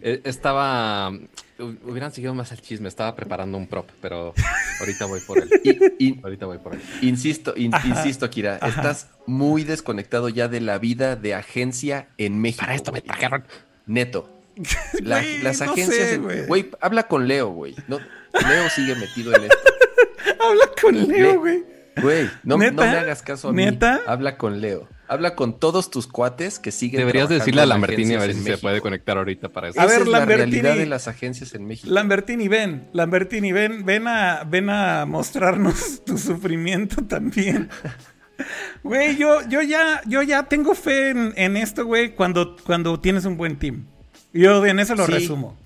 [0.00, 1.12] eh, Estaba.
[1.12, 4.34] hu- Hubieran seguido más el chisme, estaba preparando un prop, pero
[4.80, 5.48] ahorita voy por él.
[5.62, 6.80] Y- y- Ahorita voy por él.
[7.02, 7.86] Insisto, in- Ajá.
[7.86, 8.68] insisto, Kira, Ajá.
[8.68, 12.62] estás muy desconectado ya de la vida de agencia en México.
[12.62, 13.44] Para esto me trajeron.
[13.86, 14.32] Neto.
[15.02, 16.18] La- las agencias.
[16.48, 17.76] Güey, habla con Leo, güey.
[17.86, 18.00] No,
[18.48, 19.56] Leo sigue metido en esto.
[20.40, 21.64] Habla con Leo, Le- güey.
[22.02, 23.64] Güey, no, no me hagas caso a mí.
[23.64, 24.00] ¿Neta?
[24.06, 24.86] Habla con Leo.
[25.08, 28.58] Habla con todos tus cuates que siguen Deberías decirle a Lambertini a ver si se
[28.58, 29.80] puede conectar ahorita para eso.
[29.80, 30.60] A Esa ver, es la Lambertini.
[30.60, 31.88] realidad de las agencias en México.
[31.90, 37.70] Lambertini, ven, Lambertini, ven, ven a, ven a mostrarnos tu sufrimiento también.
[38.82, 43.24] Güey, yo, yo ya, yo ya tengo fe en, en esto, güey, cuando, cuando tienes
[43.24, 43.86] un buen team.
[44.34, 45.12] Yo en eso lo Sí.
[45.12, 45.56] resumo.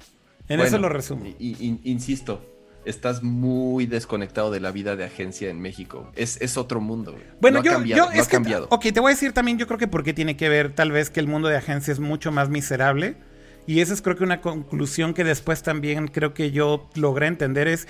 [0.51, 1.25] En Bueno, eso lo resumo.
[1.25, 2.45] y- y- insisto,
[2.85, 6.11] estás muy desconectado de la vida de agencia en México.
[6.17, 7.13] Es, es otro mundo.
[7.13, 7.25] güey.
[7.41, 8.67] Bueno, No ha yo, cambiado, yo no es ha que, cambiado.
[8.71, 11.09] ok, te voy a decir también, yo creo que porque tiene que ver tal vez
[11.09, 13.17] que el mundo de agencia es mucho más miserable.
[13.67, 17.69] Y esa es creo que una conclusión que después también creo que yo logré entender
[17.69, 17.87] es,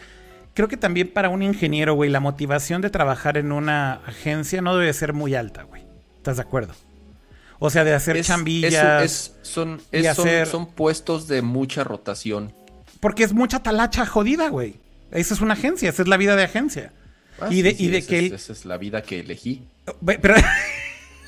[0.52, 4.76] creo que también para un ingeniero, güey, la motivación de trabajar en una agencia no
[4.76, 5.84] debe ser muy alta, güey.
[6.18, 6.74] ¿Estás de acuerdo?
[7.60, 9.04] O sea, de hacer Es- chambillas.
[9.04, 12.52] es- es- son, y son- son puestos de mucha rotación.
[12.98, 14.74] Porque es mucha talacha jodida, güey.
[15.12, 16.92] Esa es una agencia, esa es la vida de agencia.
[17.40, 19.62] Ah, y de, sí, y de esa que esa es la vida que elegí.
[20.04, 20.34] Pero...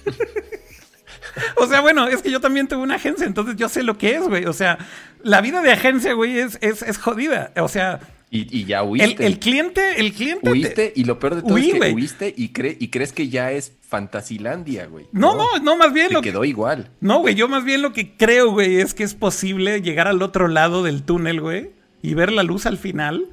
[1.57, 4.17] o sea, bueno, es que yo también tuve una agencia, entonces yo sé lo que
[4.17, 4.45] es, güey.
[4.47, 4.79] O sea,
[5.23, 7.53] la vida de agencia, güey, es, es, es jodida.
[7.57, 8.01] O sea,
[8.35, 9.27] Y, y ya huiste.
[9.27, 10.41] el cliente, el cliente...
[10.47, 13.13] te- Huiste y lo peor de todo Huí, es que huiste y, cre- y crees
[13.13, 15.07] que ya es Fantasilandia, güey.
[15.13, 16.31] No, no, no, más bien Te lo que...
[16.31, 16.89] quedó igual.
[17.01, 20.23] No, güey, yo más bien lo que creo, güey, es que es posible llegar al
[20.23, 23.27] otro lado del túnel, güey, y ver la luz al final.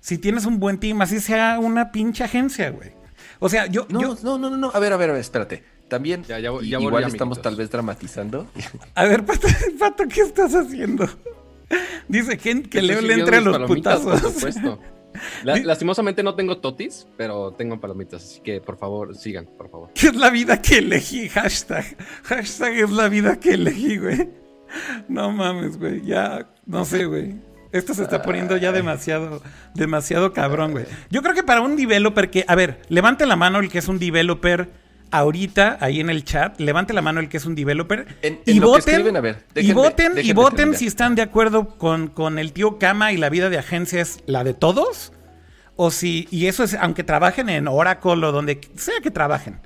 [0.00, 2.90] Si tienes un buen team, así sea una pinche agencia, güey.
[3.38, 3.86] O sea, yo...
[3.88, 4.70] No, yo- no, no, no, no.
[4.74, 5.62] A ver, a ver, a ver, espérate.
[5.88, 7.12] También, Ya, ya ya volví, igual amiguitos.
[7.14, 8.48] estamos tal vez dramatizando.
[8.94, 9.46] A ver, Pato,
[9.78, 11.08] Pato, ¿qué estás haciendo?
[12.08, 14.20] Dice que, que Leo le entre a los putazos.
[14.20, 14.78] Por supuesto.
[15.44, 19.90] La- lastimosamente no tengo totis, pero tengo palomitas, así que por favor, sigan, por favor.
[19.94, 21.28] ¿Qué es la vida que elegí?
[21.28, 21.96] Hashtag.
[22.24, 24.28] Hashtag es la vida que elegí, güey.
[25.08, 26.02] No mames, güey.
[26.04, 27.34] Ya, no sé, güey.
[27.72, 29.42] Esto se está poniendo ya demasiado,
[29.74, 30.86] demasiado cabrón, güey.
[31.10, 33.88] Yo creo que para un developer que, a ver, levante la mano el que es
[33.88, 34.70] un developer
[35.10, 38.52] ahorita, ahí en el chat, levante la mano el que es un developer En- y
[38.58, 40.32] en voten, escriben, a ver, y voten, y
[40.76, 44.20] si están de acuerdo con, con el tío Kama y la vida de agencia es
[44.26, 45.12] la de todos.
[45.76, 49.60] O si, y eso es, aunque trabajen en Oracle o donde sea que trabajen.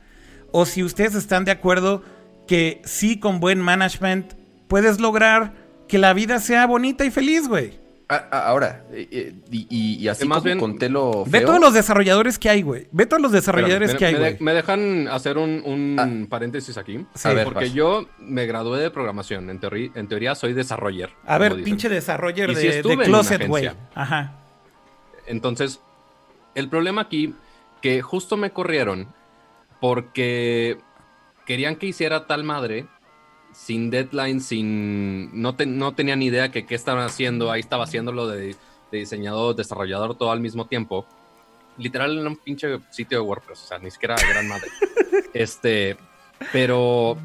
[0.53, 2.05] O si ustedes están de acuerdo
[2.47, 4.35] que sí, con buen management,
[4.69, 5.53] puedes lograr
[5.89, 7.79] que la vida sea bonita y feliz, güey.
[8.09, 11.39] Ah, ah, ahora, eh, eh, y, y- y así Más como bien, con Telo Ve
[11.39, 12.87] feo, todos los desarrolladores que hay, güey.
[12.93, 14.33] Ve todos los desarrolladores Espérame, que hay, me, güey.
[14.35, 17.07] de- me dejan hacer un, un paréntesis aquí.
[17.15, 17.29] Sí.
[17.29, 17.73] A ver, porque vas.
[17.73, 19.49] yo me gradué de programación.
[19.49, 21.11] En, teoría, en teoría soy desarroller.
[21.27, 21.65] A ver, dicen.
[21.65, 23.71] pinche desarroller Y de, sí de Closet, güey.
[23.95, 24.35] Ajá.
[25.27, 25.81] Entonces,
[26.55, 27.35] el problema aquí,
[27.81, 29.09] que justo me corrieron
[29.81, 30.79] porque
[31.47, 32.87] querían que hiciera tal madre
[33.55, 35.41] sin deadline, sin...
[35.41, 37.51] No, te- no tenían ni idea que qué estaban haciendo.
[37.51, 38.57] Ahí estaba haciéndolo de,
[38.91, 41.07] de diseñador, desarrollador todo al mismo tiempo.
[41.79, 44.69] Literal en un pinche sitio de WordPress, o sea, ni siquiera gran madre.
[45.35, 45.97] este,
[46.53, 47.17] pero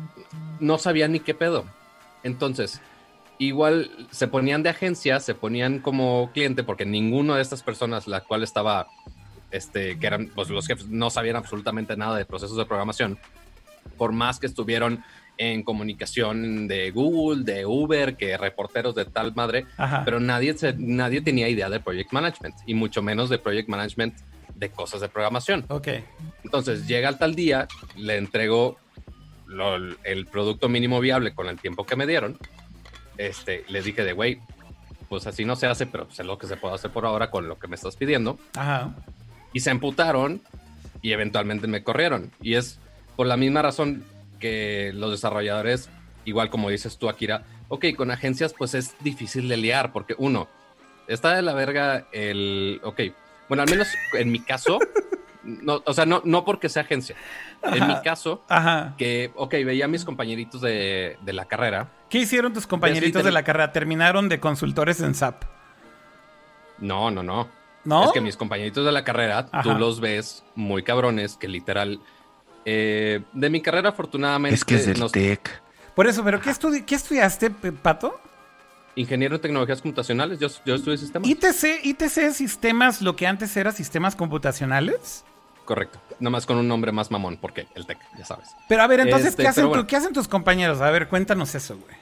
[0.60, 1.65] no sabía ni qué pedo.
[2.23, 2.81] Entonces,
[3.38, 8.22] igual se ponían de agencia, se ponían como cliente, porque ninguno de estas personas, la
[8.22, 8.88] cual estaba,
[9.51, 13.18] este, que eran pues, los jefes, no sabían absolutamente nada de procesos de programación,
[13.97, 15.03] por más que estuvieron
[15.41, 20.01] en comunicación de Google, de Uber, que reporteros de tal madre, Ajá.
[20.03, 24.15] pero nadie, nadie tenía idea de project management, y mucho menos de project management
[24.53, 25.63] de cosas de programación.
[25.69, 25.87] Ok.
[26.43, 28.77] Entonces llega al tal día, le entrego
[29.47, 32.37] lo- el producto mínimo viable con el tiempo que me dieron.
[33.17, 34.39] Este, les dije de, güey,
[35.07, 37.47] pues así no se hace, pero sé lo que se puede hacer por ahora con
[37.47, 38.37] lo que me estás pidiendo.
[38.57, 38.93] Ajá.
[39.53, 40.41] Y se emputaron
[41.01, 42.29] y eventualmente me corrieron.
[42.41, 42.77] Y es
[43.15, 44.03] por la misma razón
[44.39, 45.89] que los desarrolladores,
[46.25, 50.47] igual como dices tú, Akira, ok, con agencias pues es difícil de liar, porque uno,
[51.07, 53.01] está de la verga el, ok,
[53.47, 54.79] bueno, al menos en mi caso,
[55.43, 57.15] no, o sea, no, no porque sea agencia,
[57.63, 58.95] en mi caso, Ajá.
[58.97, 63.31] que, ok, veía a mis compañeritos de, de la carrera, ¿Qué hicieron tus compañeritos de
[63.31, 63.71] la carrera?
[63.71, 65.43] Terminaron de consultores en SAP.
[66.79, 67.47] no, no, no.
[67.85, 68.05] ¿No?
[68.05, 72.01] Es que mis compañeritos de la carrera, tú los ves muy cabrones, que literal,
[72.71, 74.53] eh, de mi carrera afortunadamente...
[74.55, 75.49] es que es del nos- TEC.
[75.95, 78.19] Por eso, ¿pero qué, estudi- qué estudiaste, Pato?
[78.95, 81.27] Ingeniero en tecnologías computacionales, yo, yo estudié sistemas.
[81.29, 85.25] ITC, ITC sistemas, lo que antes era sistemas computacionales.
[85.65, 85.99] Correcto.
[86.19, 88.49] Nada más con un nombre más mamón, porque el TEC, ya sabes.
[88.67, 89.87] Pero a ver, entonces, Este, ¿qué, hacen tu- bueno.
[89.87, 90.81] ¿qué hacen tus compañeros?
[90.81, 91.95] A ver, cuéntanos eso, güey.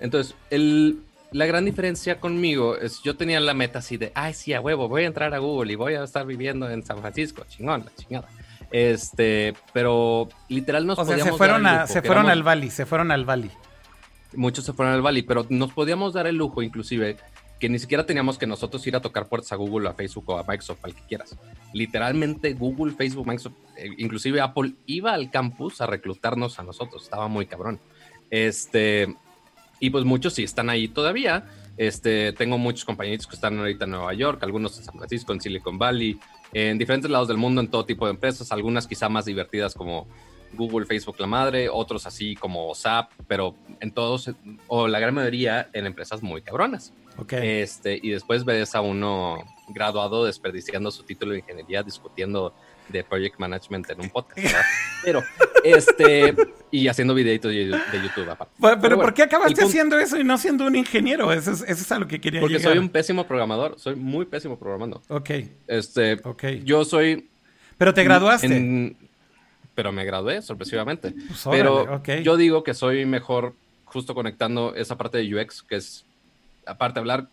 [0.00, 0.98] Entonces, el,
[1.32, 4.88] la gran diferencia conmigo es, yo tenía la meta así de, ay, sí, a huevo,
[4.88, 7.92] voy a entrar a Google y voy a estar viviendo en San Francisco, chingón, la
[7.94, 8.28] chingada.
[8.76, 12.16] Este, pero literal nos O sea, se podíamos fueron, dar el a, lujo, se fueron
[12.24, 13.50] éramos- al Valley, se fueron al Valley.
[14.34, 17.16] Muchos se fueron al Valley, pero nos podíamos dar el lujo, inclusive,
[17.60, 20.38] que ni siquiera teníamos que nosotros ir a tocar puertas a Google, a Facebook o
[20.38, 21.36] a Microsoft, al que quieras.
[21.72, 27.04] Literalmente Google, Facebook, Microsoft, eh, inclusive Apple iba al campus a reclutarnos a nosotros.
[27.04, 27.78] Estaba muy cabrón.
[28.28, 29.14] Este,
[29.84, 31.44] y pues muchos sí están ahí todavía.
[31.76, 35.42] Este, tengo muchos compañeros que están ahorita en Nueva York, algunos en San Francisco, en
[35.42, 36.18] Silicon Valley,
[36.54, 40.06] en diferentes lados del mundo, en todo tipo de empresas, algunas quizá más divertidas como
[40.54, 44.30] Google, Facebook, la madre, otros así como SAP, pero en todos,
[44.68, 46.94] o la gran mayoría, en empresas muy cabronas.
[47.18, 47.60] Okay.
[47.60, 52.54] Este, y después ves a uno graduado desperdiciando su título de ingeniería discutiendo
[52.88, 54.62] de project management en un podcast, ¿verdad?
[55.04, 55.22] Pero,
[55.64, 56.34] este,
[56.70, 58.54] y haciendo videitos de, de YouTube aparte.
[58.60, 61.32] Pero, pero ¿por qué acabaste haciendo eso y no siendo un ingeniero?
[61.32, 62.72] Eso es, eso es a lo que quería Porque llegar.
[62.72, 65.02] soy un pésimo programador, soy muy pésimo programando.
[65.08, 65.30] Ok,
[65.66, 66.44] Este, ok.
[66.64, 67.28] yo soy
[67.78, 68.46] Pero te graduaste.
[68.46, 68.96] en-
[69.74, 71.10] pero me gradué sorpresivamente.
[71.26, 72.08] Pues, órale, pero ok.
[72.22, 73.54] yo digo que soy mejor
[73.86, 76.04] justo conectando esa parte de UX, que es,
[76.66, 77.28] aparte de hablar,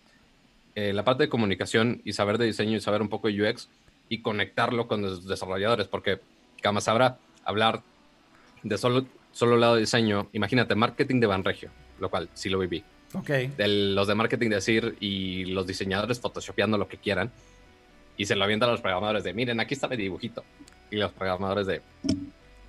[0.73, 3.67] eh, la parte de comunicación y saber de diseño y saber un poco de UX
[4.11, 6.19] y conectarlo con los desarrolladores, porque
[6.61, 7.81] Kama sabrá hablar
[8.61, 10.27] de solo, solo lado de diseño.
[10.33, 12.83] Imagínate, marketing de Banregio, lo cual sí lo viví.
[13.13, 13.29] Ok.
[13.29, 17.31] De los de marketing decir y los diseñadores photoshopeando lo que quieran
[18.17, 20.43] y se lo avientan a los programadores de miren, aquí está mi dibujito.
[20.91, 21.81] Y los programadores de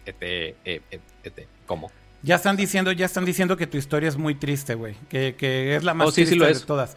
[0.07, 0.81] este, eh,
[1.25, 1.91] este, ¿cómo?
[2.23, 4.95] Ya están diciendo, ya están diciendo que tu historia es muy triste, güey.
[5.09, 6.65] Que, que es la más Oh, sí, sí triste lo de es.
[6.65, 6.97] todas.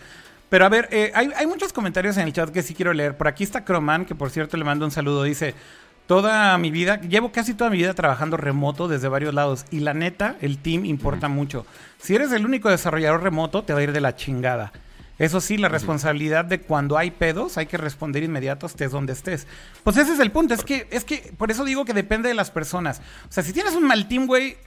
[0.49, 3.17] Pero a ver, eh, hay, hay muchos comentarios en el chat que sí quiero leer.
[3.17, 5.23] Por aquí está Croman, que por cierto le mando un saludo.
[5.23, 5.55] Dice,
[6.07, 9.65] toda mi vida, llevo casi toda mi vida trabajando remoto desde varios lados.
[9.71, 11.65] Y la neta, el team importa mucho.
[11.97, 14.71] Si eres el único desarrollador remoto, te va a ir de la chingada.
[15.17, 19.47] Eso sí, la responsabilidad de cuando hay pedos, hay que responder inmediato, estés donde estés.
[19.83, 20.53] Pues ese es el punto.
[20.53, 23.01] Es que, es que, por eso digo que depende de las personas.
[23.29, 24.57] O sea, si tienes un mal team, güey,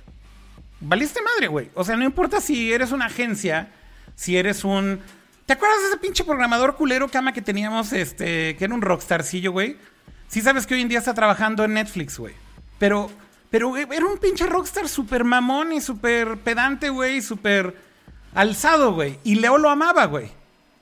[0.80, 1.70] valiste madre, güey.
[1.74, 3.68] O sea, no importa si eres una agencia,
[4.14, 5.00] si eres un.
[5.48, 9.50] ¿Te acuerdas de ese pinche programador culero cama que teníamos, este, que era un rockstarcillo,
[9.50, 9.78] güey?
[10.26, 12.34] Sí sabes que hoy en día está trabajando en Netflix, güey.
[12.78, 13.10] Pero,
[13.48, 17.74] pero era un pinche rockstar súper mamón y súper pedante, güey, súper
[18.34, 19.18] alzado, güey.
[19.24, 20.28] Y Leo lo amaba, güey.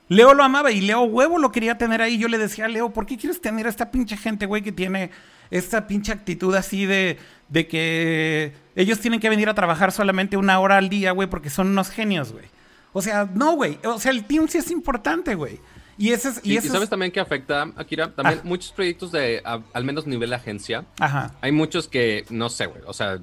[0.09, 2.17] Leo lo amaba y Leo huevo lo quería tener ahí.
[2.17, 4.73] Yo le decía a Leo, ¿por qué quieres tener a esta pinche gente, güey, que
[4.73, 5.11] tiene
[5.49, 7.17] esta pinche actitud así de,
[7.47, 11.49] de que ellos tienen que venir a trabajar solamente una hora al día, güey, porque
[11.49, 12.56] son unos genios, güey?
[12.97, 13.77] O sea, no, güey.
[13.85, 15.59] O sea, el team sí es importante, güey.
[15.99, 16.39] Y ese es...
[16.43, 18.47] Y, Y, y ese sabes es- también que afecta, Akira, también Ah.
[18.47, 21.35] muchos proyectos de, a- al menos nivel agencia, Ajá.
[21.41, 22.81] hay muchos que no sé, güey.
[22.87, 23.19] O sea,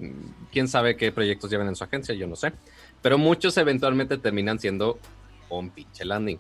[0.53, 2.53] quién sabe qué proyectos llevan en su agencia, yo no sé.
[3.03, 4.99] Pero muchos eventualmente terminan siendo
[5.51, 6.39] un pinche landing.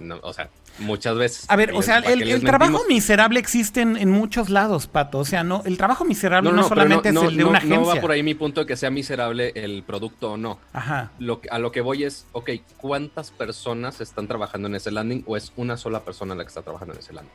[0.00, 0.48] No, o sea,
[0.78, 1.44] muchas veces.
[1.48, 5.18] A ver, ¿Para o sea, el, trabajo miserable existe en, en muchos lados, Pato.
[5.18, 7.74] O sea, no, el trabajo miserable no, solamente no- es el de no- una no
[7.74, 7.94] agencia.
[7.94, 10.58] va por ahí mi punto de que sea miserable el producto o no.
[10.72, 11.12] Ajá.
[11.18, 15.36] Lo a lo que voy es, ok, ¿cuántas personas están trabajando en ese landing o
[15.36, 17.32] es una sola persona la que está trabajando en ese landing?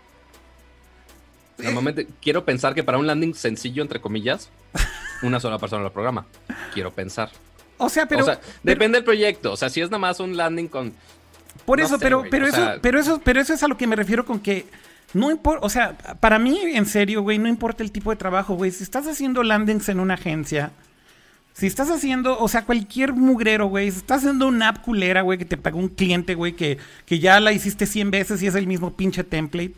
[1.59, 1.63] Eh.
[1.63, 4.49] Normalmente quiero pensar que para un landing sencillo, entre comillas,
[5.21, 6.25] una sola persona lo programa.
[6.73, 7.29] Quiero pensar.
[7.77, 8.23] O sea, pero...
[8.23, 9.53] o sea, pero- depende del proyecto.
[9.53, 10.93] O sea, si es nada más un landing con...
[11.69, 13.77] Por No eso, sé, pero, pero eso, sea- pero eso, pero eso es a lo
[13.77, 14.65] que me refiero con que
[15.13, 18.55] no importa, o sea, para mí, en serio, güey, no importa el tipo de trabajo,
[18.55, 18.71] güey.
[18.71, 20.71] Si estás haciendo landings en una agencia,
[21.53, 25.37] si estás haciendo, o sea, cualquier mugrero, güey, si estás haciendo una app culera, güey,
[25.37, 28.55] que te pagó un cliente, güey, que, que ya la hiciste 100 veces y es
[28.55, 29.75] el mismo pinche template.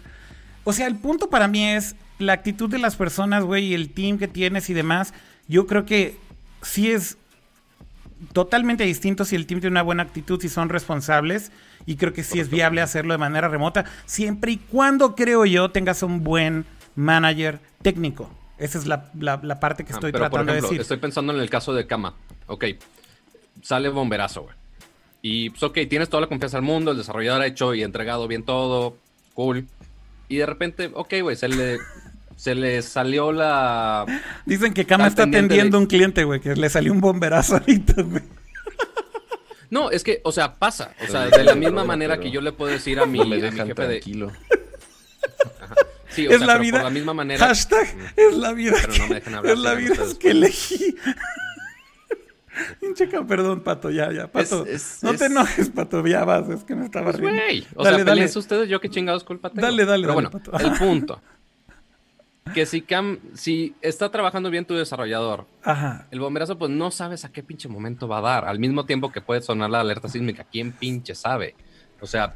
[0.63, 3.89] O sea, el punto para mí es la actitud de las personas, güey, y el
[3.89, 5.13] team que tienes y demás.
[5.49, 6.15] Yo creo que
[6.61, 7.17] sí es
[8.33, 11.51] totalmente distinto si el team tiene una buena actitud, si son responsables.
[11.85, 15.71] Y creo que sí es viable hacerlo de manera remota, siempre y cuando, creo yo,
[15.71, 18.29] tengas un buen manager técnico.
[18.57, 20.81] Esa es la, la- la parte que Ah, estoy por tratando ejemplo, de decir.
[20.81, 22.13] Estoy pensando en el caso de Kama.
[22.47, 22.65] Ok,
[23.61, 24.55] sale bomberazo, güey.
[25.23, 28.27] Y pues ok, tienes toda la confianza del mundo, el desarrollador ha hecho y entregado
[28.27, 28.97] bien todo,
[29.33, 29.67] cool.
[30.29, 31.77] Y de repente, ok, güey, se le,
[32.35, 34.05] se le salió la...
[34.45, 38.01] Dicen que Kama está atendiendo de- un cliente, güey, que le salió un bomberazo ahorita,
[38.03, 38.23] güey.
[39.71, 40.93] No, es que, o sea, pasa.
[41.01, 43.35] O sea, de la misma manera que yo le puedo decir a mi, No me
[43.35, 43.87] a mi dejan jefe de...
[43.99, 44.31] tranquilo.
[46.09, 46.77] Sí, o es sea, la pero vida.
[46.79, 47.47] por la misma manera...
[47.47, 47.87] Hashtag
[48.17, 48.75] es la vida.
[48.81, 50.95] Pero no me dejan hablar, es la vida ustedes, que elegí.
[52.81, 54.65] Pinche ca- perdón, Pato, ya, ya, Pato.
[54.65, 57.41] Es- es- no te es- enojes, Pato, ya vas, es que me estaba Pues, riendo.
[57.41, 58.25] güey, o Dale, sea, dale.
[58.25, 59.61] ustedes, yo qué chingados culpa tengo.
[59.65, 60.57] Dale, dale, Pero dale, bueno, Pato.
[60.59, 61.21] el punto.
[62.53, 66.07] Que si Cam, si está trabajando bien tu desarrollador, Ajá.
[66.11, 68.45] el bomberazo pues no sabes a qué pinche momento va a dar.
[68.45, 71.55] Al mismo tiempo que puede sonar la alerta sísmica, ¿quién pinche sabe?
[72.01, 72.33] O sea,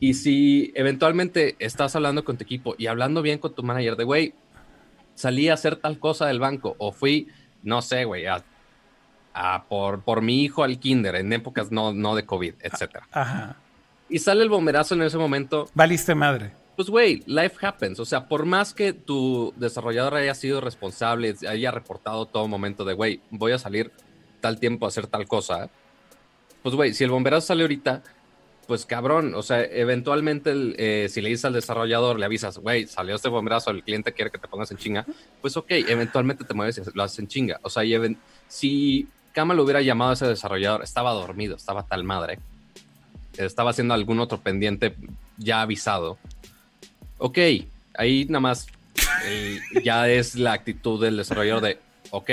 [0.00, 4.04] y si eventualmente estás hablando con tu equipo y hablando bien con tu manager de,
[4.04, 4.34] güey,
[5.14, 7.28] salí a hacer tal cosa del banco o fui,
[7.62, 8.42] no sé, güey, a,
[9.34, 13.06] a por, por mi hijo al kinder en épocas no, no de COVID, etcétera.
[13.12, 13.56] Ajá.
[14.08, 15.68] y sale el bomberazo en ese momento.
[15.74, 16.52] Valiste madre.
[16.78, 17.98] Pues, güey, life happens.
[17.98, 22.94] O sea, por más que tu desarrollador haya sido responsable, haya reportado todo momento de,
[22.94, 23.90] güey, voy a salir
[24.40, 25.70] tal tiempo a hacer tal cosa,
[26.62, 28.04] pues, güey, si el bomberazo sale ahorita,
[28.68, 33.16] pues cabrón, o sea, eventualmente eh, si le dices al desarrollador, le avisas, güey, salió
[33.16, 35.04] este bomberazo, el cliente quiere que te pongas en chinga,
[35.40, 37.58] pues ok, eventualmente te mueves y lo haces en chinga.
[37.64, 37.82] O sea,
[38.46, 42.38] si Kama lo hubiera llamado a ese desarrollador, estaba dormido, estaba tal madre,
[43.36, 44.94] estaba haciendo algún otro pendiente
[45.38, 46.18] ya avisado.
[47.18, 47.38] Ok,
[47.94, 48.68] ahí nada más
[49.84, 51.78] ya es la actitud del desarrollador de,
[52.10, 52.30] ok,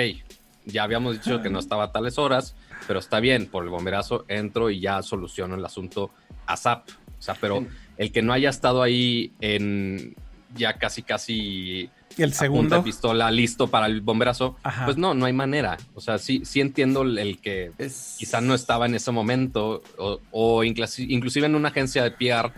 [0.66, 2.56] ya habíamos dicho que no estaba a tales horas,
[2.88, 6.12] pero está bien, por el bomberazo entro y ya soluciono el asunto
[6.46, 6.90] ASAP.
[7.20, 7.66] O sea, pero
[7.98, 10.16] el que no haya estado ahí en
[10.56, 12.82] ya casi, casi ¿Y el segundo?
[12.84, 14.56] pistola listo para el bomberazo,
[14.86, 15.78] pues no, no hay manera.
[15.96, 17.72] O sea, sí, sí entiendo el, que
[18.18, 22.54] quizá no estaba en ese momento o, o inclusive en una agencia de PR,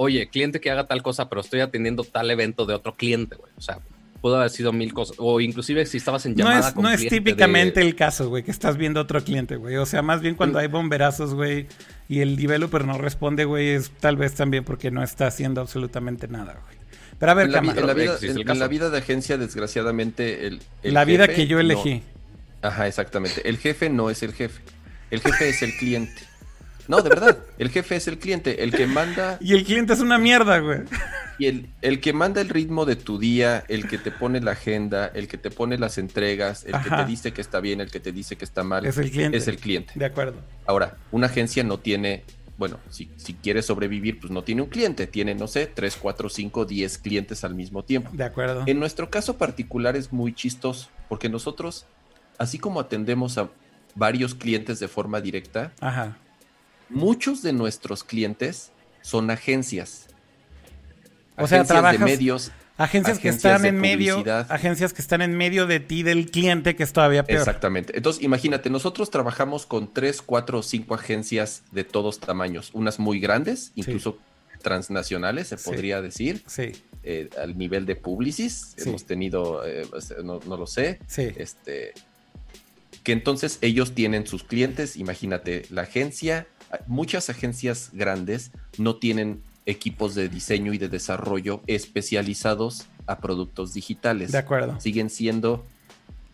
[0.00, 3.52] oye, cliente que haga tal cosa, pero estoy atendiendo tal evento de otro cliente, güey.
[3.58, 3.80] O sea,
[4.22, 5.16] pudo haber sido mil cosas.
[5.18, 6.60] O inclusive si estabas en llamada.
[6.60, 9.76] No es, no es típicamente el caso, güey, que estás viendo otro cliente, güey.
[9.76, 11.66] O sea, más bien cuando hay bomberazos, güey,
[12.08, 16.28] y el developer no responde, güey, es tal vez también porque no está haciendo absolutamente
[16.28, 16.78] nada, güey.
[17.18, 20.62] Pero a ver, en la, en la, vida, en, la vida, de agencia, desgraciadamente, el,
[20.82, 22.02] la vida que yo elegí.
[22.62, 23.46] Ajá, exactamente.
[23.46, 24.62] El jefe no es el jefe.
[25.10, 26.29] El jefe es el cliente.
[26.90, 27.38] No, de verdad.
[27.56, 29.38] El jefe es el cliente, el que manda.
[29.40, 30.80] Y el cliente es una mierda, güey.
[31.38, 34.52] Y el, el que manda el ritmo de tu día, el que te pone la
[34.52, 37.92] agenda, el que te pone las entregas, el que te dice que está bien, el
[37.92, 38.84] que te dice que está mal.
[38.84, 39.38] Es el cliente.
[39.38, 39.92] Es el cliente.
[39.94, 40.40] De acuerdo.
[40.66, 42.24] Ahora, una agencia no tiene.
[42.58, 46.28] Bueno, si, si quiere sobrevivir, pues no tiene un cliente, tiene, no sé, 3, 4,
[46.28, 48.10] 5, 10 clientes al mismo tiempo.
[48.12, 48.64] De acuerdo.
[48.66, 51.86] En nuestro caso particular es muy chistoso, porque nosotros,
[52.36, 53.48] así como atendemos a
[53.94, 56.16] varios clientes de forma directa, Ajá
[56.90, 58.70] muchos de nuestros clientes
[59.02, 60.06] son agencias.
[61.36, 62.52] O sea, trabajas, de medios.
[62.76, 66.82] Agencias, que están en medio, agencias que están en medio de ti del cliente, que
[66.82, 67.40] es todavía peor.
[67.40, 67.94] Exactamente.
[67.94, 73.20] Entonces, imagínate, nosotros trabajamos con tres, cuatro o cinco agencias de todos tamaños, unas muy
[73.20, 74.18] grandes, incluso
[74.62, 76.42] transnacionales, se podría decir.
[76.46, 76.72] Sí.
[77.02, 79.86] Eh, al nivel de Publicis, hemos tenido, eh,
[80.22, 81.00] no, no, lo sé.
[81.06, 81.32] Sí.
[81.36, 81.92] Este,
[83.02, 86.46] que entonces ellos tienen sus clientes, imagínate, la agencia
[86.86, 94.32] muchas agencias grandes no tienen equipos de diseño y de desarrollo especializados a productos digitales.
[94.32, 94.80] De acuerdo.
[94.80, 95.64] Siguen siendo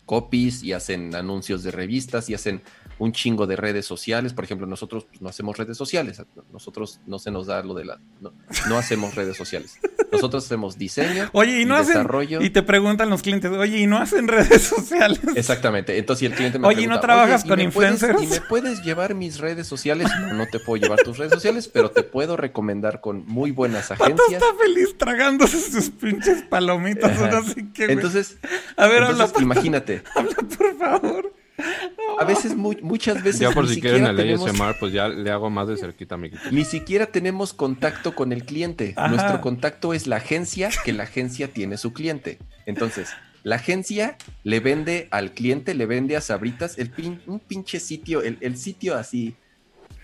[0.05, 2.61] copies y hacen anuncios de revistas y hacen
[2.99, 4.33] un chingo de redes sociales.
[4.33, 6.21] Por ejemplo, nosotros pues, no hacemos redes sociales.
[6.51, 7.99] Nosotros no se nos da lo de la.
[8.19, 9.79] No, hacemos redes sociales.
[10.11, 12.41] Nosotros hacemos diseño oye, y, no desarrollo.
[12.41, 15.19] y te preguntan los clientes, oye, ¿y no hacen redes sociales?
[15.35, 15.97] Exactamente.
[15.97, 18.21] Entonces, si el cliente me Oye, ¿y no trabajas con influencers?
[18.21, 20.09] ¿Y me puedes llevar mis redes sociales?
[20.21, 23.91] No, no te puedo llevar tus redes sociales, pero te puedo recomendar con muy buenas
[23.91, 24.19] agencias.
[24.31, 27.19] está feliz tragándose sus pinches palomitas.
[27.77, 28.37] entonces,
[28.75, 29.03] a ver,
[29.39, 30.03] imagínate.
[30.15, 31.33] Habla, por favor.
[32.19, 33.39] A veces, muchas veces.
[33.39, 34.51] Ya por si quieren el tenemos...
[34.79, 36.41] pues ya le hago más de cerquita, amiguito.
[36.51, 38.95] Ni siquiera tenemos contacto con el cliente.
[39.09, 42.39] Nuestro contacto es la agencia que la agencia tiene su cliente.
[42.65, 43.09] Entonces,
[43.43, 46.91] la agencia le vende al cliente, le vende a Sabritas el
[47.27, 49.35] un pinche sitio, el, sitio así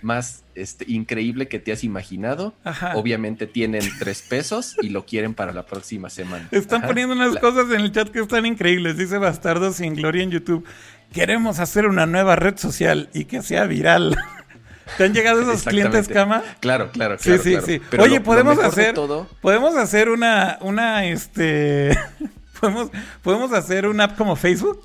[0.01, 2.53] más este, increíble que te has imaginado.
[2.93, 6.47] Obviamente tienen tres pesos y lo quieren para la próxima semana.
[6.51, 8.97] Están poniendo unas cosas en el chat que están increíbles.
[8.97, 10.65] Dice Bastardo sin Gloria en YouTube
[11.13, 14.17] queremos hacer una nueva red social y que sea viral.
[14.97, 16.43] ¿Te han llegado esos clientes, Cama?
[16.59, 17.41] Claro, claro, claro.
[17.41, 17.97] Sí, sí, sí.
[17.97, 18.95] Oye, podemos hacer,
[19.41, 21.97] podemos hacer una, una, este,
[22.59, 22.89] podemos,
[23.21, 24.83] podemos hacer una app como Facebook.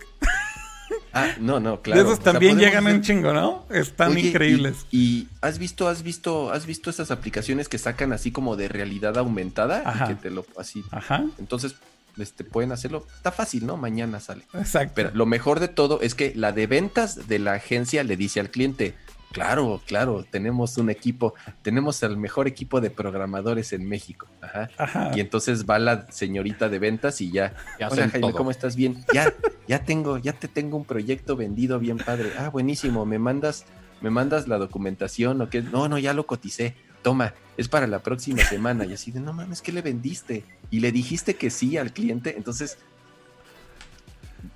[1.12, 2.00] Ah, no, no, claro.
[2.00, 3.66] De esos también llegan un chingo, ¿no?
[3.70, 4.86] Están increíbles.
[4.92, 9.18] Y, has visto, has visto, has visto esas aplicaciones que sacan así como de realidad
[9.18, 10.05] aumentada Ajá.
[10.05, 10.84] y que te lo así.
[10.90, 11.24] Ajá.
[11.38, 11.76] Entonces
[12.18, 13.06] este, pueden hacerlo.
[13.16, 13.76] Está fácil, ¿no?
[13.76, 14.44] Mañana sale.
[14.54, 14.92] Exacto.
[14.94, 18.40] Pero lo mejor de todo es que la de ventas de la agencia le dice
[18.40, 18.94] al cliente,
[19.32, 24.26] claro, claro, tenemos un equipo, tenemos el mejor equipo de programadores en México.
[24.40, 25.10] Ajá.
[25.14, 27.54] Y entonces va la señorita de ventas y ya,
[27.90, 28.76] hola Jaime, ¿cómo estás?
[28.76, 29.32] Bien, ya,
[29.66, 32.32] ya tengo, ya te tengo un proyecto vendido bien padre.
[32.38, 33.64] Ah, buenísimo, me mandas,
[34.00, 35.62] me mandas la documentación o qué.
[35.62, 38.86] No, no, ya lo coticé toma, es para la próxima semana.
[38.86, 40.44] Y así de, no mames, ¿qué le vendiste?
[40.70, 42.78] Y le dijiste que sí al cliente, entonces,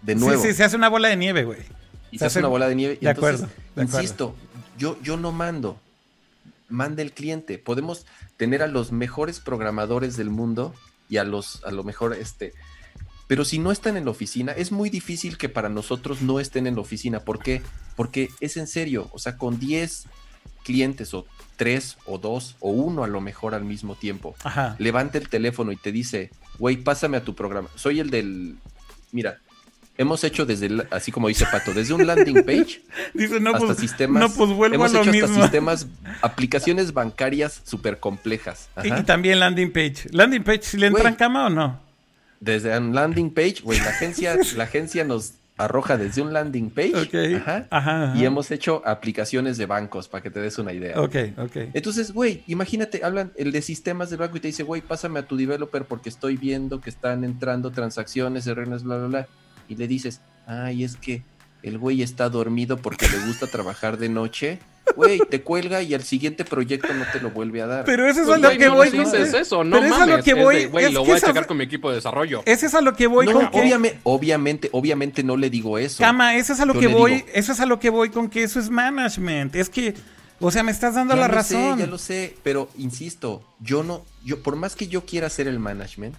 [0.03, 0.41] de nuevo.
[0.41, 1.59] Sí, sí, se hace una bola de nieve, güey.
[2.13, 2.99] Y se, hace una bola de nieve.
[3.01, 3.49] de acuerdo.
[3.77, 4.37] insisto,
[4.79, 5.81] yo, yo no mando,
[6.69, 7.59] manda el cliente.
[7.59, 8.07] Podemos
[8.37, 10.73] tener a los mejores programadores del mundo
[11.09, 12.55] y a los, a lo mejor, este,
[13.27, 16.69] pero si no están en la oficina, es muy difícil que para nosotros no estén
[16.69, 17.21] en la oficina.
[17.21, 17.63] ¿Por qué?
[17.97, 20.07] Porque es en serio, o sea, con 10,
[20.63, 21.27] clientes o
[21.63, 24.75] tres o dos o uno a lo mejor al mismo tiempo, Ajá.
[24.81, 27.69] levanta el teléfono y te dice, güey, pásame a tu programa.
[27.77, 28.57] Soy el del,
[29.13, 29.39] mira,
[29.97, 32.83] hemos hecho desde, el- así como dice Pato, desde un landing page
[33.15, 34.21] Dice, no, hasta pues, sistemas.
[34.21, 35.43] no, pues vuelvo a hemos lo hecho hasta mismo.
[35.43, 35.87] sistemas,
[36.23, 38.69] aplicaciones bancarias súper complejas.
[38.83, 40.09] Y, también landing page.
[40.11, 41.13] ¿Landing page si le entra Güey.
[41.13, 41.81] en cama o no?
[42.41, 46.95] Desde un landing page, güey, la agencia, la agencia nos arroja desde un landing page.
[46.97, 47.41] Ok.
[47.41, 48.19] Ajá, Ajá, ajá.
[48.19, 51.01] Y hemos hecho aplicaciones de bancos para que te des una idea.
[51.01, 51.57] Ok, ok.
[51.75, 55.23] Entonces, güey, imagínate, hablan el de sistemas del banco y te dice, güey, pásame a
[55.27, 59.29] tu developer porque estoy viendo que están entrando transacciones, errores, bla, bla, bla.
[59.69, 61.23] Y le dices, ay, es que
[61.63, 64.59] el güey está dormido porque le gusta trabajar de noche.
[64.97, 67.85] Güey, te cuelga y al siguiente proyecto no te lo vuelve a dar.
[67.85, 68.89] Pero eso es Pues, a lo que no voy.
[68.89, 70.65] eso, no pero eso es a lo que voy.
[70.67, 72.43] Güey, lo voy a checar con mi equipo de desarrollo.
[72.45, 73.61] Ese es a lo que voy no, con que...
[73.61, 75.99] obviamente, obviamente, obviamente no le digo eso.
[76.03, 77.27] Cama, eso es a lo Yo que voy, digo.
[77.33, 79.55] eso es a lo que voy con que eso es management.
[79.55, 79.95] Es que,
[80.41, 81.79] o sea, me estás dando Ya la lo razón.
[81.79, 85.47] Sé, ya lo sé, pero insisto, yo no, yo por más que yo quiera hacer
[85.49, 86.17] el management,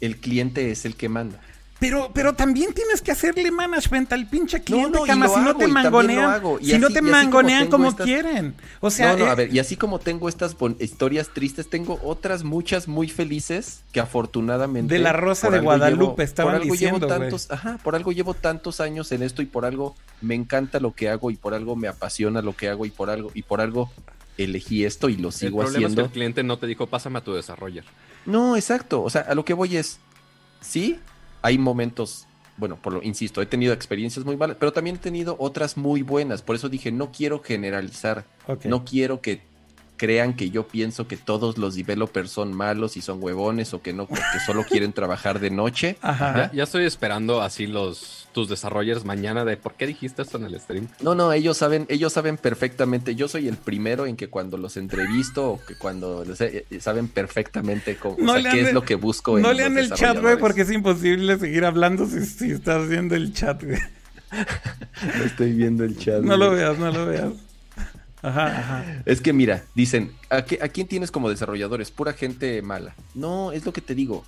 [0.00, 1.40] el cliente es el que manda.
[1.80, 5.56] Pero, pero también tienes que hacerle management al pinche cliente, no, cama, lo si no
[5.56, 8.54] te mangonean, si no te como mangonean como estas- quieren.
[8.80, 11.68] O sea, no, no, eh, a ver, y así como tengo estas bon- historias tristes,
[11.68, 16.62] tengo otras muchas muy felices que afortunadamente De la Rosa de Guadalupe, llevo- estaban por
[16.62, 19.96] algo diciendo, llevo tantos, ajá, por algo llevo tantos años en esto y por algo
[20.22, 23.10] me encanta lo que hago y por algo me apasiona lo que hago y por
[23.10, 23.90] algo y por algo
[24.38, 26.02] elegí esto y lo El sigo problema es que haciendo.
[26.02, 27.90] el cliente no te dijo, pásame a tu desarrollador.
[28.26, 29.02] No, exacto.
[29.02, 29.98] O sea, a lo que voy es,
[30.60, 30.98] sí,
[31.44, 32.26] hay momentos,
[32.56, 36.00] bueno, por lo insisto, he tenido experiencias muy malas, pero también he tenido otras muy
[36.00, 36.40] buenas.
[36.40, 38.24] Por eso dije, no quiero generalizar,
[38.64, 39.42] no quiero que
[39.98, 43.92] crean que yo pienso que todos los developers son malos y son huevones o que
[43.92, 45.98] no, que solo quieren trabajar de noche.
[46.00, 46.34] Ajá.
[46.34, 50.44] Ya, ya estoy esperando así los tus desarrollers mañana de por qué dijiste esto en
[50.44, 50.88] el stream.
[51.00, 53.14] No, no, ellos saben, ellos saben perfectamente.
[53.14, 57.08] Yo soy el primero en que cuando los entrevisto o que cuando les- eh, saben
[57.08, 59.38] perfectamente cómo, o sea, qué es lo que busco.
[59.38, 62.86] No en lean los el chat, güey, porque es imposible seguir hablando si, si estás
[62.88, 63.78] viendo el chat, güey.
[65.18, 66.22] No estoy viendo el chat.
[66.22, 67.32] No lo veas, no lo veas.
[68.22, 69.02] Ajá, ajá.
[69.04, 71.90] Es que mira, dicen, ¿a, qué- a quién tienes como desarrolladores?
[71.90, 72.94] Pura gente mala.
[73.14, 74.24] No, es lo que te digo.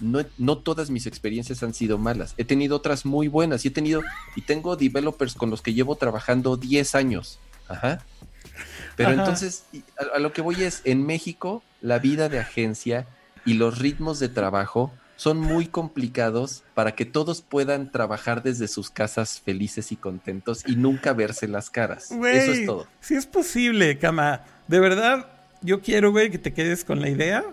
[0.00, 2.34] No, no todas mis experiencias han sido malas.
[2.36, 4.02] He tenido otras muy buenas y he tenido
[4.36, 7.38] y tengo developers con los que llevo trabajando 10 años.
[7.68, 8.04] Ajá.
[8.96, 9.20] Pero Ajá.
[9.20, 9.64] entonces,
[9.98, 13.06] a, a lo que voy es, en México, la vida de agencia
[13.44, 18.88] y los ritmos de trabajo son muy complicados para que todos puedan trabajar desde sus
[18.88, 22.10] casas felices y contentos y nunca verse las caras.
[22.10, 22.86] Eso es todo.
[23.00, 24.44] Sí es posible, cama.
[24.66, 25.26] De verdad,
[25.60, 27.44] yo quiero, güey, que te quedes con la idea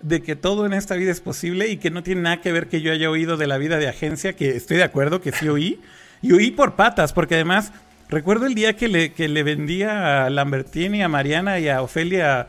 [0.00, 2.68] de que todo en esta vida es posible y que no tiene nada que ver
[2.68, 5.48] que yo haya oído de la vida de agencia, que estoy de acuerdo que sí
[5.48, 5.80] oí.
[6.22, 7.72] Y oí por patas, porque además
[8.08, 12.48] recuerdo el día que le, que le vendía a Lambertini, a Mariana y a Ofelia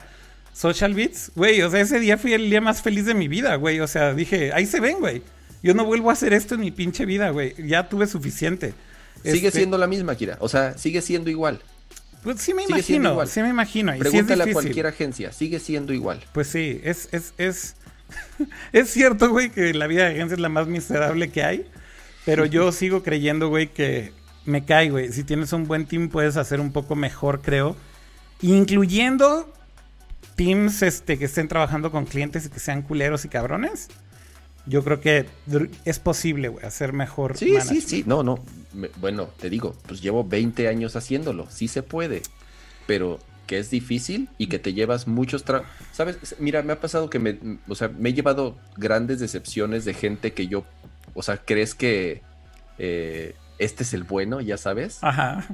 [0.54, 1.32] Social Beats.
[1.36, 3.80] Güey, o sea, ese día fui el día más feliz de mi vida, güey.
[3.80, 5.22] O sea, dije, ahí se ven, güey.
[5.62, 7.54] Yo no vuelvo a hacer esto en mi pinche vida, güey.
[7.68, 8.74] Ya tuve suficiente.
[9.24, 10.38] Sigue Este, siendo la misma, Kira.
[10.40, 11.62] O sea, sigue siendo igual.
[12.24, 13.28] Pues sí me sigue imagino, igual.
[13.28, 13.96] sí me imagino.
[13.96, 15.32] Y sí a cualquier agencia.
[15.32, 16.24] Sigue siendo igual.
[16.34, 17.76] Pues sí, es, es, es,
[18.74, 21.66] es cierto, güey, que la vida de agencia es la más miserable que hay.
[22.26, 24.12] Pero yo sigo creyendo, güey, que
[24.46, 25.12] me cae, güey.
[25.12, 27.76] Si tienes un buen team, puedes hacer un poco mejor, creo.
[28.42, 29.54] Incluyendo
[30.36, 33.90] teams este, que estén trabajando con clientes y que sean culeros y cabrones.
[34.70, 35.26] Yo creo que
[35.84, 37.36] es posible, güey, hacer mejor.
[37.38, 38.04] Sí, sí, sí.
[38.06, 38.40] No, no.
[38.74, 41.48] Me- bueno, te digo, pues llevo 20 años haciéndolo.
[41.50, 42.22] Sí se puede.
[42.88, 45.64] Pero que es difícil y que te llevas muchos tra...
[45.92, 46.36] ¿Sabes?
[46.40, 47.40] Mira, me ha pasado que me...
[47.68, 50.66] O sea, me he llevado grandes decepciones de gente que yo...
[51.16, 52.22] O sea, crees que
[52.78, 55.00] eh, este es el bueno, ya sabes.
[55.02, 55.48] Ajá.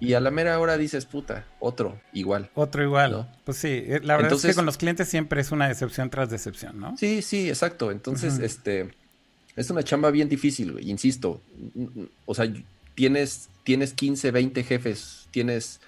[0.00, 2.50] Y a la mera hora dices, puta, otro, igual.
[2.54, 3.12] Otro igual.
[3.12, 3.28] ¿No?
[3.44, 6.30] Pues sí, eh, la verdad es que con los clientes siempre es una decepción tras
[6.30, 6.96] decepción, ¿no?
[6.96, 7.90] Sí, sí, exacto.
[7.90, 8.90] Entonces, este,
[9.56, 11.40] es una chamba bien difícil, güey, insisto.
[12.26, 12.52] O sea,
[12.94, 15.80] tienes, tienes 15, 20 jefes, tienes,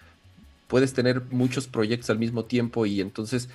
[0.68, 3.48] puedes tener muchos proyectos al mismo tiempo y entonces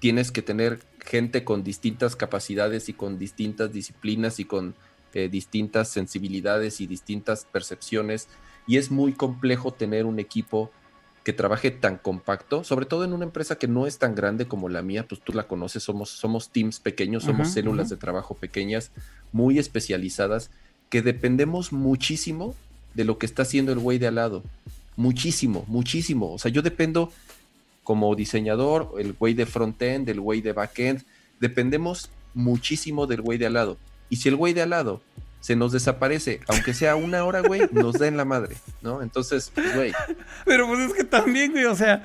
[0.00, 4.74] tienes que tener gente con distintas capacidades y con distintas disciplinas y con
[5.14, 8.28] eh, distintas sensibilidades y distintas percepciones.
[8.66, 10.70] Y es muy complejo tener un equipo
[11.24, 14.68] que trabaje tan compacto, sobre todo en una empresa que no es tan grande como
[14.68, 18.90] la mía, pues tú la conoces, somos, somos teams pequeños, somos células de trabajo pequeñas,
[19.32, 20.50] muy especializadas,
[20.90, 22.54] que dependemos muchísimo
[22.92, 24.42] de lo que está haciendo el güey de al lado.
[24.96, 26.32] Muchísimo, muchísimo.
[26.34, 27.10] O sea, yo dependo
[27.84, 31.04] como diseñador, el güey de frontend, el güey de backend,
[31.40, 33.78] dependemos muchísimo del güey de al lado.
[34.10, 35.00] Y si el güey de al lado
[35.44, 36.40] se nos desaparece.
[36.48, 39.02] Aunque sea una hora, güey, nos da en la madre, ¿no?
[39.02, 39.92] Entonces, pues, güey.
[40.46, 42.02] Pero pues es que también, güey, o sea,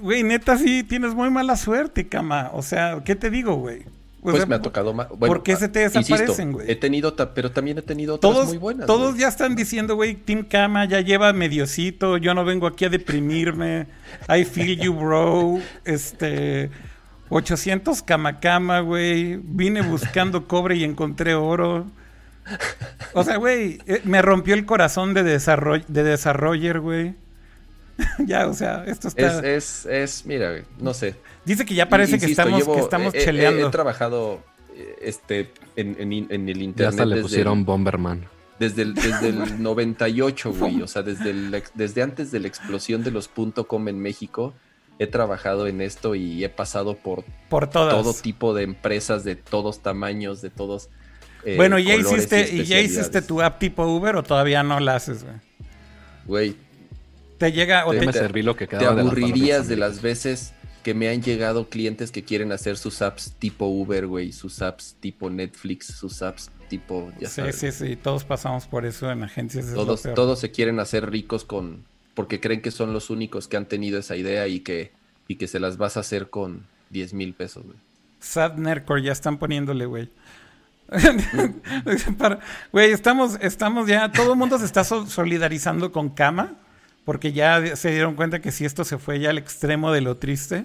[0.00, 2.48] güey, neta sí tienes muy mala suerte, cama.
[2.54, 3.84] O sea, ¿qué te digo, güey?
[4.22, 5.08] Pues me ha tocado más.
[5.08, 6.70] ¿por qué se te desaparecen, güey?
[6.70, 8.86] He tenido, pero también he tenido otras Todos, muy buenas.
[8.86, 9.20] todos güey.
[9.20, 13.88] ya están diciendo, güey, Team Cama ya lleva mediocito, yo no vengo aquí a deprimirme.
[14.26, 15.58] I feel you, bro.
[15.84, 16.70] Este,
[17.28, 19.36] 800 Cama Cama, güey.
[19.36, 21.84] Vine buscando cobre y encontré oro.
[23.12, 27.14] O sea, güey, eh, me rompió el corazón de, desarroll de desarroller, güey.
[28.26, 29.46] ya, o sea, esto Es, está...
[29.46, 31.16] es, es, mira, güey, no sé.
[31.44, 33.68] Dice que ya parece que estamos, llevo- que estamos eh, eh, cheleando.
[33.68, 34.42] He, trabajado
[34.74, 38.26] eh, este, en, en- en el Ya internet hasta le desde, pusieron el, Bomberman.
[38.58, 40.80] desde, el, desde el 98, güey.
[40.82, 44.54] O sea, desde, el desde antes de la explosión de los .com en México,
[44.98, 47.94] he trabajado en esto y he pasado por por todas.
[47.94, 50.88] todo tipo de empresas de todos tamaños, de todos.
[51.44, 54.78] Eh, bueno, ¿y ya hiciste, ¿y ya hiciste tu app tipo Uber o todavía no
[54.80, 55.36] la haces, güey?
[56.26, 56.56] Güey,
[57.38, 60.52] Te llega o Te- te, me serví lo que te de aburrirías de las veces
[60.82, 64.96] que me han llegado clientes que quieren hacer sus apps tipo Uber, güey, sus apps
[65.00, 67.56] tipo Netflix, sus apps tipo, ya Sí, sabes.
[67.56, 69.66] sí, sí, todos pasamos por eso en agencias.
[69.68, 71.84] lo Todos, todos se quieren hacer ricos con
[72.14, 74.92] porque creen que son los únicos que han tenido esa idea y que,
[75.28, 77.76] y que se las vas a hacer con 10 mil pesos, güey.
[78.20, 80.10] Sad Nerdcore, ya están poniéndole, güey.
[82.72, 86.54] Güey, estamos, estamos ya, todo el mundo se está sol- solidarizando con Kama,
[87.04, 90.16] porque ya se dieron cuenta que si esto se fue ya al extremo de lo
[90.16, 90.64] triste,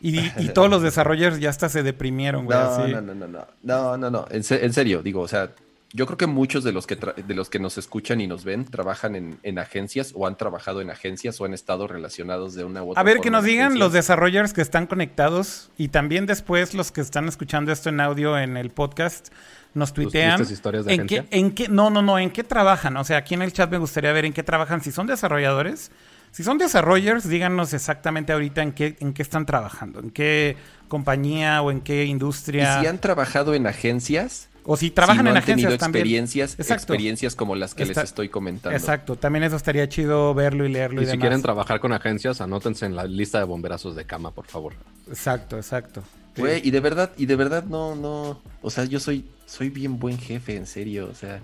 [0.00, 2.58] y, y todos los desarrolladores ya hasta se deprimieron, güey.
[2.58, 2.92] No, así.
[2.92, 5.50] no, no, no, no, no, no, no, en, se- en serio, digo, o sea,
[5.94, 8.44] yo creo que muchos de los que, tra- de los que nos escuchan y nos
[8.44, 12.64] ven trabajan en, en agencias o han trabajado en agencias o han estado relacionados de
[12.64, 13.80] una u otra A ver, forma que nos digan agencias.
[13.86, 18.38] los desarrolladores que están conectados y también después los que están escuchando esto en audio
[18.38, 19.28] en el podcast
[19.74, 20.36] nos tuitean.
[20.36, 22.96] tristes historias de en qué, en qué, no, no, no, en qué trabajan.
[22.96, 24.82] O sea, aquí en el chat me gustaría ver en qué trabajan.
[24.82, 25.90] Si son desarrolladores,
[26.32, 30.56] si son desarrollers, díganos exactamente ahorita en qué, en qué están trabajando, en qué
[30.88, 32.80] compañía o en qué Y industria.
[32.80, 36.02] si han trabajado en agencias, o si trabajan si no en han tenido agencias también.
[36.02, 36.74] experiencias, Exacto.
[36.74, 38.76] experiencias como las que Está- les estoy comentando.
[38.76, 41.22] Exacto, también eso estaría chido verlo y leerlo y, Y si demás.
[41.22, 44.74] quieren trabajar con agencias, anótense en la lista de bomberazos de cama, por favor.
[45.08, 46.02] Exacto, exacto.
[46.38, 49.98] Güey, y de verdad, y de verdad no, no, o sea, yo soy, soy bien
[49.98, 51.40] buen jefe, en serio, o sea,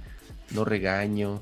[0.50, 1.40] no regaño,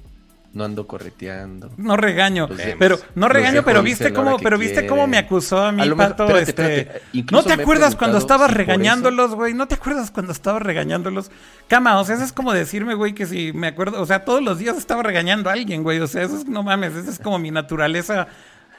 [0.55, 1.71] no ando correteando.
[1.79, 2.47] No regaño,
[2.79, 6.51] pero no regaño, pero viste cómo, pero viste cómo me acusó a mejor- Pato, espérate,
[6.51, 9.55] este, espérate, incluso ¿No te acuerdas cuando estabas si regañándolos, güey?
[9.55, 11.31] ¿No te acuerdas cuando estabas regañándolos?
[11.69, 14.43] Cama, o sea, eso es como decirme, güey, que si me acuerdo, o sea, todos
[14.43, 17.19] los días estaba regañando a alguien, güey, o sea, eso es, no mames, esa es
[17.19, 18.27] como mi naturaleza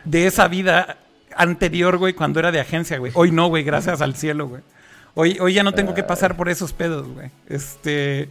[0.06, 0.98] de esa vida
[1.38, 3.12] anterior, güey, cuando era de agencia, güey.
[3.16, 4.62] Hoy no, güey, gracias al cielo, güey.
[5.16, 7.30] Hoy, hoy ya no tengo que pasar por esos pedos, güey.
[7.48, 8.30] Este,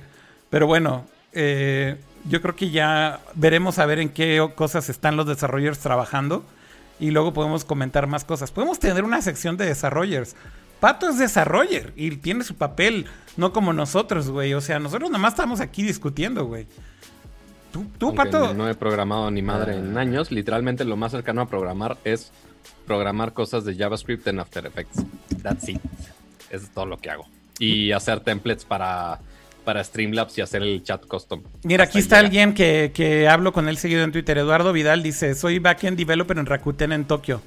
[0.51, 1.97] pero bueno, eh,
[2.29, 6.45] yo creo que ya veremos a ver en qué cosas están los desarrollers trabajando
[6.99, 8.51] y luego podemos comentar más cosas.
[8.51, 10.37] Podemos tener una sección de desarrollers.
[10.81, 13.07] Pato es desarroller y tiene su papel,
[13.37, 14.55] no como nosotros, güey.
[14.55, 16.67] O sea, nosotros nomás estamos aquí discutiendo, güey.
[17.99, 20.31] Tú, Pato, No he programado ni madre en años.
[20.31, 22.31] Literalmente lo más cercano a programar es
[22.87, 25.05] programar cosas de JavaScript en After Effects.
[25.43, 25.81] That's it.
[26.51, 27.27] Eso es todo lo que hago.
[27.59, 29.21] Y hacer templates para,
[29.65, 31.43] para Streamlabs y hacer el chat custom.
[31.63, 34.37] Mira, aquí está alguien que, que hablo con él seguido en Twitter.
[34.39, 37.41] Eduardo Vidal dice, soy backend developer en Rakuten en Tokio.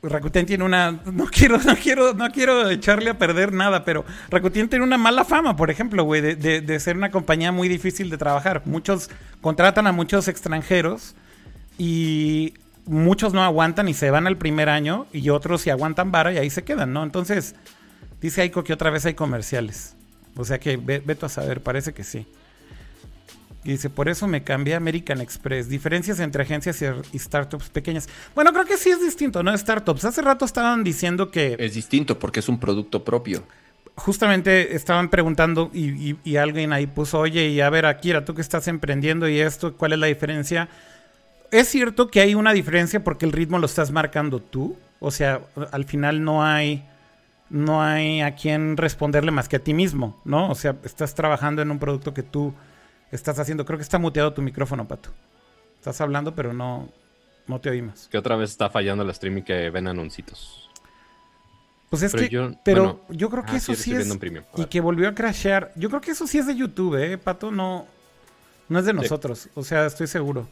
[0.00, 0.92] Rakuten tiene una...
[0.92, 5.24] No quiero, no quiero, no quiero echarle a perder nada, pero Rakuten tiene una mala
[5.24, 8.62] fama, por ejemplo, güey, de, de- de ser una compañía muy difícil de trabajar.
[8.64, 9.10] Muchos
[9.40, 11.16] contratan a muchos extranjeros
[11.78, 12.54] y
[12.88, 16.38] muchos no aguantan y se van al primer año y otros si aguantan vara y
[16.38, 17.02] ahí se quedan, ¿no?
[17.04, 17.54] Entonces,
[18.20, 19.94] dice Aiko que otra vez hay comerciales.
[20.36, 22.26] O sea que ve, veto a saber, parece que sí.
[23.64, 25.68] Y dice, por eso me cambié a American Express.
[25.68, 28.08] Diferencias entre agencias y, y startups pequeñas.
[28.34, 29.56] Bueno, creo que sí es distinto, ¿no?
[29.56, 30.04] Startups.
[30.04, 33.42] Hace rato estaban diciendo que Es distinto porque es un producto propio.
[33.96, 38.32] justamente estaban preguntando y, y- y alguien ahí puso, oye, y a ver, Akira, tú
[38.34, 40.68] que estás emprendiendo y esto, ¿cuál es la diferencia?
[41.50, 44.76] Es cierto que hay una diferencia porque el ritmo lo estás marcando tú.
[45.00, 46.84] O sea, al final no hay,
[47.50, 50.50] no hay a quien responderle más que a ti mismo, ¿no?
[50.50, 52.52] O sea, estás trabajando en un producto que tú
[53.12, 53.64] estás haciendo.
[53.64, 55.10] Creo que está muteado tu micrófono, Pato.
[55.76, 56.88] Estás hablando, pero no,
[57.46, 58.08] no te oímos.
[58.10, 60.68] Que otra vez está fallando el stream y que ven anuncitos.
[61.88, 64.18] Pues es Pero que, yo- pero bueno, yo creo que ah, eso sí, es
[64.56, 65.72] y que volvió a crashear.
[65.74, 67.86] Yo creo que eso sí es de YouTube, eh, Pato, no,
[68.68, 69.48] no es de nosotros.
[69.54, 70.46] O sea, estoy seguro.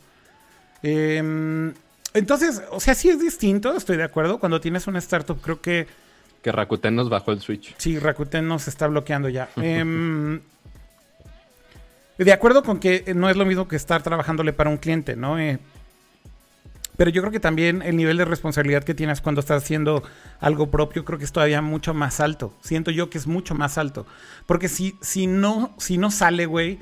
[0.88, 1.74] Em,
[2.14, 4.38] entonces, o sea, sí es distinto, estoy de acuerdo.
[4.38, 5.88] Cuando tienes una startup, creo que
[6.42, 7.74] Que Rakuten nos bajó el switch.
[7.76, 9.48] sí, Rakuten nos está bloqueando ya.
[9.56, 10.40] Em,
[12.18, 15.38] de acuerdo con que no es lo mismo que estar trabajándole para un cliente, ¿no?
[15.40, 15.58] Eh,
[16.96, 20.04] pero yo creo que también el nivel de responsabilidad que tienes cuando estás haciendo
[20.40, 22.54] algo propio, creo que es todavía mucho más alto.
[22.62, 24.06] Siento yo que es mucho más alto.
[24.46, 26.78] Porque si, si, no, si no sale, güey,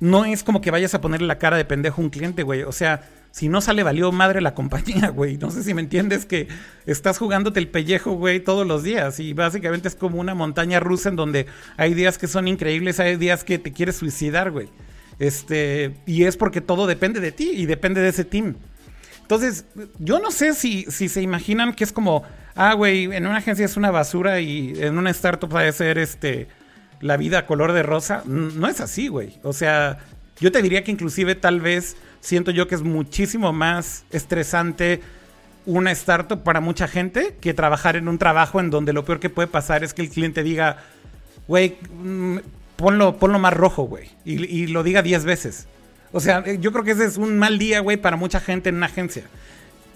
[0.00, 2.62] no es como que vayas a ponerle la cara de pendejo a un cliente, güey.
[2.62, 5.38] O sea, si no sale, valió madre la compañía, güey.
[5.38, 6.48] No sé si me entiendes que
[6.86, 9.20] estás jugándote el pellejo, güey, todos los días.
[9.20, 11.46] Y básicamente es como una montaña rusa en donde
[11.76, 14.68] hay días que son increíbles, hay días que te quieres suicidar, güey.
[15.18, 18.56] Este, y es porque todo depende de ti y depende de ese team.
[19.22, 19.64] Entonces,
[19.98, 22.22] yo no sé si, si se imaginan que es como,
[22.54, 25.98] ah, güey, en una agencia es una basura y en una startup va a ser
[25.98, 26.46] este,
[27.00, 28.22] la vida color de rosa.
[28.26, 29.38] No es así, güey.
[29.42, 29.98] O sea,
[30.40, 35.00] yo te diría que inclusive tal vez siento yo que es muchísimo más estresante
[35.66, 39.30] una startup para mucha gente que trabajar en un trabajo en donde lo peor que
[39.30, 40.78] puede pasar es que el cliente diga,
[41.48, 42.38] güey, mm,
[42.76, 44.08] ponlo, ponlo más rojo, güey.
[44.24, 45.66] Y, y lo diga 10 veces.
[46.12, 48.68] O sea, eh, yo creo que ese es un mal día, güey, para mucha gente
[48.68, 49.24] en una agencia.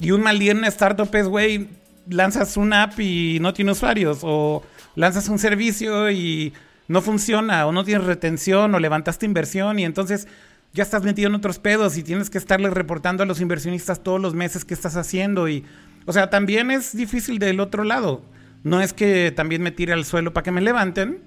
[0.01, 1.69] Y un mal día en una startup es, güey,
[2.09, 4.19] lanzas una app y no tiene usuarios.
[4.23, 4.63] O
[4.97, 6.53] lanzas un servicio y
[6.91, 7.67] no funciona.
[7.67, 8.75] O no tienes retención.
[8.75, 10.27] O levantaste inversión y entonces
[10.73, 14.21] ya estás metido en otros pedos y tienes que estarle reportando a los inversionistas todos
[14.21, 15.49] los meses qué estás haciendo.
[15.49, 15.65] Y,
[16.07, 18.23] o sea, también es difícil del otro lado.
[18.65, 21.23] No es que también me tire al suelo para que me levanten,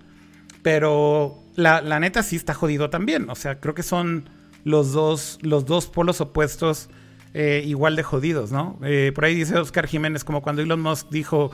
[0.62, 3.30] pero la, la neta sí está jodido también.
[3.30, 4.30] O sea, creo que son
[4.66, 6.90] los dos, los dos polos opuestos
[7.34, 8.78] eh, igual de jodidos, ¿no?
[8.84, 11.52] Eh, por ahí dice Oscar Jiménez, como cuando Elon Musk dijo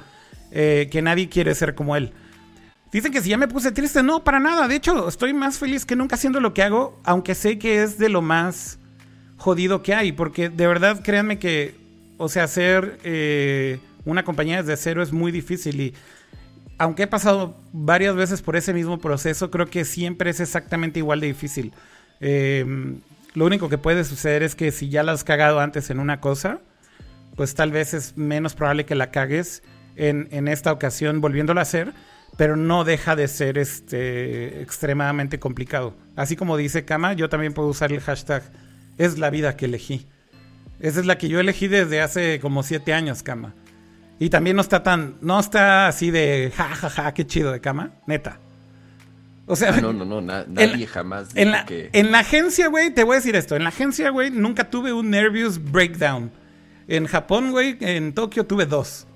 [0.51, 2.11] eh, que nadie quiere ser como él.
[2.91, 4.67] Dicen que si ya me puse triste, no, para nada.
[4.67, 7.97] De hecho, estoy más feliz que nunca haciendo lo que hago, aunque sé que es
[7.97, 8.79] de lo más
[9.37, 11.75] jodido que hay, porque de verdad créanme que,
[12.17, 12.99] o sea, hacer
[14.05, 15.93] una compañía desde cero es muy difícil y
[16.79, 21.19] aunque he pasado varias veces por ese mismo proceso, creo que siempre es exactamente igual
[21.19, 21.73] de difícil.
[22.21, 23.01] Em,
[23.33, 26.21] lo único que puede suceder es que si ya la has cagado antes en una
[26.21, 26.59] cosa,
[27.35, 29.61] pues tal vez es menos probable que la cagues
[29.97, 31.91] en, esta ocasión volviéndola a hacer,
[32.39, 35.93] pero no deja de ser este, extremadamente complicado.
[36.15, 38.43] Así como dice Kama, yo también puedo usar el hashtag
[38.97, 40.07] es la vida que elegí.
[40.79, 43.55] Esa es la que yo elegí desde hace como siete años, Kama.
[44.19, 47.59] Y también no está tan, no está así de ja, ja, ja, qué chido de
[47.59, 48.39] Kama, neta.
[49.45, 51.35] O sea, ah, no, no, no, nadie jamás.
[51.35, 53.57] En la, en la agencia, güey, te voy a decir esto.
[53.57, 56.31] En la agencia, güey, nunca tuve un nervous breakdown.
[56.87, 59.08] En Japón, güey, en Tokio tuve dos.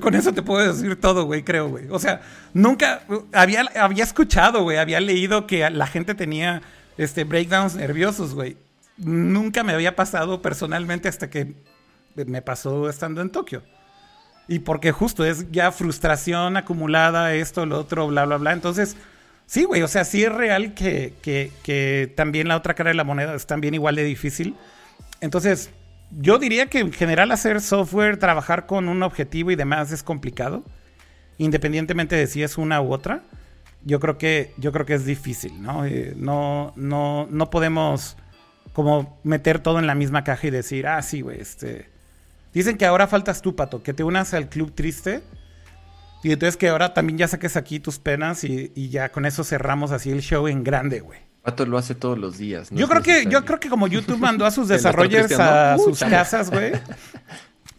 [0.00, 1.86] Con eso te puedo decir todo, güey, creo, güey.
[1.90, 2.22] O sea,
[2.54, 3.02] nunca
[3.32, 6.62] había, había escuchado, güey, había leído que la gente tenía
[6.96, 8.56] este, breakdowns nerviosos, güey.
[8.96, 11.54] Nunca me había pasado personalmente hasta que
[12.14, 13.62] me pasó estando en Tokio.
[14.48, 18.52] Y porque justo es ya frustración acumulada, esto, lo otro, bla, bla, bla.
[18.52, 18.96] Entonces,
[19.46, 23.04] sí, güey, o sea, sí es real que, que, también la otra cara de la
[23.04, 24.56] moneda es también igual de difícil.
[25.20, 25.70] Entonces,
[26.18, 30.64] yo diría que en general hacer software, trabajar con un objetivo y demás es complicado.
[31.38, 33.22] Independientemente de si es una u otra.
[33.84, 35.84] Yo creo que, yo creo que es difícil, ¿no?
[35.84, 38.16] Eh, no, no, no podemos
[38.72, 41.92] como meter todo en la misma caja y decir, ah, sí, güey, este
[42.52, 45.22] Dicen que ahora faltas tú, Pato, que te unas al club triste.
[46.22, 49.90] Y entonces que ahora también ya saques aquí tus penas y, ya con eso cerramos
[49.90, 51.20] así el show en grande, güey.
[51.42, 52.70] Pato lo hace todos los días.
[52.70, 56.50] yo creo que, yo creo que como YouTube mandó a sus desarrollers a sus casas,
[56.50, 56.72] güey.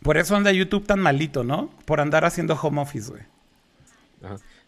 [0.01, 1.69] Por eso anda YouTube tan malito, ¿no?
[1.85, 3.23] Por andar haciendo home office, güey.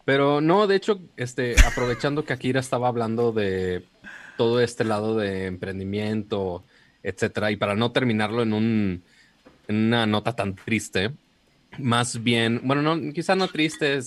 [0.06, 3.84] Pero no, de hecho, este, aprovechando que Akira estaba hablando de
[4.36, 6.64] todo este lado de emprendimiento,
[7.02, 9.02] etcétera, y para no terminarlo en un
[9.68, 11.10] en una nota tan triste,
[11.78, 13.98] más bien, bueno, no, quizá no triste,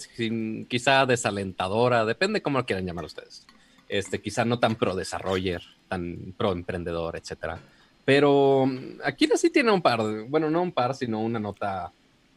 [0.68, 3.46] quizá desalentadora, depende cómo lo quieran llamar ustedes.
[3.90, 7.60] Este, quizá no tan pro desarroller, tan pro emprendedor, etcétera.
[8.06, 8.66] Pero
[9.04, 11.92] aquí sí tiene un par, bueno, no un par, sino una nota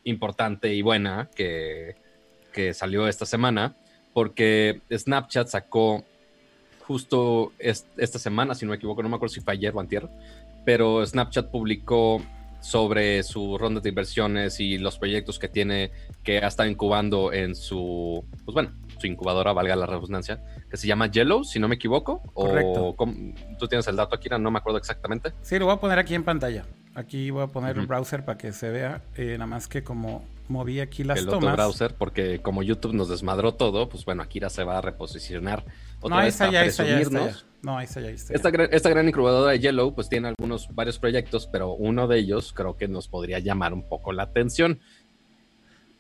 [0.04, 1.94] importante y buena que,
[2.52, 3.76] que salió esta semana,
[4.12, 6.04] porque Snapchat sacó
[6.86, 10.08] justo esta semana, si no me equivoco, no me acuerdo si fue ayer o antier,
[10.64, 12.22] pero Snapchat publicó
[12.60, 15.90] sobre su ronda de inversiones y los proyectos que tiene
[16.22, 18.72] que ha estado incubando en su, pues bueno,
[19.02, 22.22] su incubadora, valga la redundancia, que se llama Yellow, si no me equivoco.
[22.34, 22.94] O
[23.58, 25.32] tú tienes el dato aquí, no me acuerdo exactamente.
[25.42, 26.64] Sí, lo voy a poner aquí en pantalla.
[26.94, 30.24] Aquí voy a poner el browser para que se vea, eh, nada más que como
[30.48, 31.50] moví aquí las el tomas.
[31.50, 35.64] El browser, porque como YouTube nos desmadró todo, pues bueno, Akira se va a reposicionar
[36.02, 37.00] otra no, vez está ya, está ya,
[37.62, 41.46] No, ahí está ya, Esta, esta, gran incubadora de Yellow, pues tiene algunos, varios proyectos,
[41.46, 44.80] pero uno de ellos creo que nos podría llamar un poco la atención.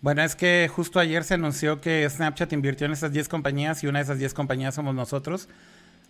[0.02, 3.86] Bueno, es que justo ayer se anunció que Snapchat invirtió en esas 10 compañías y
[3.86, 5.48] una de esas 10 compañías somos nosotros.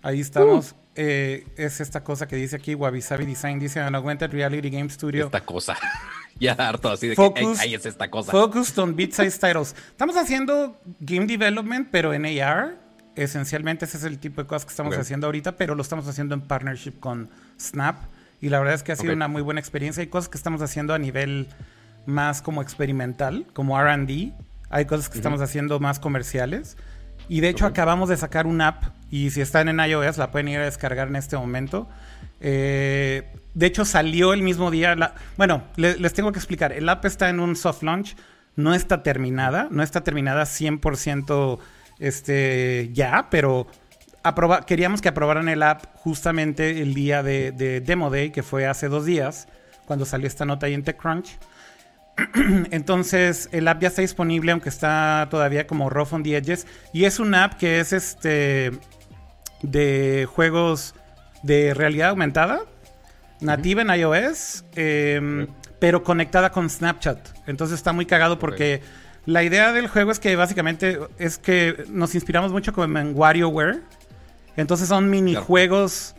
[0.00, 0.74] Ahí estamos.
[0.96, 4.88] Eh, es esta cosa que dice aquí, Wabi Sabi Design, dice an Augmented Reality Game
[4.88, 5.26] Studio.
[5.26, 5.76] Esta cosa.
[6.40, 8.32] ya harto así de Focus- que ahí es esta cosa.
[8.32, 9.76] Focused on bit-sized titles.
[9.90, 12.80] Estamos haciendo game development, pero en AR.
[13.14, 16.34] Esencialmente ese es el tipo de cosas que estamos haciendo ahorita, pero lo estamos haciendo
[16.34, 17.28] en partnership con
[17.60, 17.98] Snap.
[18.40, 20.00] Y la verdad es que ha sido una muy buena experiencia.
[20.00, 21.46] Hay cosas que estamos haciendo a nivel
[22.06, 24.32] más como experimental, como RD.
[24.70, 26.76] Hay cosas que estamos haciendo más comerciales.
[27.28, 30.48] Y de hecho acabamos de sacar una app y si están en iOS la pueden
[30.48, 31.88] ir a descargar en este momento.
[32.40, 34.94] Eh, de hecho salió el mismo día.
[34.96, 36.72] la- bueno, le- les tengo que explicar.
[36.72, 38.16] El app está en un soft launch.
[38.56, 39.68] No está terminada.
[39.70, 41.58] No está terminada 100%
[41.98, 43.66] este, ya, pero
[44.24, 48.66] aproba- queríamos que aprobaran el app justamente el día de, de Demo Day, que fue
[48.66, 49.46] hace dos días,
[49.86, 51.38] cuando salió esta nota ahí en TechCrunch.
[52.70, 56.66] Entonces, el app ya está disponible, aunque está todavía como rough on the edges.
[56.92, 58.72] Y es una app que es este
[59.62, 60.94] de juegos
[61.42, 62.60] de realidad aumentada,
[63.40, 65.46] nativa en iOS, eh,
[65.78, 67.18] pero conectada con Snapchat.
[67.46, 68.82] Entonces está muy cagado porque
[69.24, 73.80] la idea del juego es que básicamente es que nos inspiramos mucho como en WarioWare.
[74.56, 76.14] Entonces son minijuegos.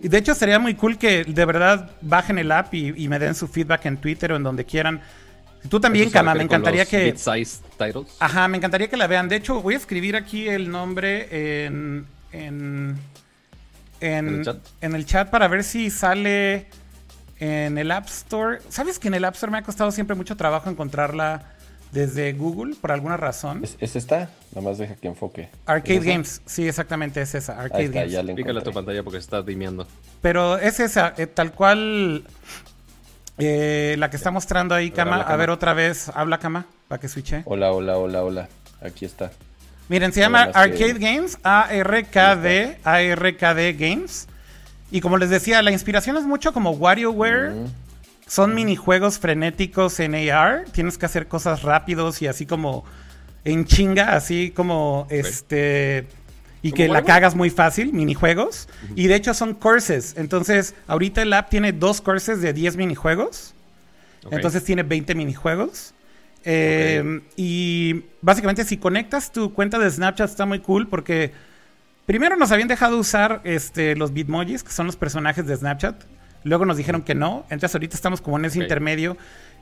[0.00, 3.18] Y de hecho sería muy cool que de verdad bajen el app y, y me
[3.18, 5.00] den su feedback en Twitter o en donde quieran.
[5.68, 7.12] Tú también, Kama, me encantaría que...
[7.12, 7.62] Titles.
[8.18, 9.28] Ajá, me encantaría que la vean.
[9.28, 12.06] De hecho, voy a escribir aquí el nombre en.
[12.32, 12.96] en.
[14.00, 14.56] en, ¿En el chat?
[14.80, 16.66] en el chat para ver si sale
[17.38, 18.58] en el App Store.
[18.68, 21.44] ¿Sabes que en el App Store me ha costado siempre mucho trabajo encontrarla
[21.90, 23.62] desde Google por alguna razón?
[23.64, 24.30] ¿Es, es esta?
[24.52, 25.48] Nada más deja que enfoque.
[25.66, 26.10] Arcade ¿Es esa?
[26.10, 27.54] Games, sí, exactamente es esa.
[27.54, 28.12] Ahí Arcade está, Games.
[28.12, 29.86] ya le Pícale a tu pantalla porque se está dimeando.
[30.20, 32.24] Pero es esa, eh, tal cual.
[33.44, 35.16] Eh, la que está mostrando ahí, A ver, Kama.
[35.16, 37.42] habla, A ver, otra vez, habla, Kama, para que switche.
[37.44, 38.48] Hola, hola, hola, hola.
[38.80, 39.30] Aquí está.
[39.88, 44.28] Miren, se llama que- Arcade Games, A-R-K-D, A-R-K-D Games.
[44.90, 47.50] Y como les decía, la inspiración es mucho como WarioWare.
[47.50, 47.66] Mm.
[48.26, 50.64] Son minijuegos frenéticos en AR.
[50.72, 52.84] Tienes que hacer cosas rápidos y así como
[53.44, 56.06] en chinga, así como este.
[56.62, 58.68] Y ¿Como que la cagas muy fácil, minijuegos.
[58.94, 60.14] Y de hecho son courses.
[60.16, 63.54] Entonces, ahorita el app tiene dos courses de 10 minijuegos.
[64.30, 65.94] Entonces tiene 20 minijuegos.
[66.44, 71.32] Eh, Y básicamente si conectas tu cuenta de Snapchat está muy cool porque
[72.06, 76.04] primero nos habían dejado usar este, los Bitmojis, que son los personajes de Snapchat.
[76.44, 77.44] Luego nos dijeron que no.
[77.50, 79.16] Entonces ahorita estamos como en ese intermedio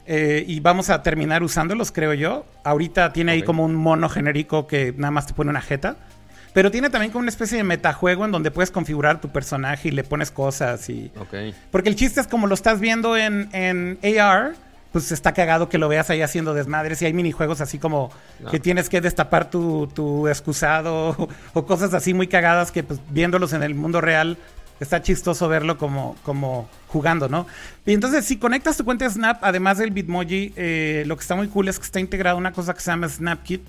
[0.07, 2.47] eh, y vamos a terminar usándolos, creo yo.
[2.65, 5.97] Ahorita tiene ahí como un mono genérico que nada más te pone una jeta.
[6.53, 9.91] Pero tiene también como una especie de metajuego en donde puedes configurar tu personaje y
[9.93, 11.11] le pones cosas y...
[11.71, 14.55] Porque el chiste es como lo estás viendo en, en AR,
[14.93, 18.11] pues está cagado que lo veas ahí haciendo desmadres y hay minijuegos así como
[18.41, 18.51] No.
[18.51, 22.99] que tienes que destapar tu, tu excusado o, o cosas así muy cagadas que pues
[23.11, 24.37] viéndolos en el mundo real
[24.81, 27.47] está chistoso verlo como, como jugando, ¿no?
[27.87, 31.37] Y entonces si conectas tu cuenta de Snap, además del Bitmoji, eh, lo que está
[31.37, 33.63] muy cool es que está integrada una cosa que se llama SnapKit.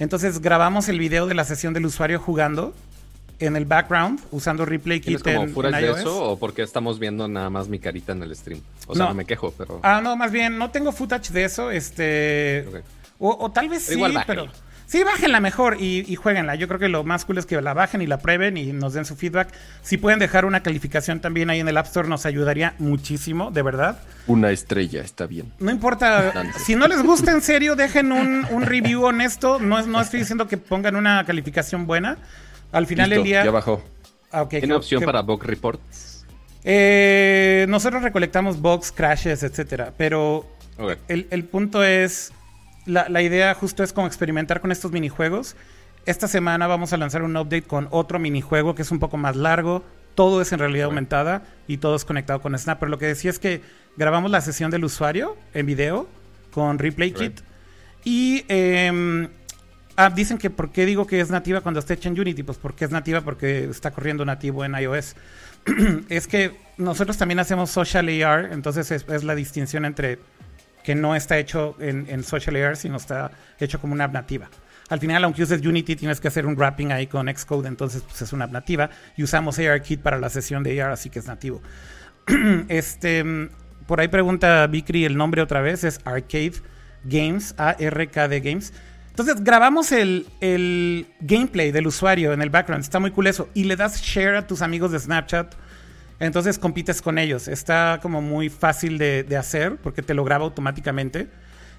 [0.00, 2.74] Entonces grabamos el video de la sesión del usuario jugando
[3.38, 7.28] en el background usando Replay ¿Tienes Kit como en, de eso o porque estamos viendo
[7.28, 8.60] nada más mi carita en el stream?
[8.86, 9.10] O sea, No.
[9.10, 9.78] no, me quejo, pero...
[9.82, 12.66] Ah, no, más bien, no tengo footage de eso, este...
[13.18, 14.48] O, o tal vez sí, Igual pero...
[14.90, 16.56] Sí, bájenla mejor y, y jueguenla.
[16.56, 18.92] Yo creo que lo más cool es que la bajen y la prueben y nos
[18.92, 19.46] den su feedback.
[19.82, 23.62] Si pueden dejar una calificación también ahí en el App Store, nos ayudaría muchísimo, de
[23.62, 24.02] verdad.
[24.26, 25.52] Una estrella, está bien.
[25.60, 29.60] No importa, si no les gusta en serio, dejen un, un review honesto.
[29.60, 32.18] No, no estoy diciendo que pongan una calificación buena.
[32.72, 33.44] Al final Listo, del día...
[33.44, 33.84] Ya bajó.
[34.32, 36.26] Ah, ok, ¿Tiene opción para bug reports?
[36.64, 40.46] Eh, nosotros recolectamos bugs, crashes, etcétera, pero
[41.06, 42.32] el, el punto es,
[42.86, 45.56] la, la idea justo es como experimentar con estos minijuegos.
[46.06, 49.36] Esta semana vamos a lanzar un update con otro minijuego que es un poco más
[49.36, 49.84] largo.
[50.14, 52.78] Todo es en realidad aumentada y todo es conectado con Snap.
[52.80, 53.62] Pero lo que decía es que
[53.96, 56.08] grabamos la sesión del usuario en video
[56.52, 57.12] con Replay.
[57.12, 57.40] Kit.
[58.02, 59.28] Y em,
[59.96, 62.42] ah, dicen que por qué digo que es nativa cuando está hecha en Unity.
[62.42, 65.16] Pues porque es nativa porque está corriendo nativo en iOS.
[66.08, 70.18] es que nosotros también hacemos social AR, entonces es, es la distinción entre
[70.82, 74.48] que no está hecho en, en social AR, sino está hecho como una app nativa.
[74.90, 78.22] Al final, aunque uses Unity, tienes que hacer un wrapping ahí con Xcode, entonces pues,
[78.22, 78.90] es una app nativa.
[79.16, 81.62] Y usamos ARKit para la sesión de AR, así que es nativo.
[82.68, 83.24] este,
[83.86, 86.54] por ahí pregunta Vicry el nombre otra vez, es Arcade
[87.04, 88.72] Games, A-R-K-D Games.
[89.10, 93.64] Entonces grabamos el, el gameplay del usuario en el background, está muy cool eso, y
[93.64, 95.54] le das share a tus amigos de Snapchat,
[96.20, 97.48] entonces compites con ellos.
[97.48, 101.28] Está como muy fácil de, hacer porque te lo graba automáticamente.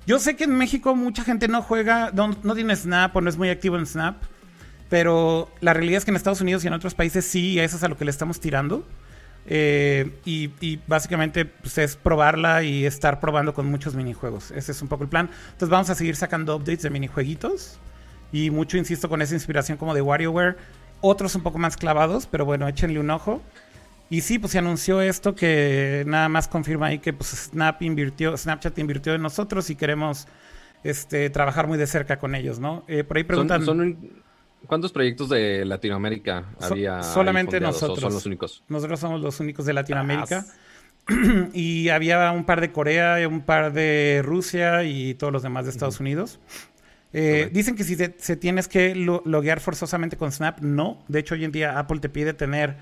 [0.07, 3.30] Yo sé que en México mucha gente no juega, no, no tiene Snap o no
[3.30, 4.18] es muy activo en Snap.
[4.89, 7.84] Pero la realidad es que en Estados Unidos y en otros países sí, eso es
[7.84, 8.85] a lo que le estamos tirando.
[9.45, 14.51] Eh, y, y, básicamente pues, es probarla y estar probando con muchos minijuegos.
[14.51, 15.30] Ese es un poco el plan.
[15.45, 17.80] Entonces vamos a seguir sacando updates de minijueguitos.
[18.34, 20.57] Y mucho, insisto, con esa inspiración como de WarioWare.
[20.99, 23.41] Otros un poco más clavados, pero bueno, échenle un ojo.
[24.12, 28.36] Y sí, pues se anunció esto que nada más confirma ahí que pues, Snap invirtió,
[28.36, 30.28] Snapchat invirtió en nosotros y queremos
[30.84, 32.84] este, trabajar muy de cerca con ellos, ¿no?
[32.90, 33.64] Eh, por ahí preguntan...
[34.68, 37.02] ¿Cuántos proyectos de Latinoamérica había?
[37.02, 38.02] solamente nosotros.
[38.02, 38.64] son los únicos?
[38.68, 40.46] Nosotros somos los únicos de Latinoamérica.
[41.54, 45.72] y había un par de Corea, un par de Rusia y todos los demás de
[45.72, 46.42] Estados Unidos.
[47.14, 51.02] Eh, dicen que si se tienes que loguear forzosamente con Snap, no.
[51.08, 52.76] De hecho, hoy en día Apple te pide tener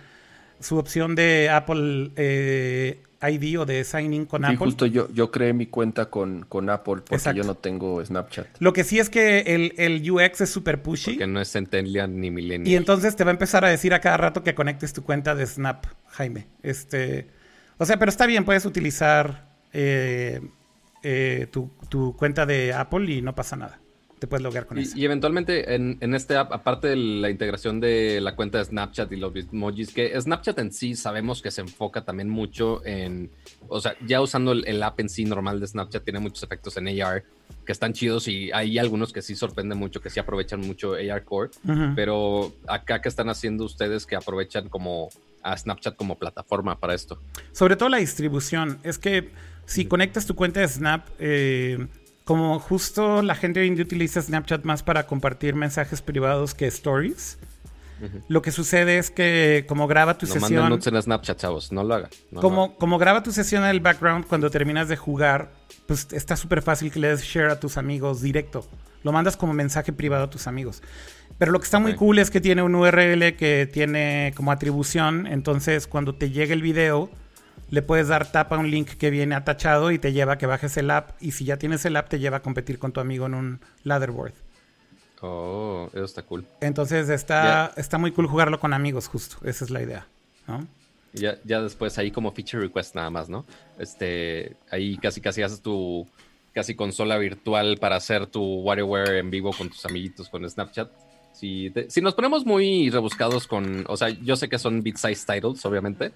[0.59, 4.57] su opción de Apple eh, ID o de sign in con sí, Apple.
[4.57, 8.47] justo yo, yo creé mi cuenta con, con Apple porque yo no tengo Snapchat.
[8.59, 11.11] Lo que sí es que el, el UX es súper pushy.
[11.11, 12.71] Porque no es Centennial ni Millennial.
[12.71, 15.35] Y entonces te va a empezar a decir a cada rato que conectes tu cuenta
[15.35, 16.47] de Snap, Jaime.
[16.63, 17.27] Este,
[17.77, 20.41] o sea, pero está bien, puedes utilizar eh,
[21.03, 23.79] eh, tu, tu cuenta de Apple y no pasa nada
[24.19, 24.97] te puedes loguear con y, eso.
[24.97, 29.11] Y eventualmente en, en, este app, aparte de la integración de la cuenta de Snapchat
[29.11, 33.31] y los emojis, que Snapchat en sí sabemos que se enfoca también mucho en,
[33.67, 37.01] o sea, ya usando el, app en sí normal de Snapchat tiene muchos efectos en
[37.01, 37.23] AR
[37.65, 41.23] que están chidos y hay algunos que sí sorprenden mucho, que sí aprovechan mucho AR
[41.23, 41.51] Core,
[41.95, 45.09] pero acá que están haciendo ustedes que aprovechan como
[45.41, 47.19] a Snapchat como plataforma para esto.
[47.51, 49.29] Sobre todo la distribución, es que
[49.65, 51.87] si conectas tu cuenta de Snap, eh,
[52.29, 56.67] como justo la gente hoy en día utiliza Snapchat más para compartir mensajes privados que
[56.67, 57.39] stories.
[58.27, 60.69] Lo que sucede es que como graba tu no sesión...
[60.69, 61.71] No en Snapchat, chavos.
[61.71, 62.11] No lo hagan.
[62.35, 65.51] como, como graba tu sesión en el background cuando terminas de jugar,
[65.87, 68.63] pues está súper fácil que le des share a tus amigos directo.
[69.01, 70.83] Lo mandas como mensaje privado a tus amigos.
[71.39, 75.25] Pero lo que está muy cool es que tiene un URL que tiene como atribución.
[75.25, 77.09] Entonces cuando te llega el video
[77.69, 80.45] le puedes dar tap a un link que viene atachado y te lleva a que
[80.45, 81.11] bajes el app.
[81.21, 83.59] Y si ya tienes el app, te lleva a competir con tu amigo en un
[83.83, 84.33] ladderboard.
[85.21, 86.45] Oh, eso está cool.
[86.61, 89.37] Entonces está, está muy cool jugarlo con amigos, justo.
[89.43, 90.07] Esa es la idea.
[90.47, 90.65] ¿no?
[91.13, 93.45] Ya, ya después ahí como feature request nada más, ¿no?
[93.77, 96.07] Este, ahí casi casi haces tu
[96.53, 100.89] casi consola virtual para hacer tu WarioWare en vivo con tus amiguitos con Snapchat.
[101.31, 105.25] Si, si nos ponemos muy rebuscados con, o sea, yo sé que son bit size
[105.25, 106.11] titles, obviamente,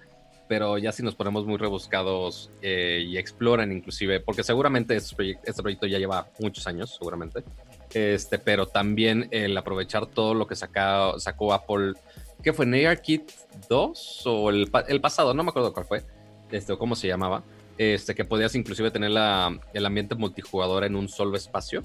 [0.48, 5.42] pero ya si nos ponemos muy rebuscados eh, y exploran inclusive, porque seguramente este proyecto,
[5.46, 7.44] este proyecto, ya lleva muchos años, seguramente,
[7.92, 11.94] este, pero también el aprovechar todo lo que saca, sacó Apple,
[12.42, 12.86] ¿qué fue?
[12.86, 13.30] ¿ARKit
[13.68, 15.32] 2 o el, el, pasado?
[15.32, 16.02] No me acuerdo cuál fue,
[16.50, 17.42] este, o cómo se llamaba,
[17.78, 21.84] este, que podías inclusive tener la, el ambiente multijugador en un solo espacio.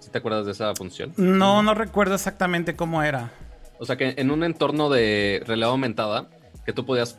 [0.00, 1.12] ¿Sí ¿Te acuerdas de esa función?
[1.16, 3.32] No, no recuerdo exactamente cómo era.
[3.78, 6.28] O sea que en un entorno de realidad aumentada,
[6.68, 7.18] que tú podías,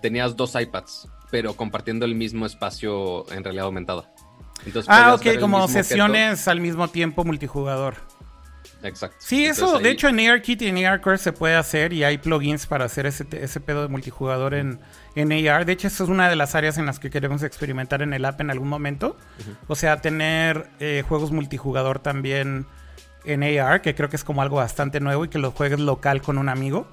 [0.00, 4.08] tenías dos iPads, pero compartiendo el mismo espacio en realidad aumentada.
[4.64, 7.96] Entonces, ah, ok, como sesiones al mismo tiempo multijugador.
[8.84, 9.16] Exacto.
[9.18, 12.68] Sí, eso, de hecho en ARKit y en ARCore se puede hacer y hay plugins
[12.68, 14.78] para hacer ese, ese pedo de multijugador en,
[15.16, 15.64] en AR.
[15.64, 18.24] De hecho, eso es una de las áreas en las que queremos experimentar en el
[18.24, 19.16] app en algún momento.
[19.66, 22.66] O sea, tener eh, juegos multijugador también
[23.24, 26.22] en AR, que creo que es como algo bastante nuevo y que lo juegues local
[26.22, 26.86] con un amigo.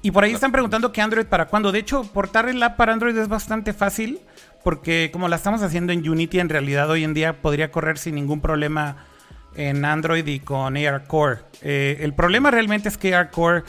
[0.00, 1.72] Y por ahí están preguntando que Android para cuándo.
[1.72, 4.20] De hecho, portar el app para Android es bastante fácil
[4.62, 8.14] porque como la estamos haciendo en Unity, en realidad hoy en día podría correr sin
[8.14, 8.96] ningún problema
[9.54, 11.38] en Android y con AR Core.
[11.62, 13.64] Eh, el problema realmente es que AR Core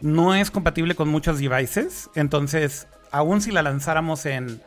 [0.00, 2.10] no es compatible con muchos devices.
[2.14, 4.62] Entonces, aún si la lanzáramos en,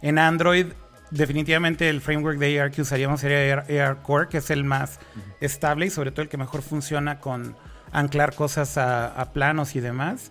[0.00, 0.66] en Android,
[1.10, 4.98] definitivamente el framework de AR que usaríamos sería AR, Core, que es el más
[5.40, 7.54] estable y sobre todo el que mejor funciona con
[7.92, 10.30] anclar cosas a planos y demás.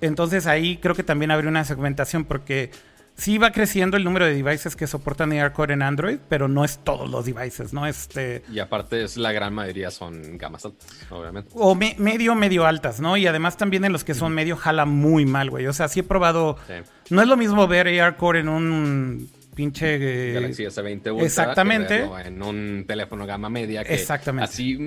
[0.00, 2.70] Entonces ahí creo que también habría una segmentación porque
[3.18, 6.78] sí va creciendo el número de devices que soportan AirCore en Android, pero no es
[6.78, 7.86] todos los devices, ¿no?
[7.86, 8.42] Este...
[8.50, 11.50] Y aparte es la gran mayoría son gamas altas, obviamente.
[11.54, 13.16] O medio, medio altas, ¿no?
[13.16, 15.66] Y además también en los que son medio jala muy mal, güey.
[15.66, 16.56] O sea, sí he probado...
[17.10, 19.96] No es lo mismo ver AirCore en un pinche
[20.30, 22.08] eh, Galaxy S20 Ultra exactamente.
[22.24, 24.44] en un teléfono gama media que exactamente.
[24.44, 24.78] así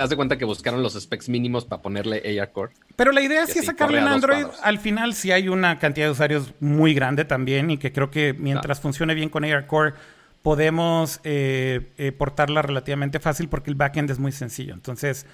[0.00, 2.72] haz de cuenta que buscaron los specs mínimos para ponerle AR Core.
[2.96, 4.46] Pero la idea sí es sacarle en Android.
[4.62, 8.32] al final si hay una cantidad de usuarios muy grande también y que creo que
[8.32, 9.92] mientras funcione bien con AR Core
[10.40, 14.72] podemos eh, eh, portarla relativamente fácil porque el backend es muy sencillo.
[14.72, 15.26] Entonces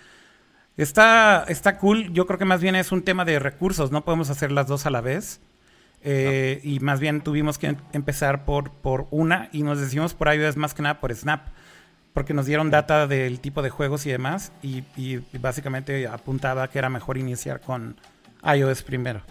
[0.77, 2.13] está está cool.
[2.13, 4.85] Yo creo que más bien es un tema de recursos no podemos hacer las dos
[4.85, 5.41] a la vez
[6.03, 10.57] eh, y más bien tuvimos que empezar por, por una y nos decidimos por iOS
[10.57, 11.49] más que nada por Snap.
[12.13, 14.83] porque nos dieron data del tipo de juegos y demás, y,
[15.39, 17.97] básicamente apuntaba que era mejor iniciar con
[18.43, 19.23] iOS primero.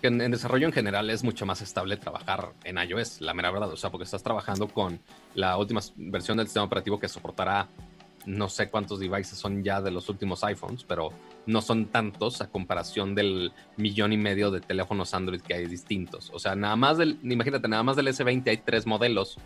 [0.00, 3.70] En desarrollo en general es mucho más estable trabajar en iOS, la mera verdad.
[3.70, 5.00] O sea, porque estás trabajando con
[5.34, 7.66] la última versión del sistema operativo que soportará
[8.26, 11.12] no sé cuántos devices son ya de los últimos iPhones, pero
[11.46, 16.30] no son tantos a comparación del millón y medio de teléfonos Android que hay distintos.
[16.34, 19.38] O sea, nada más del, imagínate, nada más del S20 hay tres modelos.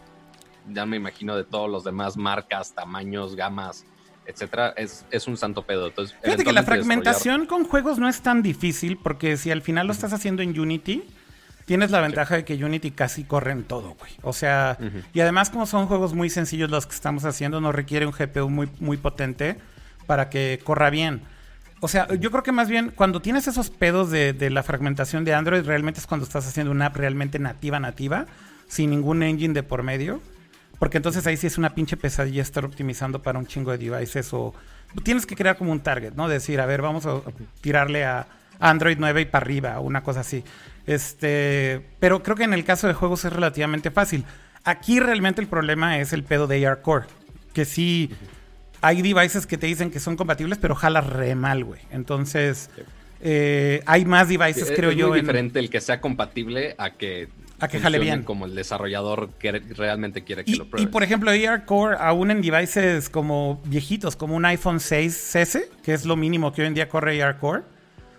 [0.72, 3.84] Ya me imagino de todos los demás marcas, tamaños, gamas,
[4.26, 4.74] etcétera.
[4.76, 5.88] Es, es un santo pedo.
[5.88, 9.86] Entonces, Fíjate que la fragmentación con juegos no es tan difícil, porque si al final
[9.86, 11.04] lo estás haciendo en Unity,
[11.72, 14.12] tienes la ventaja de que Unity casi corre en todo, güey.
[14.20, 14.76] O sea,
[15.14, 18.50] y además como son juegos muy sencillos los que estamos haciendo, no requiere un GPU
[18.50, 19.56] muy, muy potente
[20.06, 21.22] para que corra bien.
[21.80, 25.24] O sea, yo creo que más bien cuando tienes esos pedos de, de la fragmentación
[25.24, 28.26] de Android, realmente es cuando estás haciendo una app realmente nativa, nativa,
[28.68, 30.20] sin ningún engine de por medio.
[30.78, 34.30] Porque entonces ahí sí es una pinche pesadilla estar optimizando para un chingo de devices
[34.34, 34.52] o
[35.04, 36.28] tienes que crear como un target, ¿no?
[36.28, 37.22] Decir, a ver, vamos a
[37.62, 38.26] tirarle a
[38.60, 40.44] Android 9 y para arriba, o una cosa así.
[40.86, 44.24] Este, pero creo que en el caso de juegos es relativamente fácil.
[44.64, 47.06] Aquí realmente el problema es el pedo de AR Core,
[47.52, 48.10] que sí
[48.80, 51.80] hay devices que te dicen que son compatibles, pero jala re mal, güey.
[51.90, 52.68] Entonces,
[53.20, 56.74] eh, hay más devices, es, creo es yo, muy en- diferente el que sea compatible
[56.78, 57.28] a que
[57.60, 58.24] A que jale bien.
[58.24, 60.90] como el desarrollador que realmente quiere que Y, lo y, pruebes.
[60.90, 66.04] por ejemplo, AR Core, aún en devices como viejitos, como un iPhone 6S, que es
[66.04, 67.62] lo mínimo que hoy en día corre AR Core,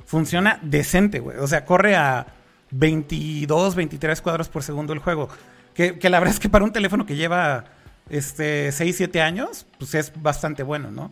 [0.05, 1.37] funciona decente, güey.
[1.37, 2.25] O sea, corre a
[2.73, 5.29] 22, 23 cuadros por segundo el juego.
[5.73, 7.65] Que, que la verdad es que para un teléfono que lleva
[8.09, 11.11] este, 6, 7 años, pues es bastante bueno, ¿no?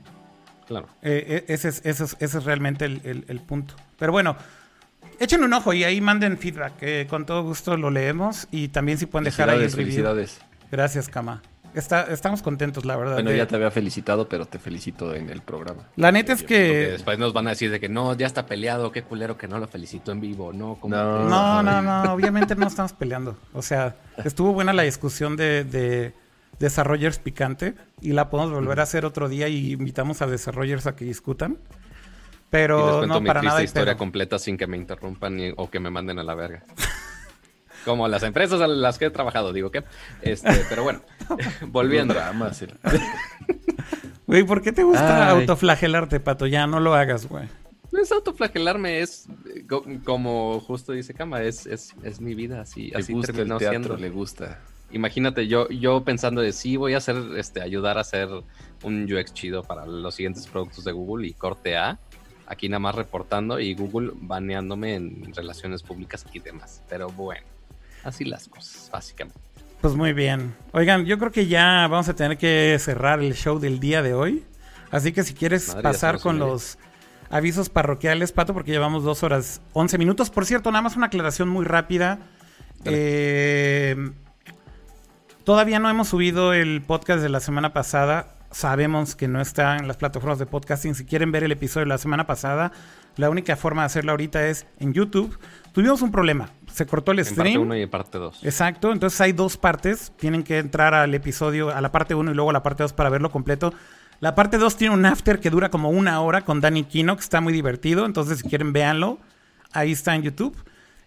[0.67, 0.87] Claro.
[1.01, 3.75] Eh, eh, ese, es, ese, es, ese es realmente el, el- el punto.
[3.97, 4.35] Pero bueno,
[5.19, 7.07] echen un ojo y ahí manden feedback.
[7.07, 9.77] con todo gusto lo leemos y también si pueden dejar ahí el review.
[9.77, 10.39] felicidades.
[10.71, 11.41] Gracias, Kama.
[11.73, 13.13] Está, estamos contentos, la verdad.
[13.15, 15.87] Bueno, de- ya te había felicitado, pero te felicito en el programa.
[15.95, 16.89] La neta es que...
[16.91, 19.57] después nos van a decir de que no, ya está peleado, qué culero que no
[19.57, 21.29] lo felicitó en vivo, no, como No.
[21.29, 23.37] No, no, no, obviamente no estamos peleando.
[23.53, 23.95] O sea,
[24.25, 26.13] estuvo buena la discusión de, de
[26.59, 30.95] desarrollers picante y la podemos volver a hacer otro día y invitamos a desarrollers a
[30.95, 31.51] que discutan.
[31.53, 33.97] y les Pero cuento no, mi para triste nada historia pedo.
[33.99, 36.63] completa sin que me interrumpan ni- o que me manden a la verga.
[37.85, 39.83] Como las empresas a las que he trabajado, digo que.
[40.21, 41.01] Este, pero bueno,
[41.67, 42.13] volviendo.
[42.13, 42.71] El-
[44.27, 45.39] Güey, ¿por qué te gusta Ay.
[45.41, 46.47] autoflagelarte, Pato?
[46.47, 47.47] Ya no lo hagas, güey.
[47.91, 49.27] No es autoflagelarme, es
[49.67, 53.35] co- como justo dice Kama, es, es, es mi vida, así, Le así gusta el
[53.37, 53.97] terminó teatro, siendo.
[53.97, 54.59] le gusta.
[54.91, 58.29] Imagínate, yo, yo pensando de sí, voy a hacer, este, ayudar a hacer
[58.83, 61.99] un UX chido para los siguientes productos de Google y corte A.
[62.47, 66.81] Aquí nada más reportando y Google baneándome en relaciones públicas y demás.
[66.89, 67.45] Pero bueno,
[68.03, 69.39] así las cosas, básicamente.
[69.81, 70.55] Pues muy bien.
[70.73, 74.13] Oigan, yo creo que ya vamos a tener que cerrar el show del día de
[74.13, 74.43] hoy.
[74.91, 76.77] Así que si quieres Madre, pasar con los
[77.31, 80.29] avisos parroquiales, Pato, porque llevamos dos horas 11 minutos.
[80.29, 82.19] Por cierto, nada más una aclaración muy rápida.
[82.85, 83.95] Eh,
[85.43, 88.35] todavía no hemos subido el podcast de la semana pasada.
[88.51, 90.93] Sabemos que no está en las plataformas de podcasting.
[90.93, 92.71] Si quieren ver el episodio de la semana pasada,
[93.15, 95.39] la única forma de hacerlo ahorita es en YouTube.
[95.71, 96.49] Tuvimos un problema.
[96.73, 97.61] Se cortó el En parte stream.
[97.61, 98.43] 1 y en parte 2.
[98.43, 100.11] Exacto, entonces hay dos partes.
[100.17, 102.93] Tienen que entrar al episodio, a la parte 1 y luego a la parte 2
[102.93, 103.73] para verlo completo.
[104.19, 107.21] La parte 2 tiene un after que dura como una hora con Danny Kino, que
[107.21, 108.05] está muy divertido.
[108.05, 109.17] Entonces, si quieren, véanlo.
[109.73, 110.55] Ahí está en YouTube.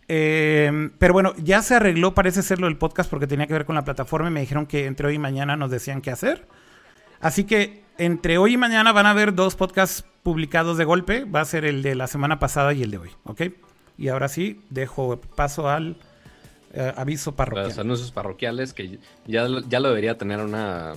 [0.09, 3.65] Eh, pero bueno, ya se arregló, parece ser lo del podcast, porque tenía que ver
[3.65, 6.47] con la plataforma y me dijeron que entre hoy y mañana nos decían qué hacer.
[7.21, 11.25] Así que entre hoy y mañana van a haber dos podcasts publicados de golpe.
[11.25, 13.43] Va a ser el de la semana pasada y el de hoy, ¿ok?
[13.97, 15.97] Y ahora sí, dejo paso al
[16.73, 17.69] eh, aviso parroquial.
[17.69, 20.95] Los anuncios parroquiales que ya, ya lo debería tener una,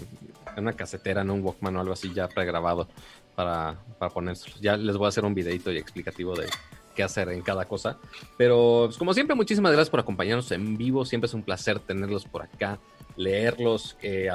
[0.58, 2.88] una casetera, en un Walkman o algo así ya pregrabado
[3.36, 4.60] para, para ponérselos.
[4.60, 6.48] Ya les voy a hacer un videito y explicativo de
[6.96, 7.98] qué hacer en cada cosa.
[8.38, 11.06] Pero pues, como siempre, muchísimas gracias por acompañarnos en vivo.
[11.06, 12.80] Siempre es un placer tenerlos por acá,
[13.18, 14.30] leerlos, que,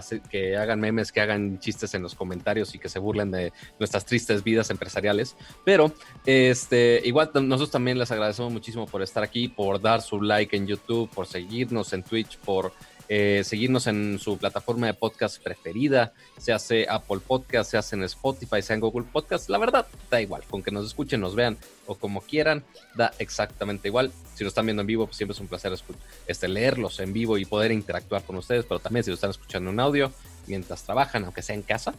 [0.57, 4.45] hagan memes, que hagan chistes en los comentarios y que se burlen de nuestras tristes
[4.45, 5.37] vidas empresariales.
[5.65, 5.93] Pero
[6.27, 10.67] este, igual nosotros también les agradecemos muchísimo por estar aquí, por dar su like en
[10.67, 12.73] YouTube, por seguirnos en Twitch, por
[13.15, 18.63] eh, seguirnos en su plataforma de podcast preferida, se hace Apple Podcast, se en Spotify,
[18.63, 19.51] sea en Google Podcast.
[19.51, 22.65] La verdad, da igual, con que nos escuchen, nos vean o como quieran,
[22.95, 24.11] da exactamente igual.
[24.35, 25.75] Si lo están viendo en vivo, pues siempre es un placer
[26.27, 29.69] este, leerlos en vivo y poder interactuar con ustedes, pero también si lo están escuchando
[29.69, 30.11] en audio
[30.47, 31.93] mientras trabajan, aunque sea en casa,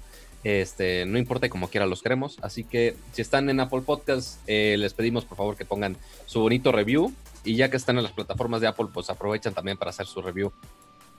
[0.44, 2.40] este, no importa, como quiera los queremos.
[2.41, 5.95] Así que si están en Apple Podcast, eh, les pedimos por favor que pongan
[6.26, 7.14] su bonito review.
[7.45, 10.22] Y ya que están en las plataformas de Apple, pues aprovechan también para hacer su
[10.22, 10.53] review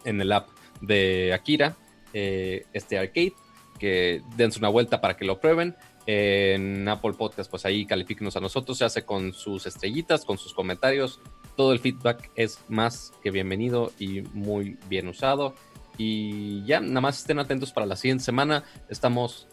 [0.04, 0.48] en el app
[0.80, 1.76] de Akira.
[2.12, 3.34] eh, este arcade,
[3.78, 5.74] que dense una vuelta para que lo prueben.
[6.06, 10.52] En Apple Podcast, pues ahí califíquenos a nosotros, se hace con sus estrellitas, con sus
[10.52, 11.20] comentarios.
[11.56, 15.54] Todo el feedback es más que bienvenido y muy bien usado.
[15.96, 18.64] Y ya, nada más estén atentos para la siguiente semana.
[18.88, 19.48] Estamos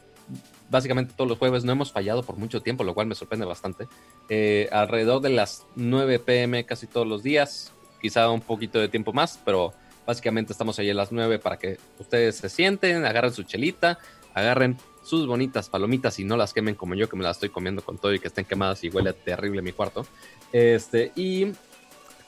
[0.70, 3.88] básicamente todos los jueves, no hemos fallado por mucho tiempo, lo cual me sorprende bastante.
[4.30, 9.14] Eh, alrededor de las 9 pm casi todos los días, quizá un poquito de tiempo
[9.14, 9.74] más, pero
[10.06, 14.00] básicamente estamos ahí a las 9 para que ustedes se sienten, agarren su chelita,
[14.34, 17.84] agarren sus bonitas palomitas y no las quemen como yo que me las estoy comiendo
[17.84, 20.06] con todo y que estén quemadas y huele terrible mi cuarto.
[20.52, 21.48] Este, y,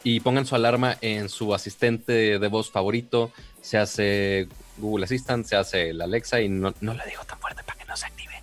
[0.03, 3.31] y pongan su alarma en su asistente de voz favorito,
[3.61, 4.47] se hace
[4.77, 7.85] Google Assistant, se hace el Alexa y no, no le digo tan fuerte para que
[7.85, 8.33] no se active.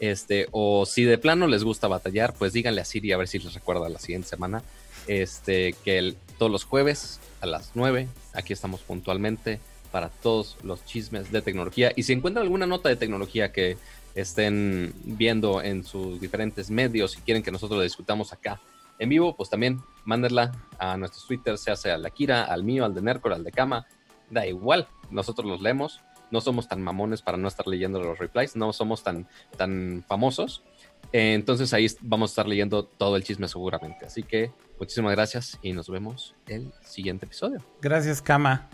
[0.00, 3.38] Este, o si de plano les gusta batallar, pues díganle a Siri a ver si
[3.38, 4.62] les recuerda la siguiente semana.
[5.06, 9.60] Este, que el, todos los jueves a las 9, aquí estamos puntualmente
[9.92, 11.92] para todos los chismes de tecnología.
[11.94, 13.76] Y si encuentran alguna nota de tecnología que
[14.16, 18.60] estén viendo en sus diferentes medios y quieren que nosotros la discutamos acá
[18.98, 20.50] en vivo, pues también mándenla
[20.80, 23.86] a nuestros Twitter, sea sea al Akira, al mío, al de Nercor, al de Kama,
[24.28, 26.00] da igual, nosotros los leemos,
[26.32, 30.64] no somos tan mamones para no estar leyendo los replies, no somos tan, tan famosos.
[31.12, 34.06] Entonces ahí vamos a estar leyendo todo el chisme seguramente.
[34.06, 37.62] Así que muchísimas gracias y nos vemos el siguiente episodio.
[37.80, 38.68] Gracias, Kama.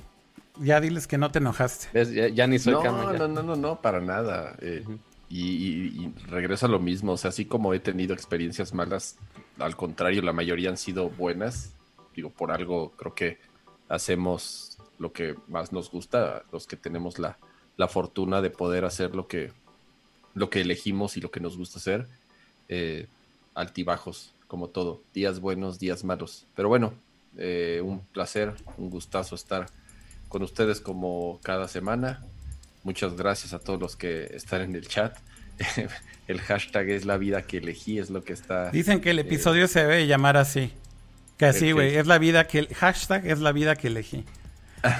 [0.60, 1.88] Ya diles que no te enojaste.
[2.04, 3.12] Ya, ya, ni soy no, Kama.
[3.12, 4.56] No, no, no, no, para nada.
[4.60, 4.98] Eh, uh -huh.
[5.28, 7.12] y, y, y, regreso a lo mismo.
[7.12, 9.16] O sea, así como he tenido experiencias malas,
[9.58, 11.74] al contrario, la mayoría han sido buenas.
[12.14, 13.38] Digo, por algo creo que
[13.88, 17.38] hacemos lo que más nos gusta, los que tenemos la,
[17.76, 19.52] la fortuna de poder hacer lo que,
[20.34, 22.08] lo que elegimos y lo que nos gusta hacer.
[22.68, 23.06] Eh,
[23.54, 25.02] altibajos, como todo.
[25.14, 26.46] Días buenos, días malos.
[26.54, 26.94] Pero bueno,
[27.36, 29.66] eh, un placer, un gustazo estar
[30.28, 32.24] con ustedes como cada semana.
[32.84, 35.16] Muchas gracias a todos los que están en el chat.
[36.28, 38.70] el hashtag es la vida que elegí, es lo que está.
[38.70, 40.72] Dicen que el episodio eh, se debe llamar así.
[41.36, 41.96] Que así, güey.
[41.96, 42.66] Es la vida que.
[42.66, 44.24] Hashtag es la vida que elegí.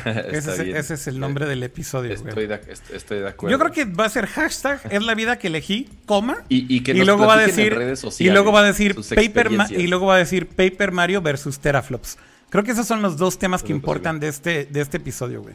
[0.04, 2.60] Ese, es, ese, es, el nombre del episodio, estoy de,
[2.92, 3.56] estoy de, acuerdo.
[3.56, 6.44] Yo creo que va a ser hashtag es la vida que elegí, coma.
[6.48, 9.50] Y, y que y luego va a decir sociales, y luego va a decir Paper
[9.70, 12.18] y luego va a decir Paper Mario versus Teraflops.
[12.50, 15.54] Creo que esos son los dos temas que importan de este, de este episodio, güey.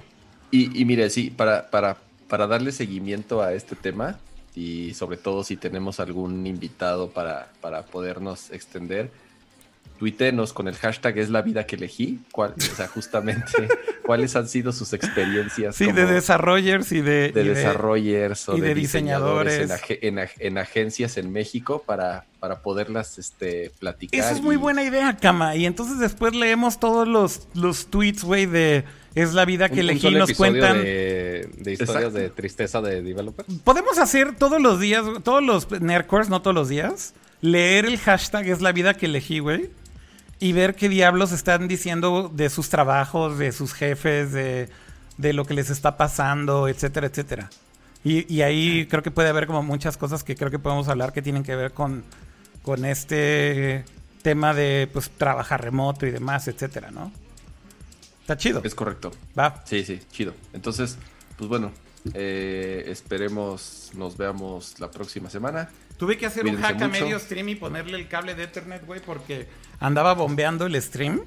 [0.52, 1.98] Y, y, mire, sí, para, para,
[2.28, 4.20] para darle seguimiento a este tema,
[4.56, 9.10] y sobre todo si tenemos algún invitado para, para podernos extender,
[10.04, 13.70] tuítenos con el hashtag es la vida que elegí, cuál, o sea, justamente
[14.06, 15.78] cuáles han sido sus experiencias.
[15.78, 17.32] Sí, de desarrollers y de...
[17.32, 19.60] De y desarrollers o y de, de diseñadores.
[19.60, 24.20] diseñadores en, ag en, agencias en México para, para poderlas este, platicar.
[24.20, 24.58] Esa es muy y...
[24.58, 25.56] buena idea, Cama.
[25.56, 28.84] Y entonces después leemos todos los, los tweets, güey, de...
[29.16, 30.82] Es la vida que un, elegí, un nos cuentan.
[30.82, 32.20] De, de historias Exacto.
[32.20, 33.48] de tristeza de developers.
[33.64, 38.48] Podemos hacer todos los días, todos los nerdcores, no todos los días, leer el hashtag
[38.48, 39.70] es la vida que elegí, güey
[40.44, 44.68] y ver qué diablos están diciendo de sus trabajos, de sus jefes, de,
[45.18, 47.49] de lo que les está pasando, etcétera, etcétera.
[48.03, 51.14] Y, y, ahí creo que puede haber como muchas cosas que creo que podemos hablar
[51.14, 52.03] que tienen que ver con,
[52.61, 53.86] con este
[54.22, 57.14] tema de pues trabajar remoto y demás, etcétera, ¿no?
[58.20, 58.61] Está chido.
[58.65, 59.11] Es correcto.
[59.40, 59.64] Va.
[59.65, 60.34] Sí, sí, chido.
[60.52, 60.98] Entonces,
[61.38, 61.72] pues bueno,
[62.14, 65.70] eh, esperemos nos veamos la próxima semana.
[65.98, 68.99] Tuve que hacer un hack a medio stream y ponerle el cable de Ethernet, güey,
[68.99, 69.48] porque
[69.80, 71.22] andaba bombeando el stream.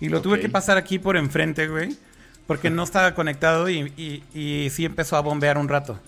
[0.00, 0.30] Y lo okay.
[0.30, 1.96] tuve que pasar aquí por enfrente, güey.
[2.46, 5.98] Porque no estaba conectado y, y, y, sí empezó a bombear un rato.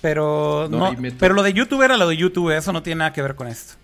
[0.00, 3.12] Pero no, no pero lo de YouTube era lo de YouTube, eso no tiene nada
[3.12, 3.74] que ver con esto.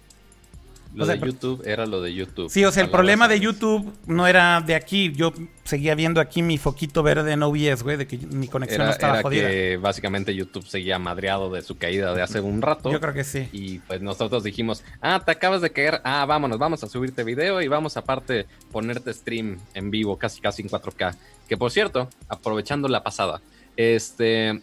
[0.95, 2.49] Lo o sea, de YouTube era lo de YouTube.
[2.49, 5.13] Sí, o sea, el problema de YouTube no era de aquí.
[5.13, 5.33] Yo
[5.65, 8.93] seguía viendo aquí mi foquito verde en OBS, güey, de que mi conexión era, no
[8.93, 9.49] estaba era jodida.
[9.49, 12.93] que básicamente YouTube seguía madreado de su caída de hace un rato.
[12.93, 13.49] Yo creo que sí.
[13.51, 17.61] Y pues nosotros dijimos, ah, te acabas de caer, ah, vámonos, vamos a subirte video
[17.61, 21.17] y vamos aparte ponerte stream en vivo, casi casi en 4K.
[21.49, 23.41] Que por cierto, aprovechando la pasada,
[23.77, 24.63] este,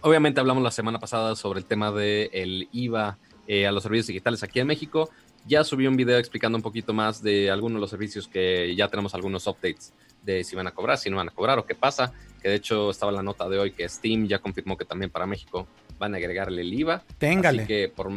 [0.00, 4.06] obviamente hablamos la semana pasada sobre el tema del el IVA eh, a los servicios
[4.06, 5.10] digitales aquí en México
[5.48, 8.88] ya subí un video explicando un poquito más de algunos de los servicios que ya
[8.88, 11.74] tenemos algunos updates de si van a cobrar, si no van a cobrar o qué
[11.74, 12.12] pasa.
[12.42, 15.26] Que de hecho estaba la nota de hoy que Steam ya confirmó que también para
[15.26, 15.66] México
[15.98, 17.02] van a agregarle el IVA.
[17.16, 17.62] Téngale.
[17.62, 18.12] Así que, por,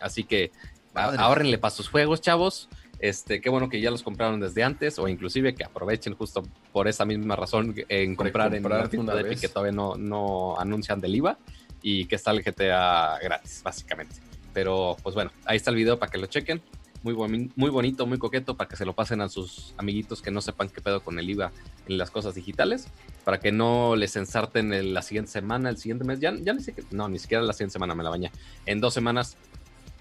[0.00, 0.50] así que
[0.94, 2.68] ahorrenle para sus juegos, chavos.
[2.98, 6.86] Este, qué bueno que ya los compraron desde antes o inclusive que aprovechen justo por
[6.86, 11.00] esa misma razón en comprar, en la tienda de Epic que todavía no, no anuncian
[11.00, 11.36] del IVA
[11.82, 14.31] y que está el GTA gratis, básicamente.
[14.52, 16.60] Pero pues bueno, ahí está el video para que lo chequen.
[17.04, 20.30] muy, boni- muy bonito, muy coqueto, para que se lo pasen a sus amiguitos que
[20.30, 21.50] no sepan qué pedo con el IVA
[21.88, 22.86] en las cosas digitales,
[23.24, 26.62] para que no les ensarten el- la siguiente semana, el siguiente mes, ya, ya ni
[26.62, 28.30] siquiera, no, ni siquiera la siguiente semana me la bañé.
[28.66, 29.36] En dos semanas,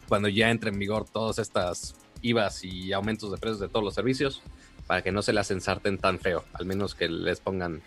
[0.08, 3.96] cuando ya entre en vigor todas estas IVAs y aumentos de precios de todos los
[3.96, 4.44] servicios,
[4.86, 7.82] para que no se las ensarten tan feo, al menos que les pongan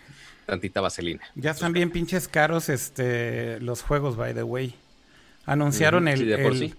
[0.45, 1.21] tantita vaselina.
[1.35, 4.75] Ya están bien pinches caros este los juegos, by the way.
[5.45, 6.19] Anunciaron el...
[6.19, 6.73] sí, de por el- sí.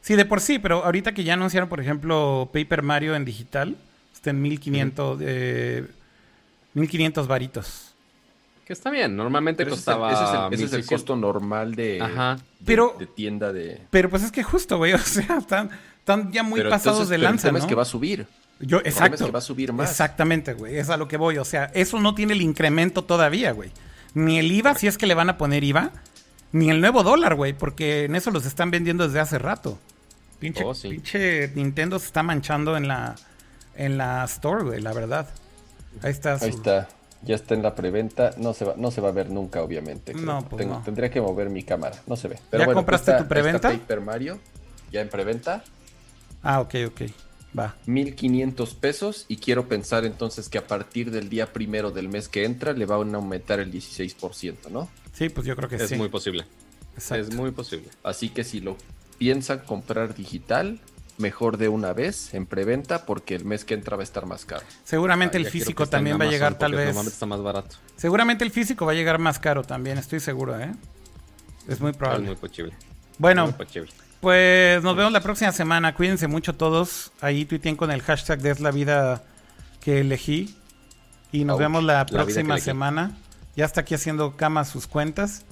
[0.00, 3.76] Sí, de por sí, pero ahorita que ya anunciaron, por ejemplo, Paper Mario en digital,
[4.12, 5.86] está en 1500, eh,
[6.74, 7.94] 1500 varitos.
[8.66, 10.78] Que está bien, normalmente Pero ese es el- costaba ese es el, ese es el
[10.78, 10.88] 1600.
[10.88, 12.36] costo normal de, Ajá.
[12.36, 13.80] de- Pero- de tienda de...
[13.90, 17.08] Pero pues es que justo, güey, o sea, están, están ya muy Pero pasados entonces,
[17.10, 17.64] de pero el lanza, tema ¿no?
[17.64, 18.26] es que va a subir.
[18.60, 19.26] Yo, El es exacto.
[19.26, 19.90] que va a subir más.
[19.90, 21.38] Exactamente, güey, es a lo que voy.
[21.38, 23.70] O sea, eso no tiene el incremento todavía, güey.
[24.14, 25.90] Ni el IVA, si es que le van a poner IVA,
[26.52, 29.78] ni el nuevo dólar, güey, porque en eso los están vendiendo desde hace rato.
[30.38, 30.88] Pinche, Oh, sí.
[30.90, 33.14] pinche Nintendo se está manchando en la,
[33.76, 35.28] en la store, güey, la verdad.
[36.02, 36.34] Ahí está.
[36.34, 36.88] Ahí está.
[37.24, 38.32] Ya está en la preventa.
[38.38, 40.12] No se va, no se va a ver nunca, obviamente.
[40.12, 40.24] creo.
[40.24, 40.82] No, pues Tengo- no.
[40.82, 41.96] Tendría que mover mi cámara.
[42.06, 42.38] No se ve.
[42.50, 43.70] ¿Ya compraste tu preventa?
[43.70, 44.40] Paper Mario.
[44.90, 45.62] Ya en preventa.
[46.42, 47.02] Ah, ok, ok.
[47.56, 47.76] Va.
[47.86, 49.24] 1500 pesos.
[49.28, 52.84] Y quiero pensar entonces que a partir del día primero del mes que entra le
[52.86, 54.88] van a aumentar el 16%, ¿no?
[55.12, 55.96] Sí, pues yo creo que Es sí.
[55.96, 56.44] muy posible.
[56.94, 57.22] Exacto.
[57.28, 57.88] Es muy posible.
[58.02, 58.76] Así que si lo
[59.18, 60.80] piensan comprar digital,
[61.18, 64.44] mejor de una vez en preventa porque el mes que entra va a estar más
[64.44, 64.64] caro.
[64.84, 66.86] Seguramente Ah, el quiero físico también va a llegar tal vez.
[66.86, 67.76] Normalmente está más barato.
[67.96, 70.72] Seguramente el físico va a llegar más caro también, estoy seguro, ¿eh?
[71.68, 72.26] Es muy Es probable.
[72.26, 72.72] muy posible.
[73.18, 73.90] Bueno, Muy posible.
[74.20, 75.94] Pues nos vemos la próxima semana.
[75.94, 77.10] Cuídense mucho todos.
[77.20, 79.24] Ahí tuiteen con el hashtag de es la vida
[79.80, 80.56] que elegí.
[81.32, 82.64] Y nos Ouch, vemos la próxima elegí.
[82.66, 83.16] semana.
[83.54, 85.44] Ya está aquí haciendo cama sus cuentas.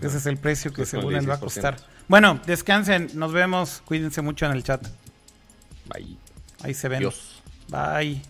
[0.00, 1.40] Ese es el precio que según él va a 16%.
[1.40, 1.76] costar.
[2.08, 3.10] Bueno, descansen.
[3.14, 3.82] Nos vemos.
[3.84, 4.86] Cuídense mucho en el chat.
[5.86, 6.16] Bye.
[6.62, 7.00] Ahí se ven.
[7.00, 7.42] Dios.
[7.68, 8.22] Bye.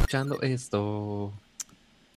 [0.00, 1.32] Escuchando esto.